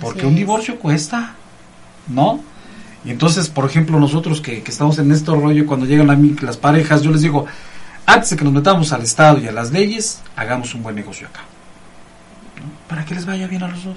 porque 0.00 0.24
un 0.26 0.32
es. 0.32 0.38
divorcio 0.38 0.78
cuesta, 0.78 1.34
¿no? 2.08 2.40
Y 3.04 3.10
entonces, 3.10 3.48
por 3.48 3.64
ejemplo, 3.66 3.98
nosotros 3.98 4.40
que, 4.40 4.62
que 4.62 4.70
estamos 4.70 4.98
en 4.98 5.10
este 5.12 5.30
rollo, 5.32 5.66
cuando 5.66 5.86
llegan 5.86 6.10
a 6.10 6.16
mí 6.16 6.34
las 6.40 6.56
parejas, 6.56 7.02
yo 7.02 7.10
les 7.10 7.20
digo, 7.22 7.46
antes 8.06 8.30
de 8.30 8.36
que 8.36 8.44
nos 8.44 8.52
metamos 8.52 8.92
al 8.92 9.02
Estado 9.02 9.38
y 9.38 9.48
a 9.48 9.52
las 9.52 9.72
leyes, 9.72 10.20
hagamos 10.36 10.74
un 10.74 10.82
buen 10.82 10.94
negocio 10.94 11.26
acá. 11.26 11.40
¿no? 12.56 12.88
Para 12.88 13.04
que 13.04 13.14
les 13.14 13.26
vaya 13.26 13.46
bien 13.48 13.62
a 13.62 13.68
los 13.68 13.84
dos. 13.84 13.96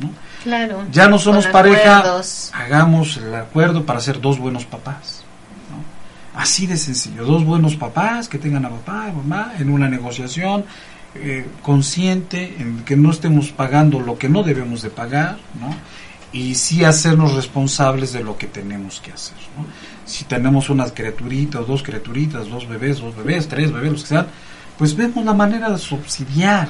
¿No? 0.00 0.10
Claro. 0.42 0.84
Ya 0.92 1.08
no 1.08 1.18
somos 1.18 1.46
pareja, 1.46 1.98
acuerdos. 1.98 2.50
hagamos 2.54 3.16
el 3.16 3.34
acuerdo 3.34 3.84
para 3.84 4.00
ser 4.00 4.20
dos 4.20 4.38
buenos 4.38 4.64
papás. 4.64 5.24
¿no? 5.70 6.40
Así 6.40 6.66
de 6.66 6.76
sencillo, 6.76 7.24
dos 7.24 7.44
buenos 7.44 7.76
papás 7.76 8.28
que 8.28 8.38
tengan 8.38 8.64
a 8.64 8.70
papá 8.70 9.08
y 9.10 9.16
mamá 9.16 9.54
en 9.58 9.70
una 9.70 9.88
negociación 9.88 10.64
eh, 11.14 11.46
consciente, 11.62 12.56
en 12.58 12.84
que 12.84 12.96
no 12.96 13.10
estemos 13.10 13.50
pagando 13.50 14.00
lo 14.00 14.18
que 14.18 14.28
no 14.28 14.42
debemos 14.42 14.82
de 14.82 14.90
pagar, 14.90 15.38
¿no? 15.60 15.74
y 16.32 16.54
sí 16.54 16.84
hacernos 16.84 17.34
responsables 17.34 18.12
de 18.12 18.22
lo 18.22 18.36
que 18.36 18.46
tenemos 18.46 19.00
que 19.00 19.12
hacer. 19.12 19.38
¿no? 19.56 19.64
Si 20.04 20.24
tenemos 20.24 20.68
unas 20.68 20.92
criaturitas, 20.92 21.66
dos 21.66 21.82
criaturitas, 21.82 22.48
dos 22.48 22.68
bebés, 22.68 23.00
dos 23.00 23.16
bebés, 23.16 23.48
tres 23.48 23.72
bebés, 23.72 23.92
los 23.92 24.02
que 24.02 24.08
sean, 24.08 24.26
pues 24.76 24.94
vemos 24.94 25.24
la 25.24 25.32
manera 25.32 25.70
de 25.70 25.78
subsidiar, 25.78 26.68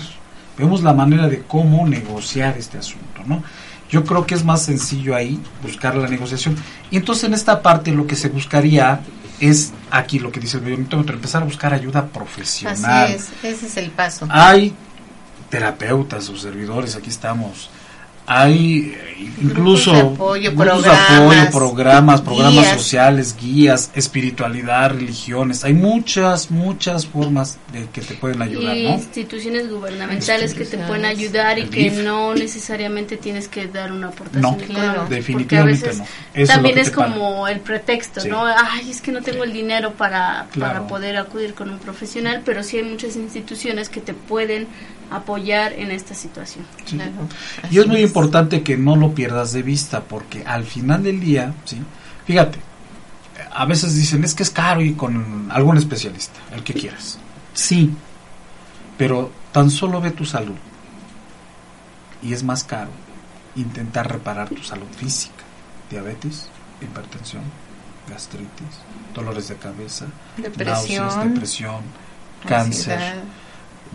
vemos 0.59 0.83
la 0.83 0.93
manera 0.93 1.29
de 1.29 1.43
cómo 1.43 1.87
negociar 1.87 2.57
este 2.59 2.79
asunto, 2.79 3.23
¿no? 3.27 3.43
Yo 3.89 4.05
creo 4.05 4.27
que 4.27 4.35
es 4.35 4.45
más 4.45 4.63
sencillo 4.63 5.15
ahí 5.15 5.41
buscar 5.63 5.95
la 5.97 6.09
negociación. 6.09 6.57
Y 6.91 6.97
entonces 6.97 7.25
en 7.25 7.35
esta 7.35 7.63
parte 7.63 7.93
lo 7.93 8.07
que 8.07 8.17
se 8.17 8.29
buscaría 8.29 9.01
es 9.41 9.73
aquí 9.91 10.19
lo 10.19 10.33
que 10.33 10.41
dice 10.41 10.57
el 10.57 10.65
violentómetro, 10.65 11.15
empezar 11.15 11.43
a 11.43 11.45
buscar 11.45 11.73
ayuda 11.73 12.07
profesional. 12.07 13.05
Así 13.05 13.15
es, 13.15 13.29
ese 13.45 13.67
es 13.67 13.77
el 13.77 13.91
paso. 13.91 14.27
Hay 14.31 14.75
terapeutas 15.51 16.29
o 16.29 16.37
servidores, 16.37 16.97
aquí 16.97 17.11
estamos. 17.11 17.71
Hay 18.27 18.93
incluso 19.41 19.93
Grupos 19.93 20.09
de 20.09 20.15
apoyo, 20.17 20.51
grupos 20.51 20.67
de 20.83 20.91
programas, 20.91 21.49
apoyo, 21.49 21.51
programas, 21.59 22.21
programas 22.23 22.65
guías. 22.65 22.73
sociales, 22.81 23.37
guías, 23.41 23.91
espiritualidad, 23.95 24.91
religiones. 24.91 25.65
Hay 25.65 25.75
muchas, 25.75 26.51
muchas 26.51 27.07
formas 27.07 27.59
de 27.73 27.87
que 27.93 28.01
te 28.01 28.15
pueden 28.15 28.43
ayudar, 28.43 28.77
y 28.77 28.83
¿no? 28.85 28.95
instituciones 28.95 29.71
gubernamentales 29.71 30.55
que 30.55 30.65
te 30.65 30.79
pueden 30.79 31.05
ayudar 31.05 31.59
y 31.59 31.63
El 31.63 31.71
que 31.71 31.91
no 31.91 32.35
necesariamente 32.35 33.17
tienes 33.17 33.47
que 33.49 33.69
dar 33.69 33.93
una 33.93 34.09
aportación 34.09 34.43
No, 34.43 34.59
económica. 34.61 35.07
Definitivamente 35.09 35.85
a 35.85 35.89
veces 35.89 35.99
no. 35.99 36.05
Eso 36.05 36.13
es 36.43 36.49
también 36.49 36.79
es, 36.79 36.91
pagan. 36.91 37.13
como 37.13 37.47
el 37.49 37.61
pretexto, 37.61 38.21
Sí. 38.21 38.29
¿no? 38.29 38.45
Ay, 38.45 38.91
es 38.91 39.01
que 39.01 39.13
no 39.13 39.23
tengo 39.23 39.45
el 39.45 39.53
dinero 39.53 39.93
para, 39.93 40.47
Claro. 40.53 40.73
para 40.75 40.87
poder 40.89 41.17
acudir 41.17 41.55
con 41.55 41.71
un 41.71 41.79
profesional, 41.79 42.43
pero 42.45 42.63
sí 42.65 42.79
hay 42.79 42.85
muchas 42.85 43.15
instituciones 43.17 43.89
que 43.89 44.01
te 44.01 44.15
pueden 44.15 44.67
apoyar 45.11 45.73
en 45.73 45.91
esta 45.91 46.15
situación. 46.15 46.65
Sí. 46.85 46.97
Claro, 46.97 47.13
Y 47.71 47.79
es 47.79 47.87
muy 47.87 48.01
importante 48.01 48.63
que 48.63 48.77
no 48.77 48.97
lo 48.97 49.15
pierdas 49.15 49.53
de 49.53 49.63
vista, 49.63 50.03
porque 50.03 50.45
al 50.47 50.65
final 50.65 51.03
del 51.03 51.21
día, 51.21 51.55
¿sí? 51.65 51.79
fíjate, 52.27 52.59
a 53.53 53.65
veces 53.67 53.95
dicen, 53.95 54.25
es 54.25 54.35
que 54.35 54.43
es 54.43 54.51
caro 54.51 54.81
ir 54.83 54.97
con 54.97 55.49
algún 55.51 55.77
especialista, 55.77 56.39
el 56.55 56.63
que 56.63 56.75
quieras. 56.75 57.19
Sí, 57.55 57.91
pero 58.99 59.31
tan 59.53 59.71
solo 59.71 60.01
ve 60.01 60.11
tu 60.11 60.25
salud. 60.25 60.57
Y 62.23 62.33
es 62.33 62.43
más 62.43 62.65
caro 62.65 62.91
intentar 63.55 64.11
reparar 64.11 64.49
tu 64.49 64.63
salud 64.63 64.87
física. 64.97 65.35
Diabetes, 65.91 66.49
hipertensión, 66.83 67.43
gastritis, 68.11 68.81
dolores 69.15 69.49
de 69.49 69.57
cabeza, 69.57 70.07
Depresión, 70.37 71.07
náuseas, 71.07 71.25
depresión, 71.25 71.81
cáncer. 72.47 72.95
ansiedad. 72.99 73.23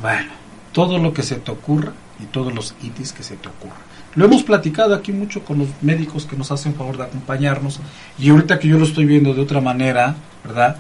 Bueno, 0.02 0.32
todo 0.72 0.98
lo 0.98 1.14
que 1.14 1.24
se 1.24 1.36
te 1.36 1.52
ocurra 1.52 1.94
y 2.22 2.26
todos 2.26 2.54
los 2.54 2.76
itis 2.82 3.14
que 3.14 3.24
se 3.24 3.36
te 3.36 3.50
ocurra. 3.50 3.76
Lo 4.16 4.26
hemos 4.26 4.44
platicado 4.44 4.94
aquí 4.94 5.12
mucho 5.12 5.44
con 5.44 5.60
los 5.60 5.70
médicos 5.82 6.26
que 6.26 6.36
nos 6.36 6.52
hacen 6.52 6.76
favor 6.76 6.98
de 6.98 7.04
acompañarnos 7.04 7.80
y 8.20 8.30
ahorita 8.30 8.60
que 8.60 8.68
yo 8.68 8.78
lo 8.78 8.86
estoy 8.86 9.06
viendo 9.06 9.34
de 9.34 9.42
otra 9.42 9.62
manera, 9.62 10.16
¿verdad? 10.44 10.78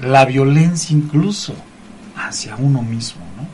La 0.00 0.24
violencia 0.26 0.94
incluso 0.94 1.54
hacia 2.16 2.56
uno 2.56 2.82
mismo, 2.82 3.22
¿no? 3.36 3.46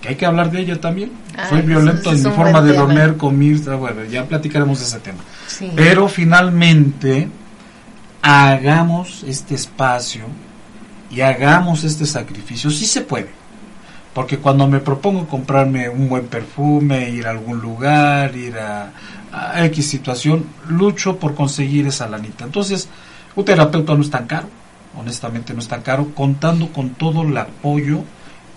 Que 0.00 0.10
hay 0.10 0.16
que 0.16 0.26
hablar 0.26 0.50
de 0.50 0.60
ella 0.60 0.80
también. 0.80 1.10
Ah, 1.36 1.48
Soy 1.48 1.62
violento 1.62 2.12
en 2.12 2.22
mi 2.22 2.30
forma 2.30 2.60
de 2.60 2.72
tema. 2.72 2.84
dormir, 2.84 3.16
comer, 3.16 3.76
bueno, 3.78 4.04
ya 4.04 4.26
platicaremos 4.26 4.78
de 4.78 4.84
ese 4.84 5.00
tema. 5.00 5.18
Sí. 5.46 5.72
Pero 5.74 6.06
finalmente 6.08 7.28
hagamos 8.22 9.24
este 9.26 9.54
espacio 9.54 10.24
y 11.10 11.22
hagamos 11.22 11.84
este 11.84 12.04
sacrificio. 12.04 12.70
Sí 12.70 12.84
se 12.84 13.00
puede. 13.00 13.30
Porque 14.16 14.38
cuando 14.38 14.66
me 14.66 14.80
propongo 14.80 15.28
comprarme 15.28 15.90
un 15.90 16.08
buen 16.08 16.28
perfume, 16.28 17.10
ir 17.10 17.26
a 17.26 17.32
algún 17.32 17.60
lugar, 17.60 18.34
ir 18.34 18.58
a, 18.58 18.90
a 19.30 19.62
X 19.66 19.90
situación, 19.90 20.46
lucho 20.70 21.18
por 21.18 21.34
conseguir 21.34 21.86
esa 21.86 22.08
lanita. 22.08 22.46
Entonces, 22.46 22.88
un 23.34 23.44
terapeuta 23.44 23.94
no 23.94 24.00
es 24.00 24.08
tan 24.08 24.26
caro, 24.26 24.48
honestamente 24.98 25.52
no 25.52 25.58
es 25.58 25.68
tan 25.68 25.82
caro, 25.82 26.14
contando 26.14 26.72
con 26.72 26.94
todo 26.94 27.24
el 27.24 27.36
apoyo 27.36 28.04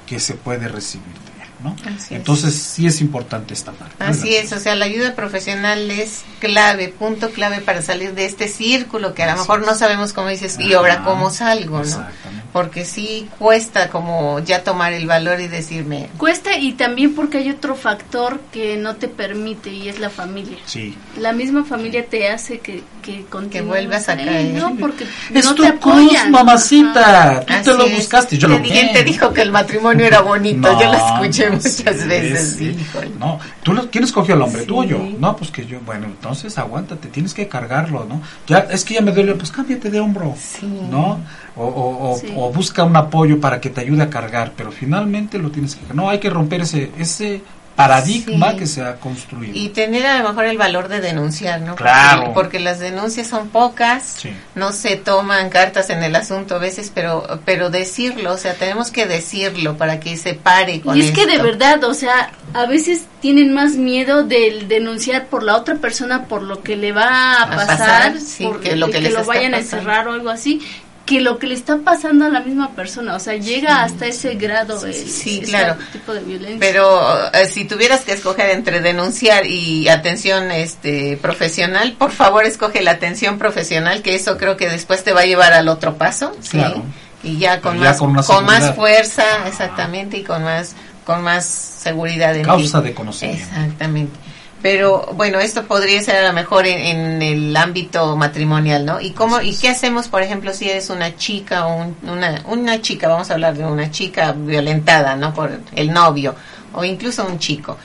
que 0.07 0.21
se 0.21 0.35
puede 0.35 0.69
recibir 0.69 1.28
¿no? 1.63 1.75
Así 1.85 1.95
es. 2.05 2.11
Entonces, 2.11 2.53
sí 2.55 2.87
es 2.87 3.01
importante 3.01 3.53
esta 3.53 3.71
parte. 3.71 3.95
Así 4.03 4.35
es, 4.35 4.51
o 4.53 4.59
sea, 4.59 4.75
la 4.75 4.85
ayuda 4.85 5.15
profesional 5.15 5.89
es 5.91 6.21
clave, 6.39 6.87
punto 6.89 7.29
clave 7.31 7.59
para 7.61 7.81
salir 7.81 8.13
de 8.13 8.25
este 8.25 8.47
círculo 8.47 9.13
que 9.13 9.23
a 9.23 9.33
lo 9.33 9.39
mejor 9.41 9.65
no 9.65 9.71
es. 9.73 9.77
sabemos 9.79 10.13
cómo 10.13 10.29
dices, 10.29 10.57
y 10.59 10.67
Ajá, 10.69 10.77
ahora 10.77 11.03
cómo 11.03 11.29
salgo, 11.31 11.79
¿no? 11.83 12.05
Porque 12.53 12.83
sí 12.83 13.27
cuesta 13.37 13.89
como 13.89 14.39
ya 14.39 14.63
tomar 14.63 14.93
el 14.93 15.05
valor 15.05 15.39
y 15.39 15.47
decirme, 15.47 16.09
Cuesta 16.17 16.57
y 16.57 16.73
también 16.73 17.13
porque 17.13 17.37
hay 17.39 17.51
otro 17.51 17.75
factor 17.75 18.39
que 18.51 18.75
no 18.77 18.95
te 18.95 19.07
permite 19.07 19.69
y 19.69 19.87
es 19.87 19.99
la 19.99 20.09
familia. 20.09 20.57
Sí. 20.65 20.97
La 21.19 21.31
misma 21.31 21.63
familia 21.63 22.05
te 22.07 22.27
hace 22.29 22.57
que, 22.59 22.81
que 23.03 23.25
continúes 23.29 23.67
vuelvas 23.67 24.09
a 24.09 24.15
caer. 24.15 24.53
¿no? 24.55 24.75
Porque 24.77 25.05
Es 25.31 25.45
no 25.45 25.53
tu 25.53 25.61
te 25.63 25.73
cruz, 25.77 26.11
mamacita. 26.29 27.43
Tú 27.45 27.53
Así 27.53 27.63
te 27.63 27.73
lo 27.77 27.85
es. 27.85 27.95
buscaste. 27.97 28.37
Yo 28.37 28.47
¿Te 28.47 28.53
lo 28.55 28.59
di- 28.59 28.69
¿Quién 28.69 28.93
te 28.93 29.03
dijo 29.03 29.31
que 29.33 29.41
el 29.41 29.51
matrimonio 29.51 30.05
era 30.05 30.21
bonito? 30.21 30.79
yo 30.79 30.91
lo 30.91 30.97
escuché 30.97 31.48
muchas 31.55 31.73
sí, 31.75 31.83
veces. 32.07 32.55
sí. 32.57 32.77
híjole. 32.79 33.11
No, 33.19 33.39
¿tú 33.63 33.73
lo, 33.73 33.89
¿quién 33.89 34.03
escogió 34.03 34.35
al 34.35 34.41
hombre? 34.41 34.63
¿Tú 34.63 34.79
o 34.79 34.83
yo? 34.83 34.97
Sí. 34.97 35.17
No, 35.19 35.35
pues 35.35 35.51
que 35.51 35.65
yo. 35.65 35.79
Bueno, 35.85 36.05
entonces 36.05 36.57
aguántate, 36.57 37.07
tienes 37.09 37.33
que 37.33 37.47
cargarlo, 37.47 38.05
¿no? 38.05 38.21
Ya, 38.47 38.59
es 38.71 38.83
que 38.85 38.95
ya 38.95 39.01
me 39.01 39.11
duele, 39.11 39.33
pues 39.35 39.51
cámbiate 39.51 39.89
de 39.89 39.99
hombro, 39.99 40.35
Sí. 40.37 40.65
¿no? 40.89 41.19
O, 41.55 41.65
o, 41.65 42.11
o- 42.11 42.17
Sí. 42.17 42.27
o 42.35 42.51
busca 42.51 42.83
un 42.83 42.95
apoyo 42.95 43.39
para 43.39 43.59
que 43.61 43.69
te 43.69 43.81
ayude 43.81 44.03
a 44.03 44.09
cargar, 44.09 44.53
pero 44.55 44.71
finalmente 44.71 45.37
lo 45.39 45.51
tienes 45.51 45.75
que. 45.75 45.93
No, 45.93 46.09
hay 46.09 46.19
que 46.19 46.29
romper 46.29 46.61
ese, 46.61 46.91
ese 46.97 47.41
paradigma 47.79 48.51
Sí. 48.51 48.57
que 48.57 48.67
se 48.67 48.83
ha 48.83 48.95
construido. 48.97 49.53
Y 49.55 49.69
tener 49.69 50.05
a 50.05 50.21
lo 50.21 50.29
mejor 50.29 50.45
el 50.45 50.57
valor 50.57 50.89
de 50.89 50.99
denunciar, 50.99 51.61
¿no? 51.61 51.75
Claro. 51.75 52.19
Porque, 52.25 52.33
porque 52.33 52.59
las 52.59 52.79
denuncias 52.79 53.27
son 53.27 53.47
pocas, 53.49 54.15
Sí. 54.19 54.31
no 54.55 54.71
se 54.73 54.97
toman 54.97 55.49
cartas 55.49 55.89
en 55.89 56.03
el 56.03 56.13
asunto 56.15 56.55
a 56.55 56.59
veces, 56.59 56.91
pero 56.93 57.39
pero 57.45 57.69
decirlo, 57.69 58.33
o 58.33 58.37
sea, 58.37 58.53
tenemos 58.55 58.91
que 58.91 59.05
decirlo 59.05 59.77
para 59.77 59.99
que 60.01 60.17
se 60.17 60.33
pare 60.33 60.81
con 60.81 60.97
Y 60.97 61.01
es 61.01 61.11
que 61.11 61.25
de 61.25 61.33
esto. 61.33 61.43
verdad, 61.45 61.83
o 61.85 61.93
sea, 61.93 62.31
a 62.53 62.65
veces 62.65 63.03
tienen 63.21 63.53
más 63.53 63.73
miedo 63.75 64.23
del 64.23 64.67
denunciar 64.67 65.27
por 65.27 65.43
la 65.43 65.55
otra 65.55 65.75
persona 65.75 66.25
por 66.25 66.41
lo 66.43 66.61
que 66.61 66.75
le 66.75 66.91
va 66.91 67.05
a 67.07 67.43
A 67.43 67.49
pasar, 67.55 67.67
pasar, 67.77 68.19
sí, 68.19 68.43
por 68.43 68.59
que 68.59 68.75
lo 68.75 68.87
que 68.87 68.93
que 68.93 69.01
les 69.01 69.13
lo 69.13 69.19
está 69.21 69.33
vayan 69.33 69.53
a 69.53 69.57
pasando. 69.57 69.77
encerrar 69.77 70.07
o 70.09 70.13
algo 70.13 70.29
así, 70.29 70.61
que 71.09 71.21
lo 71.21 71.39
que 71.39 71.47
le 71.47 71.55
está 71.55 71.77
pasando 71.77 72.25
a 72.25 72.29
la 72.29 72.41
misma 72.41 72.69
persona, 72.75 73.15
o 73.15 73.19
sea, 73.19 73.35
llega 73.35 73.81
hasta 73.81 74.05
ese 74.05 74.35
grado 74.35 74.79
de 74.79 74.93
Sí, 74.93 75.39
ese 75.41 75.49
claro. 75.49 75.75
tipo 75.91 76.13
de 76.13 76.19
violencia. 76.19 76.57
Pero 76.59 77.31
eh, 77.33 77.47
si 77.47 77.65
tuvieras 77.65 78.01
que 78.01 78.11
escoger 78.11 78.51
entre 78.51 78.79
denunciar 78.79 79.47
y 79.47 79.89
atención 79.89 80.51
este 80.51 81.17
profesional, 81.17 81.93
por 81.93 82.11
favor 82.11 82.45
escoge 82.45 82.83
la 82.83 82.91
atención 82.91 83.39
profesional, 83.39 84.03
que 84.03 84.13
eso 84.13 84.37
creo 84.37 84.55
que 84.55 84.69
después 84.69 85.03
te 85.03 85.11
va 85.11 85.21
a 85.21 85.25
llevar 85.25 85.51
al 85.51 85.67
otro 85.67 85.95
paso, 85.97 86.31
¿sí? 86.41 86.51
Claro. 86.51 86.83
Y 87.23 87.39
ya 87.39 87.59
con 87.59 87.79
ya 87.79 87.85
más 87.93 88.27
con 88.27 88.45
más 88.45 88.75
fuerza, 88.75 89.23
exactamente, 89.47 90.17
y 90.17 90.23
con 90.23 90.43
más 90.43 90.75
con 91.05 91.23
más 91.23 91.43
seguridad 91.45 92.35
en 92.35 92.43
Causa 92.43 92.81
ti. 92.83 92.89
de 92.89 92.93
conocimiento. 92.93 93.43
Exactamente. 93.43 94.13
Pero 94.61 95.05
bueno, 95.13 95.39
esto 95.39 95.65
podría 95.65 96.01
ser 96.03 96.17
a 96.17 96.27
lo 96.27 96.33
mejor 96.33 96.67
en, 96.67 96.79
en 96.79 97.21
el 97.21 97.55
ámbito 97.55 98.17
matrimonial, 98.17 98.85
¿no? 98.85 98.99
¿Y 98.99 99.11
cómo 99.11 99.39
y 99.41 99.55
qué 99.55 99.69
hacemos, 99.69 100.09
por 100.09 100.21
ejemplo, 100.21 100.53
si 100.53 100.69
eres 100.69 100.89
una 100.89 101.15
chica 101.15 101.65
o 101.67 101.75
un- 101.81 101.95
una 102.03 102.41
una 102.45 102.81
chica, 102.81 103.07
vamos 103.07 103.29
a 103.29 103.35
hablar 103.35 103.55
de 103.55 103.63
una 103.65 103.89
chica 103.89 104.33
violentada, 104.33 105.15
¿no? 105.15 105.33
Por 105.33 105.59
el 105.75 105.93
novio 105.93 106.35
o 106.73 106.83
incluso 106.83 107.25
un 107.25 107.39
chico. 107.39 107.77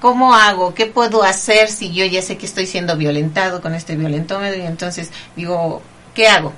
¿Cómo 0.00 0.34
hago? 0.34 0.74
¿Qué 0.74 0.86
puedo 0.86 1.22
hacer 1.22 1.68
si 1.70 1.92
yo 1.92 2.04
ya 2.04 2.22
sé 2.22 2.36
que 2.36 2.46
estoy 2.46 2.66
siendo 2.66 2.96
violentado 2.96 3.60
con 3.60 3.74
este 3.74 3.96
violentómetro? 3.96 4.58
Y 4.60 4.66
entonces 4.66 5.10
digo, 5.36 5.82
¿qué 6.14 6.28
hago? 6.28 6.52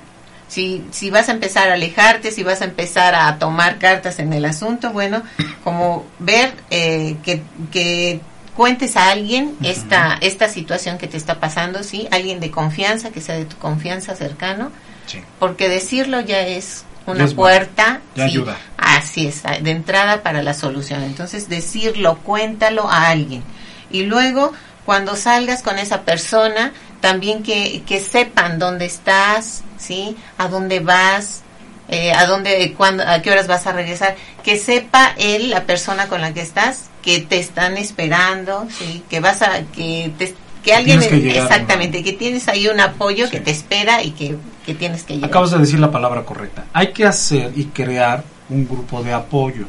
Si, 0.47 0.83
si 0.91 1.09
vas 1.11 1.29
a 1.29 1.31
empezar 1.33 1.69
a 1.69 1.73
alejarte, 1.75 2.31
si 2.31 2.43
vas 2.43 2.61
a 2.61 2.65
empezar 2.65 3.15
a 3.15 3.39
tomar 3.39 3.79
cartas 3.79 4.19
en 4.19 4.33
el 4.33 4.45
asunto, 4.45 4.91
bueno, 4.91 5.23
como 5.63 6.05
ver 6.19 6.53
eh, 6.69 7.15
que, 7.23 7.41
que 7.71 8.19
cuentes 8.61 8.95
a 8.95 9.09
alguien 9.09 9.57
esta, 9.63 10.19
esta 10.21 10.47
situación 10.47 10.99
que 10.99 11.07
te 11.07 11.17
está 11.17 11.39
pasando, 11.39 11.81
¿sí? 11.81 12.07
Alguien 12.11 12.39
de 12.39 12.51
confianza, 12.51 13.09
que 13.09 13.19
sea 13.19 13.33
de 13.33 13.45
tu 13.45 13.57
confianza 13.57 14.15
cercano, 14.15 14.69
Sí. 15.07 15.19
porque 15.39 15.67
decirlo 15.67 16.21
ya 16.21 16.41
es 16.41 16.85
una 17.07 17.23
bueno. 17.23 17.35
puerta. 17.35 18.01
Ya 18.13 18.25
sí, 18.25 18.29
ayuda. 18.29 18.57
Así 18.77 19.25
es, 19.25 19.41
de 19.41 19.71
entrada 19.71 20.21
para 20.21 20.43
la 20.43 20.53
solución. 20.53 21.01
Entonces, 21.01 21.49
decirlo, 21.49 22.19
cuéntalo 22.19 22.87
a 22.87 23.07
alguien. 23.07 23.41
Y 23.89 24.03
luego, 24.03 24.53
cuando 24.85 25.15
salgas 25.15 25.63
con 25.63 25.79
esa 25.79 26.01
persona, 26.03 26.71
también 26.99 27.41
que, 27.41 27.81
que 27.87 27.99
sepan 27.99 28.59
dónde 28.59 28.85
estás, 28.85 29.63
¿sí? 29.79 30.15
A 30.37 30.49
dónde 30.49 30.81
vas, 30.81 31.41
eh, 31.89 32.13
a 32.13 32.27
dónde, 32.27 32.75
cuándo, 32.77 33.01
a 33.07 33.23
qué 33.23 33.31
horas 33.31 33.47
vas 33.47 33.65
a 33.65 33.71
regresar. 33.71 34.15
Que 34.43 34.55
sepa 34.59 35.15
él, 35.17 35.49
la 35.49 35.63
persona 35.63 36.05
con 36.07 36.21
la 36.21 36.31
que 36.31 36.41
estás, 36.41 36.90
que 37.01 37.19
te 37.21 37.39
están 37.39 37.77
esperando, 37.77 38.67
¿sí? 38.77 39.03
Que 39.09 39.19
vas 39.19 39.41
a, 39.41 39.63
que 39.75 40.11
te, 40.17 40.35
que 40.63 40.73
alguien, 40.73 40.99
tienes 40.99 41.07
que 41.19 41.27
llegar, 41.27 41.43
exactamente, 41.51 42.03
que 42.03 42.13
tienes 42.13 42.47
ahí 42.47 42.67
un 42.67 42.79
apoyo 42.79 43.25
Sí. 43.25 43.31
que 43.31 43.39
te 43.39 43.51
espera 43.51 44.03
y 44.03 44.11
que, 44.11 44.37
que 44.65 44.75
tienes 44.75 45.03
que 45.03 45.15
llegar. 45.15 45.29
Acabas 45.29 45.51
de 45.51 45.57
decir 45.59 45.79
la 45.79 45.89
palabra 45.91 46.23
correcta. 46.23 46.65
Hay 46.73 46.91
que 46.93 47.05
hacer 47.05 47.51
y 47.55 47.65
crear 47.65 48.23
un 48.49 48.67
grupo 48.67 49.01
de 49.03 49.13
apoyo. 49.13 49.65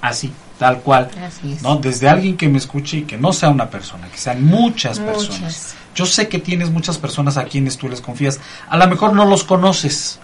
Así, 0.00 0.30
tal 0.58 0.80
cual. 0.80 1.10
Así 1.26 1.52
es. 1.52 1.62
¿no? 1.62 1.76
Desde 1.76 2.08
alguien 2.08 2.36
que 2.36 2.48
me 2.48 2.58
escuche 2.58 2.98
y 2.98 3.02
que 3.02 3.16
no 3.16 3.32
sea 3.32 3.48
una 3.48 3.70
persona, 3.70 4.08
que 4.08 4.18
sean 4.18 4.44
muchas, 4.44 4.98
Muchas. 4.98 5.16
personas. 5.26 5.74
Yo 5.94 6.04
sé 6.04 6.28
que 6.28 6.38
tienes 6.38 6.70
muchas 6.70 6.98
personas 6.98 7.38
a 7.38 7.44
quienes 7.44 7.78
tú 7.78 7.88
les 7.88 8.00
confías. 8.02 8.38
A 8.68 8.76
lo 8.76 8.86
mejor 8.86 9.14
no 9.14 9.24
los 9.24 9.44
conoces, 9.44 10.18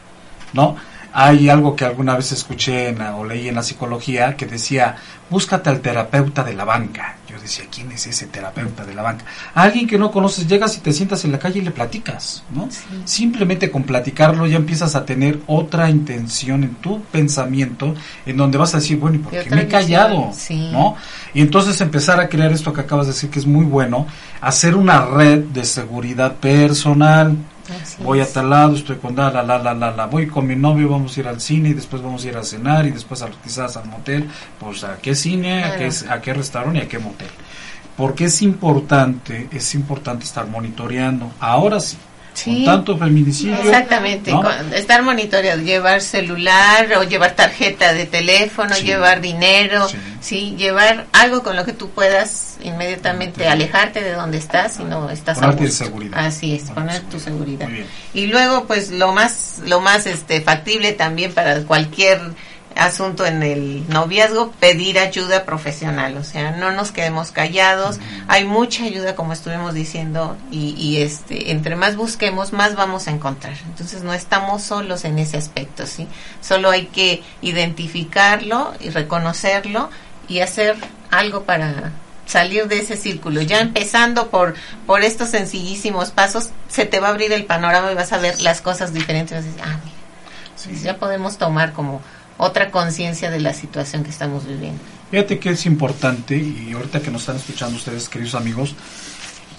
¿no? 0.52 0.76
Hay 1.14 1.48
algo 1.48 1.76
que 1.76 1.84
alguna 1.84 2.16
vez 2.16 2.32
escuché 2.32 2.88
en 2.88 2.98
la- 2.98 3.16
o 3.16 3.24
leí 3.24 3.48
en 3.48 3.54
la 3.54 3.62
psicología 3.62 4.36
que 4.36 4.46
decía, 4.46 4.96
búscate 5.28 5.68
al 5.70 5.80
terapeuta 5.80 6.42
de 6.42 6.54
la 6.54 6.64
banca. 6.64 7.16
Yo 7.28 7.38
decía, 7.40 7.64
¿quién 7.74 7.90
es 7.92 8.06
ese 8.06 8.26
terapeuta 8.26 8.84
de 8.84 8.94
la 8.94 9.00
banca? 9.02 9.24
A 9.54 9.62
alguien 9.62 9.86
que 9.86 9.98
no 9.98 10.10
conoces, 10.10 10.46
llegas 10.46 10.76
y 10.76 10.80
te 10.80 10.92
sientas 10.92 11.24
en 11.24 11.32
la 11.32 11.38
calle 11.38 11.60
y 11.60 11.62
le 11.62 11.70
platicas, 11.70 12.42
¿no? 12.54 12.68
Simplemente 13.04 13.70
con 13.70 13.84
platicarlo 13.84 14.46
ya 14.46 14.56
empiezas 14.56 14.94
a 14.94 15.04
tener 15.06 15.40
otra 15.46 15.88
intención 15.88 16.62
en 16.64 16.74
tu 16.76 17.00
pensamiento, 17.04 17.94
en 18.26 18.36
donde 18.36 18.58
vas 18.58 18.74
a 18.74 18.78
decir, 18.78 18.98
bueno, 18.98 19.16
¿y 19.16 19.18
por 19.20 19.32
qué 19.32 19.50
me 19.50 19.62
he 19.62 19.68
callado? 19.68 20.30
sí. 20.34 20.68
¿No? 20.72 20.96
Y 21.34 21.40
entonces 21.40 21.80
empezar 21.80 22.20
a 22.20 22.28
crear 22.28 22.52
esto 22.52 22.72
que 22.72 22.82
acabas 22.82 23.06
de 23.06 23.12
decir 23.14 23.30
que 23.30 23.38
es 23.38 23.46
muy 23.46 23.64
bueno, 23.64 24.06
hacer 24.42 24.74
una 24.76 25.06
red 25.06 25.40
de 25.44 25.64
seguridad 25.64 26.34
personal. 26.36 27.36
Así 27.80 28.02
Voy 28.02 28.20
a 28.20 28.30
tal 28.30 28.50
lado, 28.50 28.74
estoy 28.74 28.96
con 28.96 29.14
la, 29.16 29.30
la, 29.30 29.42
la, 29.42 29.58
la, 29.58 29.74
la, 29.74 29.90
la, 29.90 30.06
voy 30.06 30.26
con 30.26 30.46
mi 30.46 30.56
novio, 30.56 30.88
vamos 30.88 31.16
a 31.16 31.20
ir 31.20 31.28
al 31.28 31.40
cine 31.40 31.70
y 31.70 31.74
después 31.74 32.02
vamos 32.02 32.24
a 32.24 32.28
ir 32.28 32.36
a 32.36 32.42
cenar 32.42 32.86
y 32.86 32.90
después 32.90 33.22
a, 33.22 33.30
quizás 33.30 33.76
al 33.76 33.86
motel. 33.86 34.28
Pues 34.58 34.84
a 34.84 34.98
qué 34.98 35.14
cine, 35.14 35.64
a 35.64 35.76
qué, 35.76 35.90
a 36.08 36.20
qué 36.20 36.34
restaurante 36.34 36.80
y 36.80 36.82
a 36.82 36.88
qué 36.88 36.98
motel. 36.98 37.28
Porque 37.96 38.24
es 38.24 38.42
importante, 38.42 39.48
es 39.52 39.74
importante 39.74 40.24
estar 40.24 40.46
monitoreando. 40.46 41.30
Ahora 41.38 41.78
sí, 41.80 41.96
Sí. 42.34 42.64
con 42.64 42.76
tanto 42.76 42.98
feminicidio. 42.98 43.56
Exactamente, 43.56 44.30
¿no? 44.30 44.42
con- 44.42 44.72
estar 44.74 45.02
monitoreado, 45.02 45.60
llevar 45.62 46.00
celular 46.00 46.88
o 46.98 47.04
llevar 47.04 47.32
tarjeta 47.36 47.92
de 47.92 48.06
teléfono, 48.06 48.74
Sí. 48.74 48.84
llevar 48.84 49.20
dinero, 49.20 49.88
Sí. 49.88 49.96
sí. 50.20 50.54
llevar 50.56 51.06
algo 51.12 51.42
con 51.42 51.56
lo 51.56 51.64
que 51.64 51.72
tú 51.72 51.90
puedas 51.90 52.56
inmediatamente 52.62 53.46
alejarte 53.48 54.02
de 54.02 54.12
donde 54.12 54.38
estás 54.38 54.78
y 54.80 54.84
no 54.84 55.10
estás 55.10 55.38
Ponerte 55.38 55.68
seguridad. 55.70 56.24
Así 56.26 56.54
es, 56.54 56.70
Ponerte 56.70 56.80
poner 57.00 57.02
tu 57.10 57.20
seguridad. 57.20 57.66
seguridad. 57.66 57.66
Muy 57.68 57.74
bien. 57.74 57.86
Y 58.14 58.26
luego 58.32 58.64
pues 58.66 58.90
lo 58.90 59.12
más 59.12 59.60
lo 59.66 59.80
más 59.80 60.06
este 60.06 60.40
factible 60.40 60.92
también 60.92 61.32
para 61.32 61.62
cualquier 61.64 62.20
asunto 62.76 63.26
en 63.26 63.42
el 63.42 63.88
noviazgo 63.88 64.52
pedir 64.52 64.98
ayuda 64.98 65.44
profesional, 65.44 66.16
o 66.16 66.24
sea, 66.24 66.52
no 66.52 66.70
nos 66.72 66.92
quedemos 66.92 67.30
callados, 67.30 67.98
hay 68.28 68.44
mucha 68.44 68.84
ayuda 68.84 69.14
como 69.14 69.32
estuvimos 69.32 69.74
diciendo 69.74 70.36
y, 70.50 70.74
y 70.78 71.02
este 71.02 71.50
entre 71.50 71.76
más 71.76 71.96
busquemos 71.96 72.52
más 72.52 72.74
vamos 72.74 73.08
a 73.08 73.10
encontrar. 73.10 73.54
Entonces 73.66 74.02
no 74.02 74.12
estamos 74.12 74.62
solos 74.62 75.04
en 75.04 75.18
ese 75.18 75.36
aspecto, 75.36 75.86
¿sí? 75.86 76.08
Solo 76.40 76.70
hay 76.70 76.86
que 76.86 77.22
identificarlo 77.40 78.72
y 78.80 78.90
reconocerlo 78.90 79.90
y 80.28 80.40
hacer 80.40 80.76
algo 81.10 81.44
para 81.44 81.92
salir 82.26 82.68
de 82.68 82.78
ese 82.78 82.96
círculo. 82.96 83.42
Ya 83.42 83.60
empezando 83.60 84.28
por 84.28 84.54
por 84.86 85.02
estos 85.02 85.28
sencillísimos 85.30 86.10
pasos, 86.10 86.50
se 86.68 86.86
te 86.86 87.00
va 87.00 87.08
a 87.08 87.10
abrir 87.10 87.32
el 87.32 87.44
panorama 87.44 87.92
y 87.92 87.94
vas 87.94 88.12
a 88.12 88.18
ver 88.18 88.40
las 88.40 88.60
cosas 88.60 88.92
diferentes. 88.92 89.36
Vas 89.36 89.44
a 89.44 89.48
decir, 89.48 89.62
ah, 89.64 89.78
mira, 89.84 89.96
pues 90.64 90.82
ya 90.82 90.96
podemos 90.96 91.38
tomar 91.38 91.72
como 91.72 92.00
otra 92.42 92.70
conciencia 92.70 93.30
de 93.30 93.40
la 93.40 93.52
situación 93.54 94.02
que 94.02 94.10
estamos 94.10 94.46
viviendo. 94.46 94.80
Fíjate 95.10 95.38
que 95.38 95.50
es 95.50 95.64
importante, 95.66 96.36
y 96.36 96.72
ahorita 96.74 97.00
que 97.00 97.10
nos 97.10 97.22
están 97.22 97.36
escuchando 97.36 97.76
ustedes, 97.76 98.08
queridos 98.08 98.34
amigos, 98.34 98.74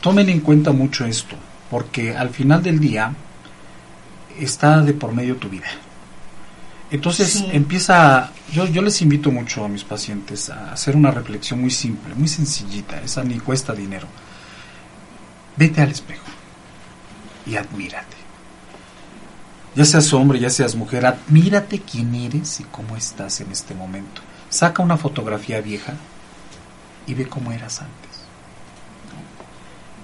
tomen 0.01 0.29
en 0.29 0.41
cuenta 0.41 0.71
mucho 0.71 1.05
esto, 1.05 1.35
porque 1.69 2.15
al 2.15 2.29
final 2.29 2.61
del 2.61 2.79
día 2.79 3.13
está 4.39 4.81
de 4.81 4.93
por 4.93 5.13
medio 5.13 5.37
tu 5.37 5.47
vida. 5.49 5.67
Entonces 6.91 7.31
Sí. 7.31 7.47
empieza, 7.53 8.31
yo, 8.51 8.67
yo 8.67 8.81
les 8.81 9.01
invito 9.01 9.31
mucho 9.31 9.63
a 9.63 9.67
mis 9.67 9.83
pacientes 9.83 10.49
a 10.49 10.73
hacer 10.73 10.95
una 10.95 11.09
reflexión 11.11 11.61
muy 11.61 11.71
simple, 11.71 12.13
muy 12.15 12.27
sencillita, 12.27 13.01
esa 13.01 13.23
ni 13.23 13.39
cuesta 13.39 13.73
dinero. 13.73 14.07
Vete 15.55 15.81
al 15.81 15.91
espejo 15.91 16.25
y 17.45 17.55
admírate. 17.55 18.17
Ya 19.75 19.85
seas 19.85 20.13
hombre, 20.13 20.39
ya 20.39 20.49
seas 20.49 20.75
mujer, 20.75 21.05
admírate 21.05 21.79
quién 21.79 22.13
eres 22.13 22.59
y 22.59 22.63
cómo 22.65 22.95
estás 22.95 23.41
en 23.41 23.51
este 23.51 23.73
momento. 23.73 24.21
Saca 24.49 24.83
una 24.83 24.97
fotografía 24.97 25.61
vieja 25.61 25.93
y 27.07 27.15
ve 27.15 27.27
cómo 27.27 27.51
eras 27.51 27.81
antes. 27.81 28.11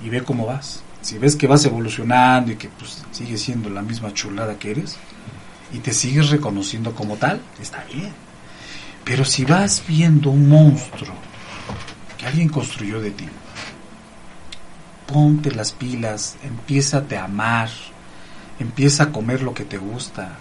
Y 0.04 0.10
ve 0.10 0.24
cómo 0.24 0.48
vas. 0.48 0.82
Si 1.02 1.18
ves 1.18 1.36
que 1.36 1.48
vas 1.48 1.64
evolucionando 1.66 2.52
y 2.52 2.56
que 2.56 2.70
pues, 2.70 3.04
sigues 3.12 3.42
siendo 3.42 3.70
la 3.70 3.82
misma 3.82 4.14
chulada 4.14 4.58
que 4.58 4.72
eres 4.72 4.98
y 5.72 5.80
te 5.80 5.94
sigues 5.94 6.30
reconociendo 6.30 6.96
como 6.96 7.18
tal, 7.18 7.40
está 7.62 7.84
bien. 7.86 8.12
Pero 9.06 9.24
si 9.24 9.46
vas 9.46 9.84
viendo 9.88 10.32
un 10.32 10.50
monstruo 10.50 11.14
que 12.18 12.26
alguien 12.26 12.50
construyó 12.50 13.00
de 13.00 13.12
ti, 13.12 13.28
ponte 15.06 15.52
las 15.52 15.72
pilas, 15.72 16.36
empieza 16.44 17.06
a 17.10 17.24
amar, 17.24 17.70
empieza 18.60 19.04
a 19.04 19.12
comer 19.12 19.42
lo 19.42 19.54
que 19.54 19.66
te 19.66 19.78
gusta, 19.78 20.36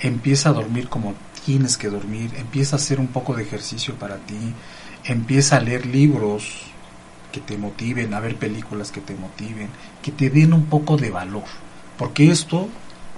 empieza 0.00 0.50
a 0.50 0.52
dormir 0.52 0.88
como 0.88 1.14
tienes 1.44 1.76
que 1.76 1.88
dormir, 1.88 2.30
empieza 2.36 2.76
a 2.76 2.78
hacer 2.78 3.00
un 3.00 3.08
poco 3.08 3.34
de 3.34 3.42
ejercicio 3.42 3.94
para 3.94 4.16
ti, 4.16 4.54
empieza 5.04 5.56
a 5.56 5.60
leer 5.60 5.86
libros 5.86 6.44
que 7.32 7.40
te 7.40 7.56
motiven, 7.56 8.12
a 8.14 8.20
ver 8.20 8.36
películas 8.36 8.90
que 8.90 9.00
te 9.00 9.14
motiven, 9.14 9.68
que 10.02 10.12
te 10.12 10.30
den 10.30 10.52
un 10.52 10.66
poco 10.66 10.96
de 10.96 11.10
valor. 11.10 11.44
Porque 11.96 12.30
esto, 12.30 12.68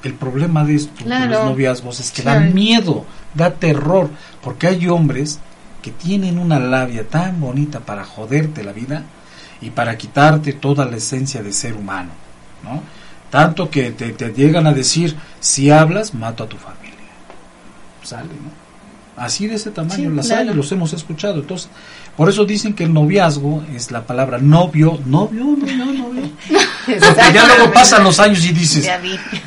el 0.02 0.14
problema 0.14 0.64
de 0.64 0.74
esto, 0.76 0.92
de 0.98 1.04
Claro. 1.04 1.30
los 1.30 1.44
noviazgos, 1.44 2.00
es 2.00 2.10
que 2.10 2.22
da 2.22 2.40
miedo, 2.40 3.06
da 3.34 3.54
terror, 3.54 4.10
porque 4.42 4.66
hay 4.66 4.88
hombres 4.88 5.38
que 5.80 5.90
tienen 5.90 6.38
una 6.38 6.58
labia 6.58 7.08
tan 7.08 7.40
bonita 7.40 7.80
para 7.80 8.04
joderte 8.04 8.62
la 8.62 8.72
vida 8.72 9.02
y 9.60 9.70
para 9.70 9.96
quitarte 9.96 10.52
toda 10.52 10.84
la 10.84 10.96
esencia 10.96 11.42
de 11.42 11.52
ser 11.52 11.74
humano, 11.74 12.10
¿no? 12.62 12.82
Tanto 13.32 13.70
que 13.70 13.92
te, 13.92 14.12
te 14.12 14.28
llegan 14.28 14.66
a 14.66 14.74
decir, 14.74 15.16
si 15.40 15.70
hablas, 15.70 16.12
mato 16.12 16.44
a 16.44 16.46
tu 16.46 16.58
familia. 16.58 16.98
Sale, 18.02 18.24
¿no? 18.28 18.52
Así 19.16 19.46
de 19.46 19.54
ese 19.54 19.70
tamaño 19.70 20.10
Sí, 20.10 20.14
las 20.14 20.26
claro. 20.26 20.50
hay, 20.50 20.54
los 20.54 20.70
hemos 20.70 20.92
escuchado. 20.92 21.40
Entonces, 21.40 21.70
por 22.14 22.28
eso 22.28 22.44
dicen 22.44 22.74
que 22.74 22.84
el 22.84 22.92
noviazgo 22.92 23.62
es 23.74 23.90
la 23.90 24.04
palabra 24.06 24.36
novio, 24.36 25.00
novio, 25.06 25.44
novio, 25.44 25.86
novio. 25.86 26.30
Porque 26.86 27.32
ya 27.32 27.46
luego 27.46 27.72
pasan 27.72 28.04
los 28.04 28.20
años 28.20 28.44
y 28.44 28.52
dices, 28.52 28.86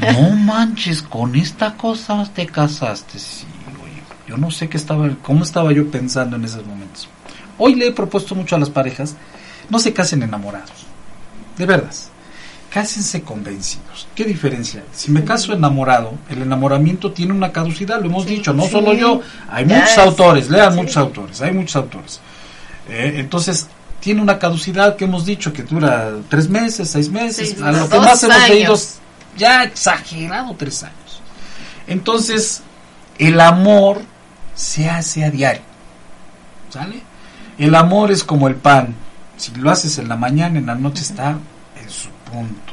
no 0.02 0.32
manches, 0.32 1.04
con 1.04 1.36
esta 1.36 1.76
cosa 1.76 2.28
te 2.34 2.48
casaste. 2.48 3.20
Sí, 3.20 3.46
oye, 3.84 4.02
yo 4.28 4.36
no 4.36 4.50
sé 4.50 4.68
qué 4.68 4.78
estaba, 4.78 5.12
cómo 5.22 5.44
estaba 5.44 5.72
yo 5.72 5.92
pensando 5.92 6.38
en 6.38 6.46
esos 6.46 6.66
momentos. 6.66 7.08
Hoy 7.60 7.76
le 7.76 7.90
he 7.90 7.92
propuesto 7.92 8.34
mucho 8.34 8.56
a 8.56 8.60
las 8.60 8.72
parejas, 8.72 9.16
no 9.70 9.78
se 9.78 9.94
casen 9.94 10.24
enamorados. 10.24 10.88
De 11.56 11.68
verdad. 11.68 11.94
Cásense 12.76 13.22
convencidos. 13.22 14.06
¿Qué 14.14 14.26
diferencia? 14.26 14.84
Si 14.94 15.10
me 15.10 15.24
caso 15.24 15.54
enamorado, 15.54 16.12
el 16.30 16.42
enamoramiento 16.42 17.14
tiene 17.14 17.32
una 17.32 17.54
caducidad, 17.54 18.02
lo 18.02 18.08
hemos 18.08 18.26
Sí, 18.26 18.32
dicho, 18.32 18.52
no 18.52 18.64
sí. 18.64 18.72
solo 18.72 18.92
yo, 18.92 19.22
hay 19.50 19.66
Ya 19.66 19.76
muchos 19.78 19.92
es- 19.94 19.98
autores, 20.00 20.50
lean 20.50 20.74
sí. 20.74 20.80
muchos 20.82 20.98
autores, 20.98 21.42
hay 21.42 21.54
muchos 21.54 21.78
autores. 21.78 22.20
Eh, 22.90 23.14
entonces, 23.16 23.68
tiene 24.02 24.22
una 24.22 24.38
caducidad 24.40 24.98
que 24.98 25.06
hemos 25.06 25.26
dicho 25.26 25.54
que 25.54 25.64
dura 25.64 26.16
tres 26.28 26.50
meses, 26.50 26.90
seis 26.90 27.10
meses, 27.10 27.52
Seis 27.52 27.62
a 27.62 27.72
lo 27.72 27.88
que 27.88 27.98
más 27.98 28.22
hemos 28.26 28.50
leído 28.50 28.76
ya 29.38 29.64
exagerado 29.64 30.54
tres 30.58 30.84
años. 30.84 31.22
Entonces, 31.88 32.62
el 33.18 33.40
amor 33.40 34.02
se 34.54 34.90
hace 34.90 35.24
a 35.24 35.32
diario. 35.32 35.62
¿Sale? 36.70 37.02
El 37.58 37.74
amor 37.74 38.12
es 38.12 38.26
como 38.26 38.50
el 38.50 38.56
pan. 38.56 38.96
Si 39.38 39.54
lo 39.56 39.72
haces 39.72 39.98
en 39.98 40.10
la 40.10 40.18
mañana, 40.18 40.60
en 40.60 40.66
la 40.66 40.76
noche 40.76 41.04
está 41.04 41.38
en 41.82 41.90
su 41.90 42.10
punto. 42.30 42.65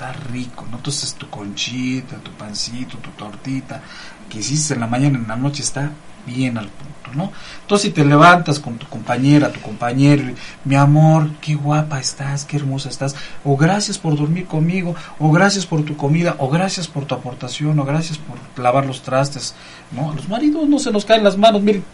Está 0.00 0.14
rico. 0.14 0.64
¿no? 0.70 0.78
Entonces 0.78 1.12
tu 1.12 1.28
conchita, 1.28 2.16
tu 2.16 2.30
pancito, 2.30 2.96
tu 2.96 3.10
tortita, 3.10 3.82
que 4.30 4.38
hiciste 4.38 4.72
en 4.72 4.80
la 4.80 4.86
mañana, 4.86 5.18
en 5.18 5.28
la 5.28 5.36
noche 5.36 5.60
está 5.60 5.90
bien 6.24 6.56
al 6.56 6.68
punto, 6.68 7.10
¿no? 7.14 7.30
Entonces 7.60 7.88
si 7.88 7.92
te 7.92 8.02
levantas 8.02 8.60
con 8.60 8.78
tu 8.78 8.86
compañera, 8.86 9.52
tu 9.52 9.60
compañero, 9.60 10.24
mi 10.64 10.74
amor, 10.74 11.28
qué 11.42 11.54
guapa 11.54 12.00
estás, 12.00 12.46
qué 12.46 12.56
hermosa 12.56 12.88
estás, 12.88 13.14
o 13.44 13.58
gracias 13.58 13.98
por 13.98 14.16
dormir 14.16 14.46
conmigo, 14.46 14.94
o 15.18 15.30
gracias 15.30 15.66
por 15.66 15.84
tu 15.84 15.94
comida, 15.98 16.34
o 16.38 16.48
gracias 16.48 16.88
por 16.88 17.04
tu 17.04 17.14
aportación, 17.14 17.78
o 17.78 17.84
gracias 17.84 18.16
por 18.16 18.38
lavar 18.58 18.86
los 18.86 19.02
trastes, 19.02 19.54
¿no? 19.92 20.14
Los 20.14 20.30
maridos 20.30 20.66
no 20.66 20.78
se 20.78 20.92
nos 20.92 21.04
caen 21.04 21.24
las 21.24 21.36
manos, 21.36 21.60
miren, 21.60 21.84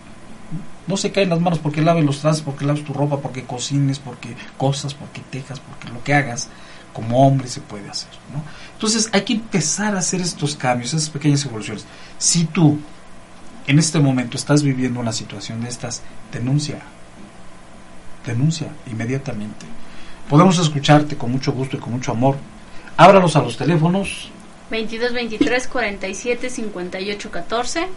no 0.87 0.97
se 0.97 1.11
caen 1.11 1.31
las 1.31 1.41
manos 1.41 1.59
porque 1.59 1.83
laves 1.83 2.05
los 2.05 2.21
trastes, 2.21 2.45
porque 2.45 2.67
laves 2.67 2.85
tu 2.85 2.93
ropa, 2.93 3.19
porque 3.19 3.43
cocines, 3.43 3.99
porque 3.99 4.37
cosas, 4.57 4.95
porque 4.95 5.23
tejas, 5.29 5.59
porque 5.59 5.89
lo 5.89 6.05
que 6.05 6.15
hagas 6.15 6.49
como 6.97 7.27
hombre 7.27 7.47
se 7.47 7.61
puede 7.61 7.91
hacer, 7.91 8.09
¿no? 8.33 8.43
Entonces 8.73 9.11
hay 9.13 9.21
que 9.21 9.35
empezar 9.35 9.95
a 9.95 9.99
hacer 9.99 10.23
estos 10.23 10.57
cambios, 10.57 10.95
esas 10.95 11.11
pequeñas 11.11 11.45
evoluciones. 11.45 11.85
Si 12.17 12.47
tú 12.47 12.79
en 13.67 13.79
este 13.79 14.01
momento 14.01 14.39
estás 14.39 14.63
viviendo 14.63 14.99
una 14.99 15.13
situación 15.13 15.61
de 15.61 15.69
estas, 15.69 16.01
denuncia. 16.33 16.79
Denuncia 18.25 18.69
inmediatamente. 18.91 19.67
Podemos 20.31 20.59
escucharte 20.59 21.19
con 21.19 21.31
mucho 21.31 21.53
gusto 21.53 21.77
y 21.77 21.81
con 21.81 21.93
mucho 21.93 22.13
amor. 22.13 22.39
Ábralos 22.97 23.37
a 23.37 23.43
los 23.43 23.59
teléfonos 23.59 24.31
22 24.71 25.13
23 25.13 25.69
47 25.69 26.49
58 26.49 27.31
14 27.31 27.89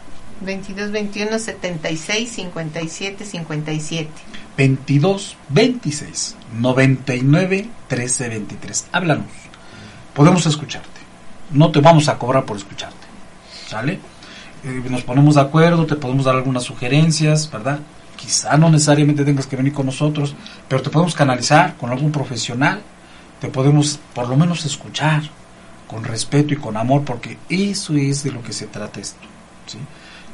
22, 0.42 0.92
21, 0.92 1.40
76, 1.40 2.30
57, 2.30 3.26
57. 3.26 4.10
22 4.58 5.38
26 5.50 6.36
99 6.60 7.70
13 7.88 8.30
23. 8.30 8.88
Háblanos. 8.92 9.26
Podemos 10.14 10.46
escucharte. 10.46 11.00
No 11.52 11.72
te 11.72 11.80
vamos 11.80 12.10
a 12.10 12.18
cobrar 12.18 12.46
por 12.46 12.58
escucharte. 12.58 13.08
¿Sale? 13.68 14.00
Eh, 14.64 14.84
nos 14.90 15.04
ponemos 15.04 15.36
de 15.36 15.42
acuerdo, 15.42 15.86
te 15.86 15.96
podemos 15.96 16.26
dar 16.26 16.36
algunas 16.36 16.64
sugerencias, 16.64 17.50
¿verdad? 17.50 17.80
Quizá 18.18 18.58
no 18.58 18.70
necesariamente 18.70 19.24
tengas 19.24 19.48
que 19.48 19.56
venir 19.56 19.72
con 19.72 19.86
nosotros, 19.86 20.36
pero 20.68 20.82
te 20.82 20.90
podemos 20.90 21.16
canalizar 21.16 21.78
con 21.78 21.90
algún 21.90 22.12
profesional. 22.12 22.82
Te 23.40 23.48
podemos 23.48 24.00
por 24.14 24.28
lo 24.28 24.36
menos 24.36 24.66
escuchar 24.66 25.24
con 25.88 26.04
respeto 26.04 26.54
y 26.54 26.58
con 26.58 26.76
amor, 26.76 27.04
porque 27.06 27.38
eso 27.48 27.96
es 27.96 28.24
de 28.24 28.32
lo 28.32 28.44
que 28.44 28.52
se 28.52 28.68
trata 28.68 29.00
esto. 29.00 29.26
¿sí? 29.66 29.78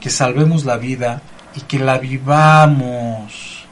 Que 0.06 0.12
salvemos 0.12 0.66
la 0.66 0.78
vida 0.78 1.20
y 1.56 1.62
que 1.62 1.80
la 1.80 1.98
vivamos. 1.98 3.66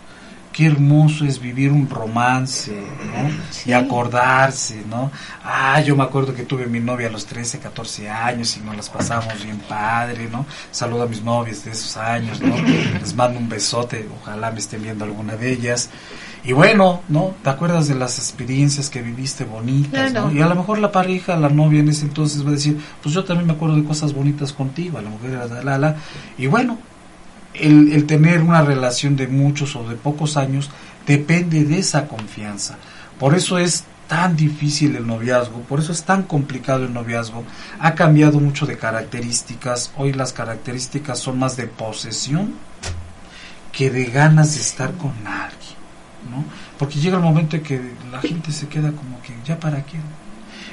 Qué 0.52 0.66
hermoso 0.66 1.26
es 1.26 1.40
vivir 1.40 1.72
un 1.72 1.88
romance, 1.88 2.72
¿no? 2.72 3.30
Y 3.68 3.74
acordarse, 3.74 4.82
¿no? 4.90 5.12
Ah, 5.44 5.80
yo 5.82 5.96
me 5.96 6.02
acuerdo 6.02 6.34
que 6.34 6.42
tuve 6.42 6.66
mi 6.66 6.80
novia 6.80 7.10
a 7.10 7.12
los 7.12 7.28
13, 7.28 7.60
14 7.60 8.10
años 8.10 8.58
y 8.58 8.62
nos 8.62 8.76
las 8.76 8.90
pasamos 8.90 9.44
bien 9.44 9.60
padre, 9.60 10.28
¿no? 10.28 10.48
Saludo 10.72 11.04
a 11.04 11.06
mis 11.06 11.22
novias 11.22 11.66
de 11.66 11.70
esos 11.70 11.98
años, 11.98 12.42
¿no? 12.42 12.56
Les 13.00 13.14
mando 13.14 13.38
un 13.38 13.48
besote, 13.48 14.10
ojalá 14.20 14.50
me 14.50 14.58
estén 14.58 14.82
viendo 14.82 15.06
alguna 15.06 15.36
de 15.36 15.52
ellas. 15.52 15.92
Y 16.46 16.52
bueno, 16.52 17.02
¿no? 17.08 17.34
¿Te 17.42 17.50
acuerdas 17.50 17.88
de 17.88 17.96
las 17.96 18.18
experiencias 18.20 18.90
que 18.90 19.02
viviste 19.02 19.46
bonitas, 19.46 20.12
Claro. 20.12 20.28
¿no? 20.30 20.34
Y 20.38 20.42
a 20.42 20.48
lo 20.48 20.56
mejor 20.56 20.80
la 20.80 20.92
pareja, 20.92 21.38
la 21.38 21.50
novia 21.50 21.80
en 21.80 21.88
ese 21.90 22.06
entonces 22.06 22.44
va 22.46 22.50
a 22.50 22.54
decir, 22.54 22.78
pues 23.02 23.16
yo 23.16 23.24
también 23.24 23.48
me 23.48 23.54
acuerdo 23.54 23.76
de 23.78 23.86
cosas 23.86 24.14
bonitas 24.14 24.52
contigo, 24.52 24.98
a 24.98 25.02
lo 25.02 25.12
mejor 25.12 25.30
era 25.30 25.46
la, 25.46 25.64
la, 25.64 25.78
la. 25.78 25.96
Y 26.38 26.48
bueno, 26.48 26.78
el, 27.54 27.94
el 27.94 28.06
tener 28.06 28.42
una 28.42 28.62
relación 28.62 29.16
de 29.16 29.28
muchos 29.28 29.76
o 29.78 29.88
de 29.88 29.96
pocos 29.96 30.36
años 30.36 30.70
depende 31.08 31.64
de 31.64 31.80
esa 31.80 32.08
confianza. 32.08 32.78
Por 33.20 33.36
eso 33.36 33.58
es 33.58 33.86
tan 34.08 34.36
difícil 34.36 34.98
el 34.98 35.08
noviazgo, 35.08 35.60
por 35.62 35.80
eso 35.80 35.94
es 35.94 36.04
tan 36.04 36.24
complicado 36.24 36.84
el 36.84 36.94
noviazgo. 36.94 37.46
Ha 37.80 37.96
cambiado 37.96 38.40
mucho 38.42 38.66
de 38.66 38.78
características. 38.78 39.92
Hoy 39.98 40.12
las 40.12 40.34
características 40.34 41.20
son 41.20 41.40
más 41.40 41.56
de 41.56 41.68
posesión 41.68 42.54
que 43.72 43.90
de 43.90 44.06
ganas 44.06 44.56
de 44.56 44.62
estar 44.62 44.92
con 44.94 45.14
alguien, 45.26 45.73
¿no? 46.30 46.44
Porque 46.78 47.00
llega 47.00 47.18
el 47.18 47.24
momento 47.24 47.56
en 47.56 47.64
que 47.64 47.82
la 48.12 48.22
gente 48.22 48.52
se 48.52 48.68
queda 48.68 48.92
como 48.92 49.22
que 49.22 49.34
ya 49.46 49.60
para 49.60 49.84
qué. 49.84 49.98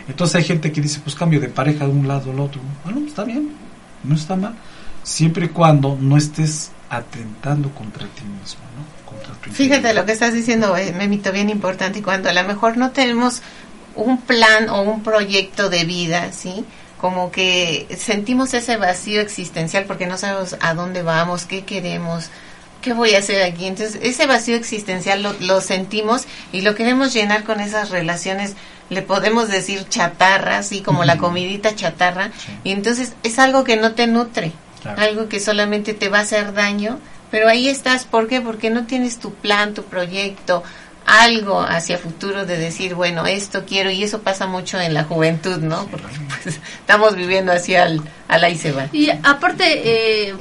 Entonces 0.08 0.36
hay 0.36 0.44
gente 0.44 0.72
que 0.72 0.80
dice, 0.80 1.00
pues 1.00 1.14
cambio 1.14 1.40
de 1.40 1.48
pareja 1.48 1.86
de 1.86 1.92
un 1.92 2.08
lado 2.08 2.32
al 2.32 2.40
otro. 2.40 2.60
Bueno, 2.84 3.06
está 3.06 3.24
bien, 3.24 3.50
no 4.02 4.14
está 4.14 4.36
mal, 4.36 4.54
siempre 5.02 5.46
y 5.46 5.48
cuando 5.48 5.96
no 6.00 6.16
estés 6.16 6.72
atentando 6.88 7.70
contra 7.70 8.06
ti 8.06 8.22
mismo, 8.24 8.62
¿no? 8.76 9.10
Contra 9.10 9.34
tu 9.34 9.50
Fíjate 9.50 9.94
lo 9.94 10.04
que 10.04 10.12
estás 10.12 10.34
diciendo, 10.34 10.76
eh, 10.76 10.92
Memito, 10.92 11.30
bien 11.32 11.50
importante. 11.50 12.00
Y 12.00 12.02
cuando 12.02 12.28
a 12.28 12.32
lo 12.32 12.44
mejor 12.44 12.76
no 12.76 12.90
tenemos 12.90 13.42
un 13.94 14.20
plan 14.20 14.68
o 14.68 14.82
un 14.82 15.02
proyecto 15.02 15.70
de 15.70 15.84
vida, 15.84 16.32
¿sí? 16.32 16.64
Como 17.00 17.30
que 17.30 17.86
sentimos 17.96 18.52
ese 18.54 18.76
vacío 18.76 19.20
existencial 19.20 19.84
porque 19.84 20.06
no 20.06 20.18
sabemos 20.18 20.56
a 20.60 20.74
dónde 20.74 21.02
vamos, 21.02 21.46
qué 21.46 21.64
queremos, 21.64 22.30
qué 22.80 22.92
voy 22.92 23.14
a 23.14 23.18
hacer 23.18 23.42
aquí. 23.42 23.66
Entonces, 23.66 24.00
ese 24.02 24.26
vacío 24.26 24.56
existencial 24.56 25.22
lo, 25.22 25.32
lo 25.40 25.60
sentimos 25.60 26.24
y 26.52 26.62
lo 26.62 26.74
queremos 26.74 27.12
llenar 27.12 27.44
con 27.44 27.60
esas 27.60 27.90
relaciones, 27.90 28.54
le 28.88 29.02
podemos 29.02 29.48
decir 29.48 29.88
chatarra, 29.88 30.58
así 30.58 30.80
como 30.80 31.04
la 31.04 31.18
comidita 31.18 31.74
chatarra. 31.74 32.30
Sí. 32.36 32.52
Y 32.64 32.72
entonces 32.72 33.12
es 33.22 33.38
algo 33.38 33.64
que 33.64 33.76
no 33.76 33.92
te 33.92 34.06
nutre. 34.06 34.52
Claro. 34.82 35.02
algo 35.02 35.28
que 35.28 35.40
solamente 35.40 35.94
te 35.94 36.08
va 36.08 36.18
a 36.18 36.22
hacer 36.22 36.54
daño, 36.54 36.98
pero 37.30 37.48
ahí 37.48 37.68
estás, 37.68 38.04
¿por 38.04 38.28
qué? 38.28 38.40
Porque 38.40 38.70
no 38.70 38.86
tienes 38.86 39.18
tu 39.18 39.34
plan, 39.34 39.74
tu 39.74 39.84
proyecto, 39.84 40.62
algo 41.06 41.60
hacia 41.60 41.98
futuro 41.98 42.46
de 42.46 42.56
decir, 42.56 42.94
bueno, 42.94 43.26
esto 43.26 43.64
quiero, 43.66 43.90
y 43.90 44.02
eso 44.02 44.22
pasa 44.22 44.46
mucho 44.46 44.80
en 44.80 44.94
la 44.94 45.04
juventud, 45.04 45.58
¿no? 45.58 45.86
Porque 45.86 46.16
pues, 46.42 46.60
estamos 46.80 47.14
viviendo 47.14 47.52
así 47.52 47.74
al, 47.74 48.00
al 48.28 48.44
ahí 48.44 48.56
se 48.58 48.72
va. 48.72 48.88
Y 48.92 49.10
aparte, 49.10 49.64
eh, 50.28 50.34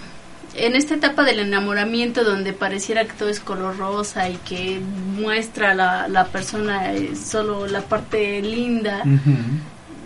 en 0.55 0.75
esta 0.75 0.95
etapa 0.95 1.23
del 1.23 1.39
enamoramiento 1.39 2.23
donde 2.23 2.53
pareciera 2.53 3.05
que 3.05 3.13
todo 3.13 3.29
es 3.29 3.39
color 3.39 3.77
rosa 3.77 4.29
y 4.29 4.35
que 4.37 4.79
muestra 4.79 5.73
la, 5.73 6.07
la 6.07 6.25
persona 6.25 6.93
eh, 6.93 7.15
solo 7.15 7.67
la 7.67 7.81
parte 7.81 8.41
linda, 8.41 9.03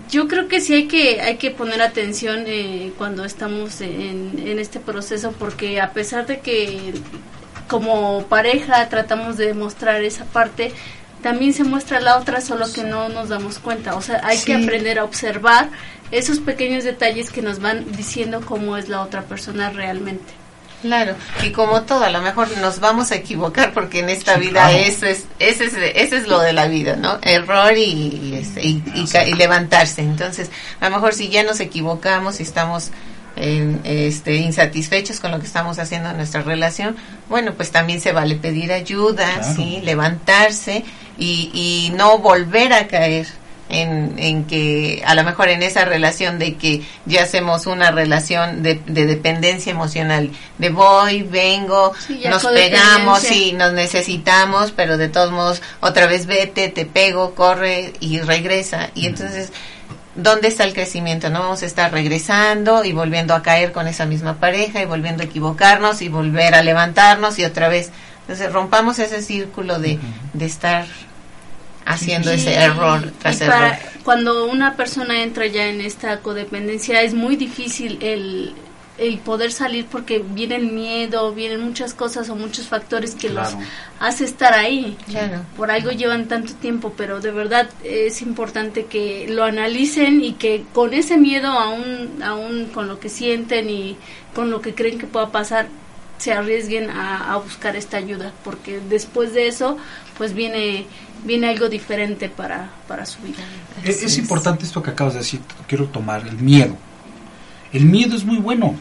yo 0.09 0.27
creo 0.27 0.47
que 0.47 0.61
sí 0.61 0.73
hay 0.73 0.87
que 0.87 1.21
hay 1.21 1.37
que 1.37 1.51
poner 1.51 1.81
atención 1.81 2.43
eh, 2.45 2.91
cuando 2.97 3.25
estamos 3.25 3.81
en, 3.81 4.43
en 4.45 4.59
este 4.59 4.79
proceso 4.79 5.33
porque 5.37 5.81
a 5.81 5.91
pesar 5.91 6.27
de 6.27 6.39
que 6.39 6.93
como 7.67 8.23
pareja 8.27 8.87
tratamos 8.89 9.37
de 9.37 9.53
mostrar 9.53 10.03
esa 10.03 10.25
parte 10.25 10.73
también 11.23 11.53
se 11.53 11.63
muestra 11.63 11.99
la 11.99 12.17
otra 12.17 12.41
solo 12.41 12.65
que 12.71 12.83
no 12.83 13.09
nos 13.09 13.29
damos 13.29 13.57
cuenta 13.57 13.95
o 13.95 14.01
sea 14.01 14.21
hay 14.23 14.37
que 14.37 14.53
aprender 14.53 14.99
a 14.99 15.03
observar 15.05 15.69
esos 16.11 16.37
pequeños 16.39 16.83
detalles 16.83 17.31
que 17.31 17.41
nos 17.41 17.59
van 17.59 17.91
diciendo 17.93 18.41
cómo 18.45 18.77
es 18.77 18.89
la 18.89 19.01
otra 19.01 19.23
persona 19.23 19.71
realmente 19.71 20.31
Claro, 20.83 21.15
y 21.41 21.51
como 21.51 21.83
todo, 21.83 22.03
a 22.03 22.09
lo 22.09 22.21
mejor 22.21 22.49
nos 22.57 22.81
vamos 22.81 23.13
a 23.13 23.15
equivocar 23.15 23.71
porque 23.73 23.99
en 23.99 24.09
esta 24.09 24.33
Sí, 24.35 24.41
vida 24.41 24.67
claro. 24.67 24.77
eso 24.77 25.05
es, 25.05 25.23
ese 25.39 25.63
es, 25.67 25.73
ese 25.95 26.17
es 26.17 26.27
lo 26.27 26.39
de 26.39 26.51
la 26.51 26.67
vida, 26.67 26.97
¿no? 26.97 27.19
Error 27.21 27.71
y, 27.77 27.83
y, 27.83 28.35
este, 28.37 28.61
y, 28.67 28.83
y 28.93 29.07
ca- 29.07 29.23
y 29.25 29.31
levantarse. 29.31 30.01
Entonces, 30.01 30.51
a 30.81 30.89
lo 30.89 30.95
mejor 30.97 31.13
si 31.13 31.29
ya 31.29 31.41
nos 31.43 31.61
equivocamos 31.61 32.41
y 32.41 32.43
estamos 32.43 32.91
en, 33.37 33.79
este, 33.85 34.35
insatisfechos 34.35 35.21
con 35.21 35.31
lo 35.31 35.39
que 35.39 35.45
estamos 35.45 35.79
haciendo 35.79 36.09
en 36.09 36.17
nuestra 36.17 36.41
relación, 36.41 36.97
bueno, 37.29 37.53
pues 37.53 37.71
también 37.71 38.01
se 38.01 38.11
vale 38.11 38.35
pedir 38.35 38.73
ayuda, 38.73 39.25
Claro. 39.35 39.53
sí, 39.55 39.79
levantarse 39.85 40.83
y, 41.17 41.51
y 41.53 41.93
no 41.95 42.17
volver 42.17 42.73
a 42.73 42.87
caer 42.87 43.27
en, 43.69 44.15
en 44.17 44.45
que 44.45 45.01
a 45.05 45.15
lo 45.15 45.23
mejor 45.23 45.49
en 45.49 45.63
esa 45.63 45.85
relación 45.85 46.37
de 46.37 46.55
que 46.55 46.81
ya 47.05 47.23
hacemos 47.23 47.65
una 47.65 47.91
relación 47.91 48.61
de, 48.61 48.75
de 48.85 49.05
dependencia 49.05 49.71
emocional, 49.71 50.31
de 50.57 50.69
voy, 50.69 51.23
vengo, 51.23 51.93
Sí, 52.05 52.21
nos 52.29 52.45
pegamos 52.45 53.29
y 53.31 53.53
nos 53.53 53.73
necesitamos, 53.73 54.71
pero 54.71 54.97
de 54.97 55.09
todos 55.09 55.31
modos 55.31 55.61
otra 55.79 56.07
vez 56.07 56.25
vete, 56.25 56.69
te 56.69 56.85
pego, 56.85 57.33
corre 57.35 57.93
y 57.99 58.19
regresa. 58.19 58.89
Y 58.93 59.07
entonces, 59.07 59.51
¿dónde 60.15 60.49
está 60.49 60.65
el 60.65 60.73
crecimiento? 60.73 61.29
No 61.29 61.39
vamos 61.39 61.63
a 61.63 61.65
estar 61.65 61.91
regresando 61.91 62.83
y 62.83 62.93
volviendo 62.93 63.33
a 63.33 63.41
caer 63.41 63.71
con 63.71 63.87
esa 63.87 64.05
misma 64.05 64.35
pareja 64.35 64.81
y 64.81 64.85
volviendo 64.85 65.23
a 65.23 65.25
equivocarnos 65.25 66.01
y 66.01 66.09
volver 66.09 66.53
a 66.53 66.61
levantarnos 66.61 67.39
y 67.39 67.45
otra 67.45 67.69
vez. 67.69 67.91
Entonces, 68.23 68.51
rompamos 68.53 68.99
ese 68.99 69.21
círculo 69.21 69.79
de, 69.79 69.99
de 70.33 70.45
estar 70.45 70.85
haciendo 71.85 72.31
Y- 72.31 72.35
ese 72.35 72.53
error 72.55 73.11
tras 73.19 73.37
y 73.41 73.45
para- 73.45 73.77
error. 73.77 73.89
Cuando 74.03 74.45
una 74.47 74.75
persona 74.75 75.21
entra 75.23 75.45
ya 75.47 75.67
en 75.67 75.81
esta 75.81 76.19
codependencia 76.19 77.01
es 77.01 77.13
muy 77.13 77.35
difícil 77.37 77.97
el, 78.01 78.53
el 78.97 79.17
poder 79.19 79.51
salir 79.51 79.85
porque 79.87 80.19
viene 80.19 80.55
el 80.57 80.67
miedo, 80.67 81.33
vienen 81.33 81.61
muchas 81.61 81.93
cosas 81.93 82.29
o 82.29 82.35
muchos 82.35 82.67
factores 82.67 83.15
que 83.15 83.29
Claro. 83.29 83.57
los 83.57 83.67
hace 84.01 84.25
estar 84.25 84.53
ahí. 84.53 84.97
Claro. 85.07 85.41
Por 85.57 85.71
algo 85.71 85.91
llevan 85.91 86.27
tanto 86.27 86.53
tiempo, 86.55 86.93
pero 86.97 87.19
de 87.21 87.31
verdad 87.31 87.69
es 87.83 88.21
importante 88.21 88.85
que 88.85 89.25
lo 89.29 89.43
analicen 89.45 90.21
y 90.23 90.33
que 90.33 90.63
con 90.73 90.93
ese 90.93 91.17
miedo, 91.17 91.47
aún, 91.47 92.21
aún 92.23 92.65
con 92.73 92.87
lo 92.89 92.99
que 92.99 93.07
sienten 93.09 93.69
y 93.69 93.97
con 94.35 94.49
lo 94.51 94.61
que 94.61 94.73
creen 94.75 94.97
que 94.99 95.07
pueda 95.07 95.29
pasar, 95.31 95.67
se 96.23 96.31
arriesguen 96.31 96.89
a, 96.89 97.33
a 97.33 97.37
buscar 97.37 97.75
esta 97.75 97.97
ayuda, 97.97 98.31
porque 98.45 98.79
después 98.89 99.33
de 99.33 99.47
eso, 99.47 99.77
pues 100.17 100.33
viene 100.33 100.85
viene 101.25 101.47
algo 101.49 101.67
diferente 101.69 102.29
para, 102.29 102.69
para 102.87 103.05
su 103.05 103.21
vida. 103.21 103.39
Es, 103.83 104.03
es 104.03 104.17
importante 104.17 104.65
esto 104.65 104.81
que 104.83 104.91
acabas 104.91 105.13
de 105.13 105.19
decir, 105.19 105.39
quiero 105.67 105.85
tomar 105.87 106.25
el 106.27 106.37
miedo. 106.37 106.75
El 107.71 107.85
miedo 107.85 108.15
es 108.15 108.23
muy 108.25 108.37
bueno 108.37 108.75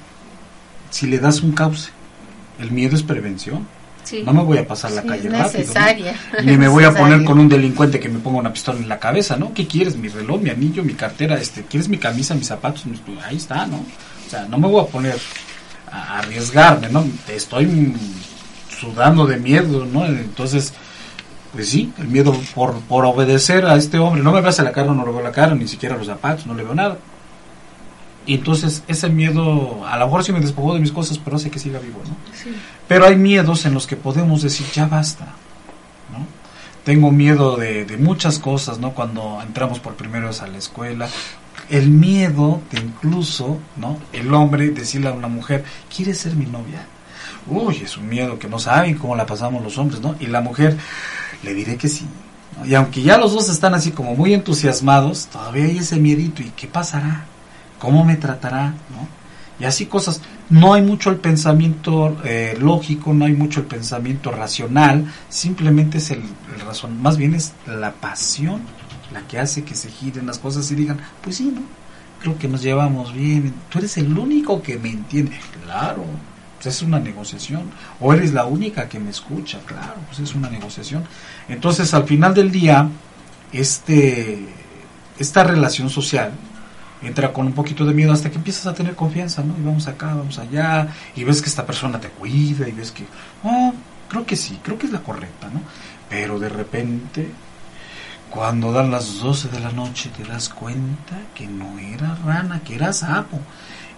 si 0.91 1.07
le 1.07 1.19
das 1.19 1.41
un 1.43 1.53
cauce. 1.53 1.91
El 2.61 2.71
miedo 2.71 2.95
es 2.97 3.03
prevención. 3.03 3.67
Sí. 4.05 4.23
No 4.27 4.33
me 4.33 4.43
voy 4.43 4.59
a 4.59 4.67
pasar 4.67 4.91
la 4.91 5.03
Sí, 5.03 5.09
calle 5.09 5.29
rápido. 5.29 5.39
¿no? 5.39 5.59
necesaria. 5.59 6.15
Ni 6.45 6.57
me 6.57 6.67
voy 6.69 6.85
a 6.85 6.93
poner 6.93 7.23
con 7.25 7.39
un 7.39 7.49
delincuente 7.49 7.99
que 8.01 8.09
me 8.09 8.19
ponga 8.19 8.39
una 8.41 8.53
pistola 8.53 8.79
en 8.81 8.89
la 8.89 8.99
cabeza, 8.99 9.37
¿no? 9.37 9.55
¿Qué 9.55 9.67
quieres? 9.67 9.97
Mi 9.97 10.09
reloj, 10.09 10.41
mi 10.41 10.51
anillo, 10.51 10.83
mi 10.83 10.95
cartera, 10.95 11.37
este, 11.41 11.63
¿quieres 11.63 11.89
mi 11.89 11.99
camisa, 11.99 12.35
mis 12.35 12.49
zapatos? 12.49 12.87
Mis- 12.87 13.01
pues, 13.01 13.19
Ahí 13.25 13.37
está, 13.37 13.67
¿no? 13.67 13.77
O 13.77 14.31
sea, 14.31 14.47
no 14.47 14.59
me 14.59 14.67
voy 14.69 14.83
a 14.83 14.87
poner 14.89 15.17
a 15.93 16.19
arriesgarme, 16.19 16.89
¿no? 16.89 17.05
Estoy 17.29 17.95
sudando 18.81 19.27
de 19.27 19.37
miedo, 19.37 19.85
¿no? 19.85 20.07
Entonces, 20.07 20.73
pues 21.53 21.69
sí, 21.69 21.93
el 21.99 22.09
miedo 22.09 22.35
por, 22.55 22.81
por 22.81 23.05
obedecer 23.05 23.67
a 23.67 23.77
este 23.77 23.99
hombre. 23.99 24.23
No 24.23 24.33
me 24.33 24.41
veas 24.41 24.59
a 24.59 24.63
la 24.63 24.73
cara, 24.73 24.93
no 24.93 25.05
le 25.05 25.13
veo 25.13 25.23
la 25.23 25.33
cara, 25.33 25.55
ni 25.55 25.69
siquiera 25.69 25.97
los 25.97 26.07
zapatos, 26.07 26.47
no 26.47 26.55
le 26.55 26.65
veo 26.65 26.75
nada. 26.75 26.97
Y 28.25 28.35
entonces 28.35 28.85
ese 28.89 29.09
miedo, 29.09 29.87
a 29.87 29.99
lo 29.99 30.07
mejor 30.07 30.25
sí 30.25 30.33
me 30.33 30.41
despojó 30.41 30.75
de 30.75 30.81
mis 30.81 30.93
cosas, 30.93 31.19
pero 31.19 31.39
sé 31.39 31.51
que 31.51 31.59
siga 31.59 31.79
vivo, 31.79 32.01
¿no? 32.07 32.17
Sí. 32.35 32.55
Pero 32.89 33.07
hay 33.07 33.17
miedos 33.17 33.67
en 33.67 33.75
los 33.75 33.87
que 33.87 33.97
podemos 33.97 34.43
decir, 34.43 34.67
ya 34.73 34.87
basta, 34.87 35.25
¿no? 36.13 36.25
Tengo 36.85 37.11
miedo 37.11 37.57
de, 37.57 37.85
de 37.85 37.97
muchas 37.97 38.39
cosas, 38.39 38.79
¿no? 38.79 38.93
Cuando 38.93 39.41
entramos 39.43 39.81
por 39.81 39.95
primera 39.95 40.29
vez 40.29 40.41
a 40.41 40.47
la 40.47 40.59
escuela. 40.59 41.09
El 41.71 41.91
miedo 41.91 42.61
de 42.71 42.81
incluso, 42.81 43.59
¿no? 43.77 43.99
El 44.13 44.33
hombre 44.35 44.71
decirle 44.71 45.09
a 45.09 45.13
una 45.13 45.29
mujer, 45.29 45.65
¿quieres 45.95 46.19
ser 46.19 46.35
mi 46.35 46.47
novia? 46.47 46.87
Uy, 47.47 47.79
es 47.79 47.97
un 47.97 48.09
miedo 48.09 48.39
que 48.39 48.49
no 48.49 48.59
saben 48.59 48.97
cómo 48.97 49.17
la 49.17 49.27
pasamos 49.27 49.63
los 49.63 49.79
hombres, 49.79 50.01
¿no? 50.01 50.15
Y 50.21 50.27
la 50.27 50.41
mujer, 50.41 50.77
le 51.43 51.55
diré 51.55 51.77
que 51.77 51.89
sí. 51.89 52.07
Y 52.65 52.75
aunque 52.75 53.03
ya 53.03 53.19
los 53.19 53.33
dos 53.33 53.49
están 53.49 53.75
así 53.75 53.91
como 53.91 54.15
muy 54.15 54.35
entusiasmados, 54.35 55.27
todavía 55.27 55.65
hay 55.65 55.79
ese 55.79 55.97
miedito. 55.97 56.43
¿Y 56.43 56.51
qué 56.51 56.67
pasará? 56.67 57.25
¿Cómo 57.79 58.05
me 58.05 58.17
tratará? 58.17 58.69
¿no? 58.69 59.09
Y 59.59 59.65
así 59.65 59.87
cosas. 59.87 60.21
No 60.51 60.75
hay 60.75 60.83
mucho 60.83 61.11
el 61.11 61.17
pensamiento 61.17 62.17
eh, 62.25 62.57
lógico, 62.61 63.15
no 63.15 63.25
hay 63.25 63.33
mucho 63.33 63.61
el 63.61 63.67
pensamiento 63.67 64.31
racional, 64.31 65.11
simplemente 65.31 65.99
es 65.99 66.11
el 66.11 66.23
razón, 66.67 67.01
más 67.01 67.17
bien 67.17 67.35
es 67.35 67.53
la 67.67 67.93
pasión 67.93 68.61
la 69.13 69.27
que 69.27 69.39
hace 69.39 69.65
que 69.65 69.75
se 69.75 69.91
giren 69.91 70.27
las 70.27 70.39
cosas 70.39 70.71
y 70.71 70.75
digan, 70.75 70.99
pues 71.23 71.37
sí, 71.37 71.53
¿no? 71.55 71.63
Creo 72.21 72.39
que 72.39 72.49
nos 72.49 72.63
llevamos 72.63 73.13
bien, 73.13 73.53
tú 73.69 73.79
eres 73.79 73.97
el 73.99 74.17
único 74.17 74.63
que 74.63 74.79
me 74.79 74.91
entiende, 74.91 75.39
claro, 75.65 76.05
pues 76.57 76.77
es 76.77 76.83
una 76.83 77.01
negociación, 77.01 77.71
o 78.01 78.15
eres 78.15 78.33
la 78.33 78.45
única 78.45 78.89
que 78.89 79.01
me 79.01 79.11
escucha, 79.11 79.59
claro, 79.67 79.97
pues 80.07 80.21
es 80.21 80.35
una 80.35 80.49
negociación. 80.49 81.05
Entonces 81.49 81.93
al 81.95 82.05
final 82.05 82.33
del 82.35 82.53
día, 82.53 82.89
este, 83.53 84.47
esta 85.19 85.43
relación 85.43 85.91
social, 85.91 86.33
entra 87.03 87.33
con 87.33 87.47
un 87.47 87.53
poquito 87.53 87.85
de 87.85 87.95
miedo 87.95 88.13
hasta 88.13 88.31
que 88.31 88.37
empiezas 88.37 88.67
a 88.67 88.75
tener 88.75 88.95
confianza, 88.95 89.43
¿no? 89.43 89.57
Y 89.59 89.63
vamos 89.63 89.89
acá, 89.89 90.15
vamos 90.15 90.39
allá, 90.39 90.89
y 91.17 91.25
ves 91.25 91.43
que 91.43 91.49
esta 91.49 91.67
persona 91.67 92.01
te 92.01 92.09
cuida, 92.09 92.69
y 92.69 92.73
ves 92.73 92.93
que, 92.93 93.05
oh, 93.43 93.75
creo 94.09 94.25
que 94.25 94.37
sí, 94.37 94.61
creo 94.63 94.79
que 94.79 94.87
es 94.87 94.93
la 94.93 95.01
correcta, 95.01 95.49
¿no? 95.53 95.61
Pero 96.09 96.39
de 96.39 96.49
repente, 96.49 97.29
cuando 98.33 98.73
dan 98.73 98.91
las 98.91 99.19
12 99.19 99.49
de 99.49 99.61
la 99.61 99.73
noche, 99.73 100.11
te 100.17 100.25
das 100.25 100.49
cuenta 100.49 101.21
que 101.35 101.47
no 101.47 101.79
era 101.79 102.15
rana, 102.25 102.63
que 102.65 102.75
era 102.75 102.93
sapo. 102.93 103.39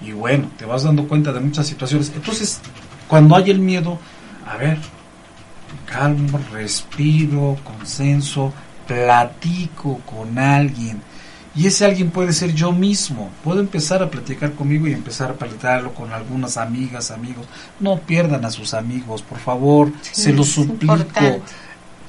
Y 0.00 0.10
bueno, 0.10 0.50
te 0.58 0.64
vas 0.64 0.82
dando 0.82 1.06
cuenta 1.06 1.32
de 1.32 1.38
muchas 1.38 1.68
situaciones. 1.68 2.10
Entonces, 2.14 2.60
cuando 3.06 3.36
hay 3.36 3.52
el 3.52 3.60
miedo, 3.60 3.96
a 4.44 4.56
ver, 4.56 4.78
calmo, 5.86 6.40
respiro, 6.52 7.56
consenso, 7.62 8.52
platico 8.88 10.00
con 10.04 10.36
alguien. 10.36 11.00
Y 11.54 11.68
ese 11.68 11.84
alguien 11.84 12.10
puede 12.10 12.32
ser 12.32 12.52
yo 12.52 12.72
mismo. 12.72 13.30
Puedo 13.44 13.60
empezar 13.60 14.02
a 14.02 14.10
platicar 14.10 14.54
conmigo 14.54 14.88
y 14.88 14.92
empezar 14.92 15.30
a 15.30 15.34
platicarlo 15.34 15.94
con 15.94 16.12
algunas 16.12 16.56
amigas, 16.56 17.12
amigos. 17.12 17.46
No 17.78 18.00
pierdan 18.00 18.44
a 18.44 18.50
sus 18.50 18.74
amigos, 18.74 19.22
por 19.22 19.38
favor. 19.38 19.92
Sí, 20.02 20.22
se 20.22 20.32
los 20.32 20.48
suplico. 20.48 20.94
importante. 20.94 21.42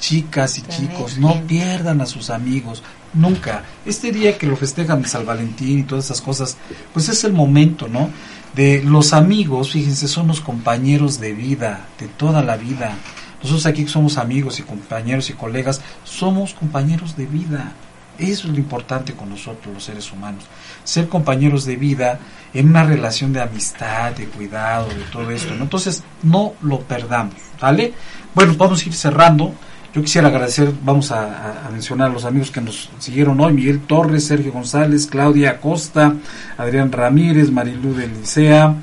Chicas 0.06 0.60
y 0.60 0.62
chicos, 0.62 1.18
no 1.18 1.42
pierdan 1.48 2.00
a 2.00 2.06
sus 2.06 2.30
amigos. 2.30 2.84
Nunca. 3.16 3.64
Este 3.88 4.12
día 4.12 4.38
que 4.38 4.46
lo 4.46 4.56
festejan 4.56 5.02
de 5.02 5.08
San 5.08 5.26
Valentín 5.26 5.80
y 5.80 5.84
todas 5.84 6.06
esas 6.06 6.22
cosas, 6.22 6.58
pues 6.94 7.10
es 7.10 7.24
el 7.24 7.34
momento, 7.34 7.88
¿no? 7.88 8.12
De 8.54 8.84
los 8.84 9.14
amigos, 9.14 9.72
fíjense, 9.72 10.08
son 10.08 10.28
los 10.28 10.42
compañeros 10.42 11.20
de 11.20 11.34
vida, 11.34 11.88
de 12.00 12.08
toda 12.08 12.44
la 12.44 12.56
vida. 12.56 12.94
Nosotros 13.42 13.66
aquí 13.66 13.88
somos 13.88 14.20
amigos 14.20 14.60
y 14.60 14.62
compañeros 14.62 15.32
y 15.32 15.34
colegas, 15.34 15.82
somos 16.04 16.54
compañeros 16.54 17.18
de 17.18 17.26
vida. 17.26 17.72
Eso 18.20 18.48
es 18.48 18.54
lo 18.54 18.60
importante 18.60 19.14
con 19.14 19.32
nosotros 19.32 19.74
los 19.74 19.86
seres 19.86 20.12
humanos. 20.12 20.44
Ser 20.84 21.10
compañeros 21.10 21.66
de 21.66 21.78
vida 21.78 22.20
en 22.54 22.70
una 22.70 22.84
relación 22.84 23.34
de 23.34 23.42
amistad, 23.42 24.12
de 24.12 24.28
cuidado, 24.28 24.88
de 24.88 25.04
todo 25.12 25.32
esto. 25.32 25.56
¿no? 25.56 25.64
Entonces, 25.64 26.04
no 26.22 26.54
lo 26.62 26.82
perdamos, 26.82 27.34
¿vale? 27.60 27.92
Bueno, 28.36 28.54
vamos 28.56 28.84
a 28.84 28.86
ir 28.86 28.94
cerrando. 28.94 29.52
Yo 29.96 30.02
quisiera 30.02 30.28
agradecer, 30.28 30.74
vamos 30.84 31.10
a, 31.14 31.70
mencionar 31.72 32.10
a 32.10 32.14
los 32.14 32.26
amigos 32.26 32.52
que 32.52 32.60
nos 32.60 32.90
siguieron 33.00 33.40
hoy, 33.40 33.54
Miguel 33.54 33.80
Torres, 33.80 34.26
Sergio 34.28 34.52
González, 34.52 35.08
Claudia 35.08 35.52
Acosta, 35.52 36.14
Adrián 36.58 36.92
Ramírez, 36.92 37.50
Marilú 37.50 37.94
de 37.94 38.08
Licea, 38.08 38.76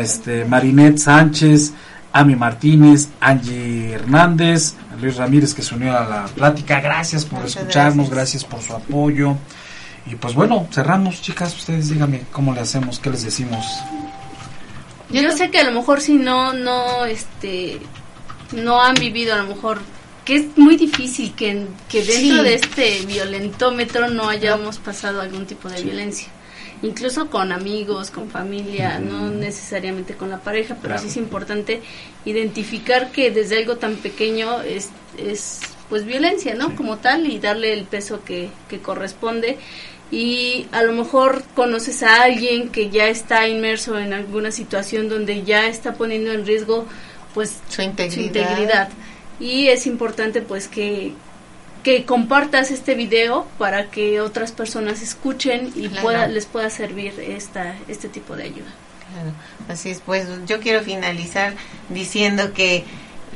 este, 0.00 0.44
Marinette 0.44 0.98
Sánchez, 0.98 1.72
Ami 2.12 2.34
Martínez, 2.34 3.08
Angie 3.20 3.92
Hernández, 3.92 4.74
Luis 5.00 5.14
Ramírez 5.14 5.54
que 5.54 5.62
se 5.62 5.76
unió 5.76 5.96
a 5.96 6.08
la 6.08 6.24
plática. 6.24 6.80
Gracias 6.80 7.24
por 7.24 7.44
escucharnos, 7.44 8.10
gracias. 8.10 8.42
por 8.44 8.60
su 8.60 8.74
apoyo. 8.74 9.36
Y 10.06 10.16
pues 10.16 10.34
bueno, 10.34 10.66
cerramos, 10.72 11.22
chicas. 11.22 11.56
Ustedes 11.56 11.88
díganme 11.88 12.24
cómo 12.32 12.52
le 12.52 12.62
hacemos, 12.62 12.98
qué 12.98 13.10
les 13.10 13.22
decimos. 13.22 13.64
Yo 15.08 15.30
sé 15.30 15.52
que 15.52 15.60
a 15.60 15.70
lo 15.70 15.70
mejor 15.70 16.00
si 16.00 16.14
no, 16.14 16.52
no, 16.52 17.04
este, 17.04 17.78
no 18.56 18.82
han 18.82 18.94
vivido 18.94 19.34
a 19.34 19.38
lo 19.38 19.46
mejor 19.46 19.78
que 20.24 20.36
es 20.36 20.58
muy 20.58 20.76
difícil 20.76 21.34
que, 21.34 21.66
que 21.88 22.04
dentro 22.04 22.42
de 22.42 22.54
este 22.54 23.00
violentómetro 23.06 24.08
no 24.08 24.28
hayamos 24.28 24.78
pasado 24.78 25.20
algún 25.20 25.46
tipo 25.46 25.68
de 25.68 25.82
violencia. 25.82 26.28
Incluso 26.82 27.30
con 27.30 27.52
amigos, 27.52 28.10
con 28.10 28.28
familia, 28.28 28.98
no 28.98 29.30
necesariamente 29.30 30.14
con 30.14 30.30
la 30.30 30.38
pareja, 30.38 30.76
pero 30.82 30.98
sí 30.98 31.06
es 31.06 31.16
importante 31.16 31.80
identificar 32.24 33.12
que 33.12 33.30
desde 33.30 33.58
algo 33.58 33.76
tan 33.76 33.96
pequeño 33.96 34.62
es, 34.62 34.90
es 35.16 35.60
pues 35.88 36.04
violencia, 36.04 36.54
¿no? 36.54 36.74
Como 36.74 36.98
tal 36.98 37.26
y 37.30 37.38
darle 37.38 37.72
el 37.72 37.84
peso 37.84 38.24
que, 38.24 38.48
que 38.68 38.80
corresponde. 38.80 39.58
Y 40.10 40.66
a 40.72 40.82
lo 40.82 40.92
mejor 40.92 41.44
conoces 41.54 42.02
a 42.02 42.22
alguien 42.22 42.68
que 42.68 42.90
ya 42.90 43.06
está 43.06 43.46
inmerso 43.48 43.98
en 43.98 44.12
alguna 44.12 44.50
situación 44.50 45.08
donde 45.08 45.44
ya 45.44 45.68
está 45.68 45.94
poniendo 45.94 46.32
en 46.32 46.44
riesgo 46.44 46.86
pues 47.32 47.60
su 47.68 47.80
integridad, 47.82 48.14
su 48.14 48.20
integridad. 48.20 48.88
Y 49.42 49.68
es 49.68 49.88
importante 49.88 50.40
pues 50.40 50.68
que, 50.68 51.14
que 51.82 52.04
compartas 52.04 52.70
este 52.70 52.94
video 52.94 53.44
para 53.58 53.90
que 53.90 54.20
otras 54.20 54.52
personas 54.52 55.02
escuchen 55.02 55.72
y 55.74 55.88
pueda, 55.88 56.28
les 56.28 56.46
pueda 56.46 56.70
servir 56.70 57.18
esta, 57.18 57.74
este 57.88 58.08
tipo 58.08 58.36
de 58.36 58.44
ayuda. 58.44 58.70
Así 59.68 59.90
es, 59.90 60.00
pues 60.00 60.28
yo 60.46 60.60
quiero 60.60 60.80
finalizar 60.82 61.54
diciendo 61.88 62.52
que 62.52 62.84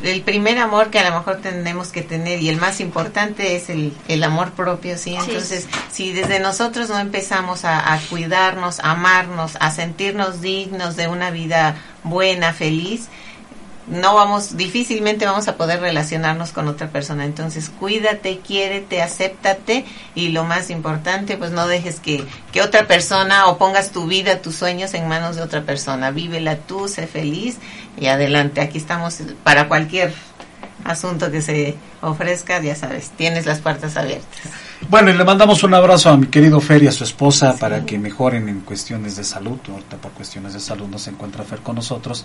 el 0.04 0.22
primer 0.22 0.58
amor 0.58 0.90
que 0.90 1.00
a 1.00 1.10
lo 1.10 1.16
mejor 1.16 1.40
tenemos 1.40 1.88
que 1.88 2.02
tener 2.02 2.40
y 2.40 2.50
el 2.50 2.58
más 2.58 2.80
importante 2.80 3.56
es 3.56 3.68
el, 3.68 3.92
el 4.06 4.22
amor 4.22 4.52
propio, 4.52 4.98
¿sí? 4.98 5.16
Entonces, 5.16 5.66
si 5.90 6.12
desde 6.12 6.38
nosotros 6.38 6.88
no 6.88 6.98
empezamos 6.98 7.64
a, 7.64 7.92
a, 7.92 7.98
cuidarnos, 7.98 8.78
a 8.78 8.92
amarnos, 8.92 9.56
a 9.58 9.70
sentirnos 9.72 10.40
dignos 10.40 10.96
de 10.96 11.08
una 11.08 11.30
vida 11.30 11.76
buena, 12.04 12.52
feliz, 12.52 13.08
no 13.88 14.14
vamos, 14.14 14.56
difícilmente 14.56 15.26
vamos 15.26 15.46
a 15.48 15.56
poder 15.56 15.80
relacionarnos 15.80 16.52
con 16.52 16.68
otra 16.68 16.88
persona. 16.88 17.24
Entonces, 17.24 17.70
cuídate, 17.70 18.40
quiérete, 18.40 19.00
acéptate 19.02 19.84
y 20.14 20.28
lo 20.28 20.44
más 20.44 20.70
importante, 20.70 21.36
pues 21.36 21.52
no 21.52 21.68
dejes 21.68 22.00
que, 22.00 22.24
que 22.52 22.62
otra 22.62 22.86
persona 22.86 23.46
o 23.46 23.58
pongas 23.58 23.92
tu 23.92 24.06
vida, 24.06 24.42
tus 24.42 24.56
sueños 24.56 24.94
en 24.94 25.08
manos 25.08 25.36
de 25.36 25.42
otra 25.42 25.62
persona. 25.62 26.10
Vívela 26.10 26.56
tú, 26.56 26.88
sé 26.88 27.06
feliz 27.06 27.58
y 27.96 28.06
adelante. 28.06 28.60
Aquí 28.60 28.78
estamos 28.78 29.18
para 29.44 29.68
cualquier 29.68 30.12
asunto 30.86 31.30
que 31.30 31.42
se 31.42 31.76
ofrezca, 32.00 32.60
ya 32.62 32.74
sabes, 32.74 33.10
tienes 33.10 33.46
las 33.46 33.60
puertas 33.60 33.96
abiertas. 33.96 34.40
Bueno, 34.88 35.10
y 35.10 35.14
le 35.14 35.24
mandamos 35.24 35.62
un 35.62 35.74
abrazo 35.74 36.10
a 36.10 36.16
mi 36.16 36.26
querido 36.26 36.60
Fer 36.60 36.82
y 36.82 36.86
a 36.86 36.92
su 36.92 37.04
esposa 37.04 37.56
para 37.58 37.84
que 37.84 37.98
mejoren 37.98 38.48
en 38.48 38.60
cuestiones 38.60 39.16
de 39.16 39.24
salud. 39.24 39.58
Ahorita 39.68 39.96
por 39.96 40.12
cuestiones 40.12 40.52
de 40.52 40.60
salud 40.60 40.86
no 40.88 40.98
se 40.98 41.10
encuentra 41.10 41.44
Fer 41.44 41.60
con 41.60 41.76
nosotros. 41.76 42.24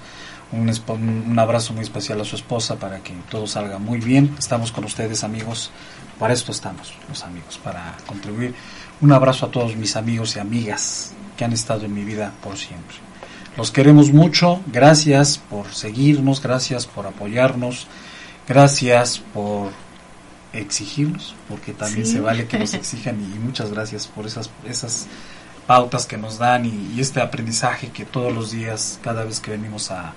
Un, 0.51 0.71
un 0.89 1.39
abrazo 1.39 1.73
muy 1.73 1.83
especial 1.83 2.21
a 2.21 2.25
su 2.25 2.35
esposa 2.35 2.75
para 2.75 2.99
que 2.99 3.13
todo 3.29 3.47
salga 3.47 3.79
muy 3.79 3.99
bien. 3.99 4.35
Estamos 4.37 4.71
con 4.71 4.83
ustedes, 4.83 5.23
amigos. 5.23 5.71
Para 6.19 6.33
esto 6.33 6.51
estamos, 6.51 6.93
los 7.09 7.23
amigos, 7.23 7.59
para 7.63 7.97
contribuir. 8.05 8.53
Un 9.01 9.11
abrazo 9.11 9.47
a 9.47 9.51
todos 9.51 9.75
mis 9.75 9.95
amigos 9.95 10.35
y 10.35 10.39
amigas 10.39 11.13
que 11.35 11.45
han 11.45 11.53
estado 11.53 11.85
en 11.85 11.93
mi 11.95 12.03
vida 12.03 12.31
por 12.43 12.57
siempre. 12.57 12.97
Los 13.57 13.71
queremos 13.71 14.13
mucho. 14.13 14.61
Gracias 14.67 15.37
por 15.37 15.73
seguirnos, 15.73 16.41
gracias 16.41 16.85
por 16.85 17.07
apoyarnos, 17.07 17.87
gracias 18.47 19.19
por 19.33 19.71
exigirnos, 20.53 21.35
porque 21.47 21.73
también 21.73 22.05
se 22.05 22.19
vale 22.19 22.47
que 22.47 22.59
nos 22.59 22.73
exijan 22.73 23.19
y, 23.21 23.39
muchas 23.39 23.71
gracias 23.71 24.07
por 24.07 24.25
esas, 24.25 24.49
esas 24.65 25.07
pautas 25.67 26.05
que 26.05 26.17
nos 26.17 26.37
dan 26.37 26.65
y, 26.65 26.99
este 26.99 27.21
aprendizaje 27.21 27.89
que 27.89 28.05
todos 28.05 28.33
los 28.33 28.51
días, 28.51 28.99
cada 29.01 29.23
vez 29.23 29.39
que 29.39 29.51
venimos 29.51 29.91
a, 29.91 30.13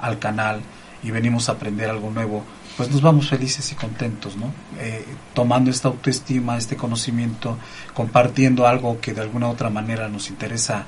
al 0.00 0.18
canal 0.18 0.60
y 1.02 1.10
venimos 1.10 1.48
a 1.48 1.52
aprender 1.52 1.88
algo 1.88 2.10
nuevo, 2.10 2.42
pues 2.76 2.90
nos 2.90 3.00
vamos 3.00 3.28
felices 3.28 3.70
y 3.72 3.74
contentos, 3.74 4.36
¿no? 4.36 4.52
Eh, 4.78 5.04
tomando 5.32 5.70
esta 5.70 5.88
autoestima, 5.88 6.58
este 6.58 6.76
conocimiento, 6.76 7.56
compartiendo 7.94 8.66
algo 8.66 9.00
que 9.00 9.14
de 9.14 9.22
alguna 9.22 9.48
otra 9.48 9.70
manera 9.70 10.08
nos 10.08 10.28
interesa 10.28 10.84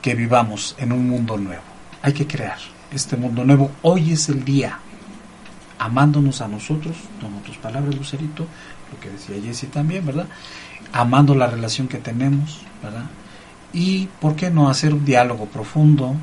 que 0.00 0.14
vivamos 0.14 0.74
en 0.78 0.92
un 0.92 1.08
mundo 1.08 1.36
nuevo. 1.36 1.62
Hay 2.02 2.12
que 2.12 2.26
crear 2.26 2.58
este 2.92 3.16
mundo 3.16 3.44
nuevo. 3.44 3.70
Hoy 3.82 4.12
es 4.12 4.28
el 4.28 4.44
día 4.44 4.80
amándonos 5.82 6.40
a 6.40 6.46
nosotros, 6.46 6.96
tomo 7.20 7.40
tus 7.40 7.56
palabras, 7.56 7.96
Lucerito, 7.96 8.46
lo 8.92 9.00
que 9.00 9.10
decía 9.10 9.42
Jesse 9.42 9.68
también, 9.68 10.06
¿verdad? 10.06 10.28
Amando 10.92 11.34
la 11.34 11.48
relación 11.48 11.88
que 11.88 11.98
tenemos, 11.98 12.60
¿verdad? 12.80 13.06
Y, 13.72 14.06
¿por 14.20 14.36
qué 14.36 14.50
no 14.50 14.68
hacer 14.68 14.94
un 14.94 15.04
diálogo 15.04 15.46
profundo 15.46 16.14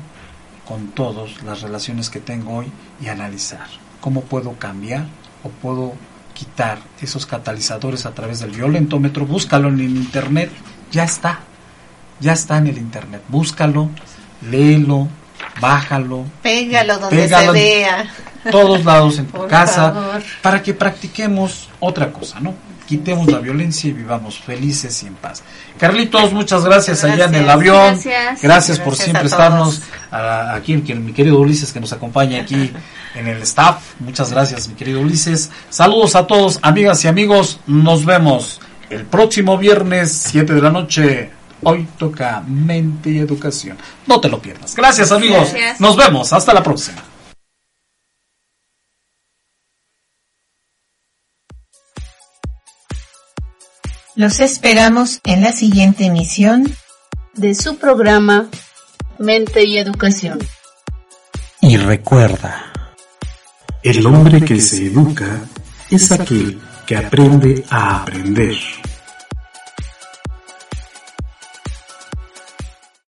con 0.66 0.88
todas 0.88 1.42
las 1.42 1.60
relaciones 1.60 2.08
que 2.08 2.20
tengo 2.20 2.56
hoy 2.56 2.66
y 3.02 3.08
analizar 3.08 3.66
cómo 4.00 4.22
puedo 4.22 4.54
cambiar 4.54 5.06
o 5.44 5.50
puedo 5.50 5.92
quitar 6.32 6.78
esos 7.02 7.26
catalizadores 7.26 8.06
a 8.06 8.14
través 8.14 8.40
del 8.40 8.52
violentómetro? 8.52 9.26
Búscalo 9.26 9.68
en 9.68 9.80
el 9.80 9.94
internet, 9.94 10.50
ya 10.90 11.04
está, 11.04 11.40
ya 12.18 12.32
está 12.32 12.56
en 12.56 12.68
el 12.68 12.78
internet, 12.78 13.22
búscalo, 13.28 13.90
léelo, 14.50 15.08
bájalo. 15.60 16.24
Pégalo 16.42 16.98
donde 16.98 17.28
se 17.28 17.50
vea. 17.50 18.06
Todos 18.50 18.84
lados 18.84 19.18
en 19.18 19.26
tu 19.26 19.46
casa. 19.46 20.20
Para 20.42 20.62
que 20.62 20.74
practiquemos 20.74 21.68
otra 21.80 22.12
cosa, 22.12 22.40
¿no? 22.40 22.54
Quitemos 22.86 23.30
la 23.30 23.38
violencia 23.38 23.88
y 23.88 23.92
vivamos 23.92 24.40
felices 24.40 25.04
y 25.04 25.06
en 25.06 25.14
paz. 25.14 25.44
Carlitos, 25.78 26.32
muchas 26.32 26.64
gracias, 26.64 27.04
allá 27.04 27.26
en 27.26 27.36
el 27.36 27.48
avión. 27.48 28.00
Gracias, 28.42 28.80
por 28.80 28.96
siempre 28.96 29.26
estarnos 29.26 29.82
aquí, 30.10 30.76
mi 30.76 31.12
querido 31.12 31.38
Ulises 31.38 31.72
que 31.72 31.80
nos 31.80 31.92
acompaña 31.92 32.42
aquí 32.42 32.72
en 33.14 33.28
el 33.28 33.42
staff. 33.42 33.76
Muchas 34.00 34.32
gracias, 34.32 34.66
mi 34.68 34.74
querido 34.74 35.00
Ulises. 35.00 35.50
Saludos 35.68 36.16
a 36.16 36.26
todos, 36.26 36.58
amigas 36.62 37.04
y 37.04 37.08
amigos. 37.08 37.60
Nos 37.66 38.04
vemos 38.04 38.60
el 38.90 39.04
próximo 39.04 39.56
viernes, 39.56 40.12
7 40.28 40.52
de 40.52 40.60
la 40.60 40.70
noche 40.70 41.30
Hoy 41.62 41.86
toca 41.98 42.42
mente 42.46 43.10
y 43.10 43.18
educación. 43.18 43.76
No 44.06 44.20
te 44.20 44.28
lo 44.28 44.40
pierdas. 44.40 44.74
Gracias 44.74 45.12
amigos. 45.12 45.52
Nos 45.78 45.96
vemos. 45.96 46.32
Hasta 46.32 46.54
la 46.54 46.62
próxima. 46.62 47.02
Los 54.16 54.40
esperamos 54.40 55.20
en 55.24 55.42
la 55.42 55.52
siguiente 55.52 56.04
emisión 56.04 56.70
de 57.34 57.54
su 57.54 57.78
programa 57.78 58.48
Mente 59.18 59.64
y 59.64 59.78
Educación. 59.78 60.38
Y 61.62 61.76
recuerda, 61.76 62.72
el 63.82 64.04
hombre 64.06 64.42
que 64.42 64.60
se 64.60 64.86
educa 64.86 65.40
es 65.90 66.10
aquel 66.10 66.60
que 66.86 66.96
aprende 66.96 67.64
a 67.70 68.02
aprender. 68.02 68.56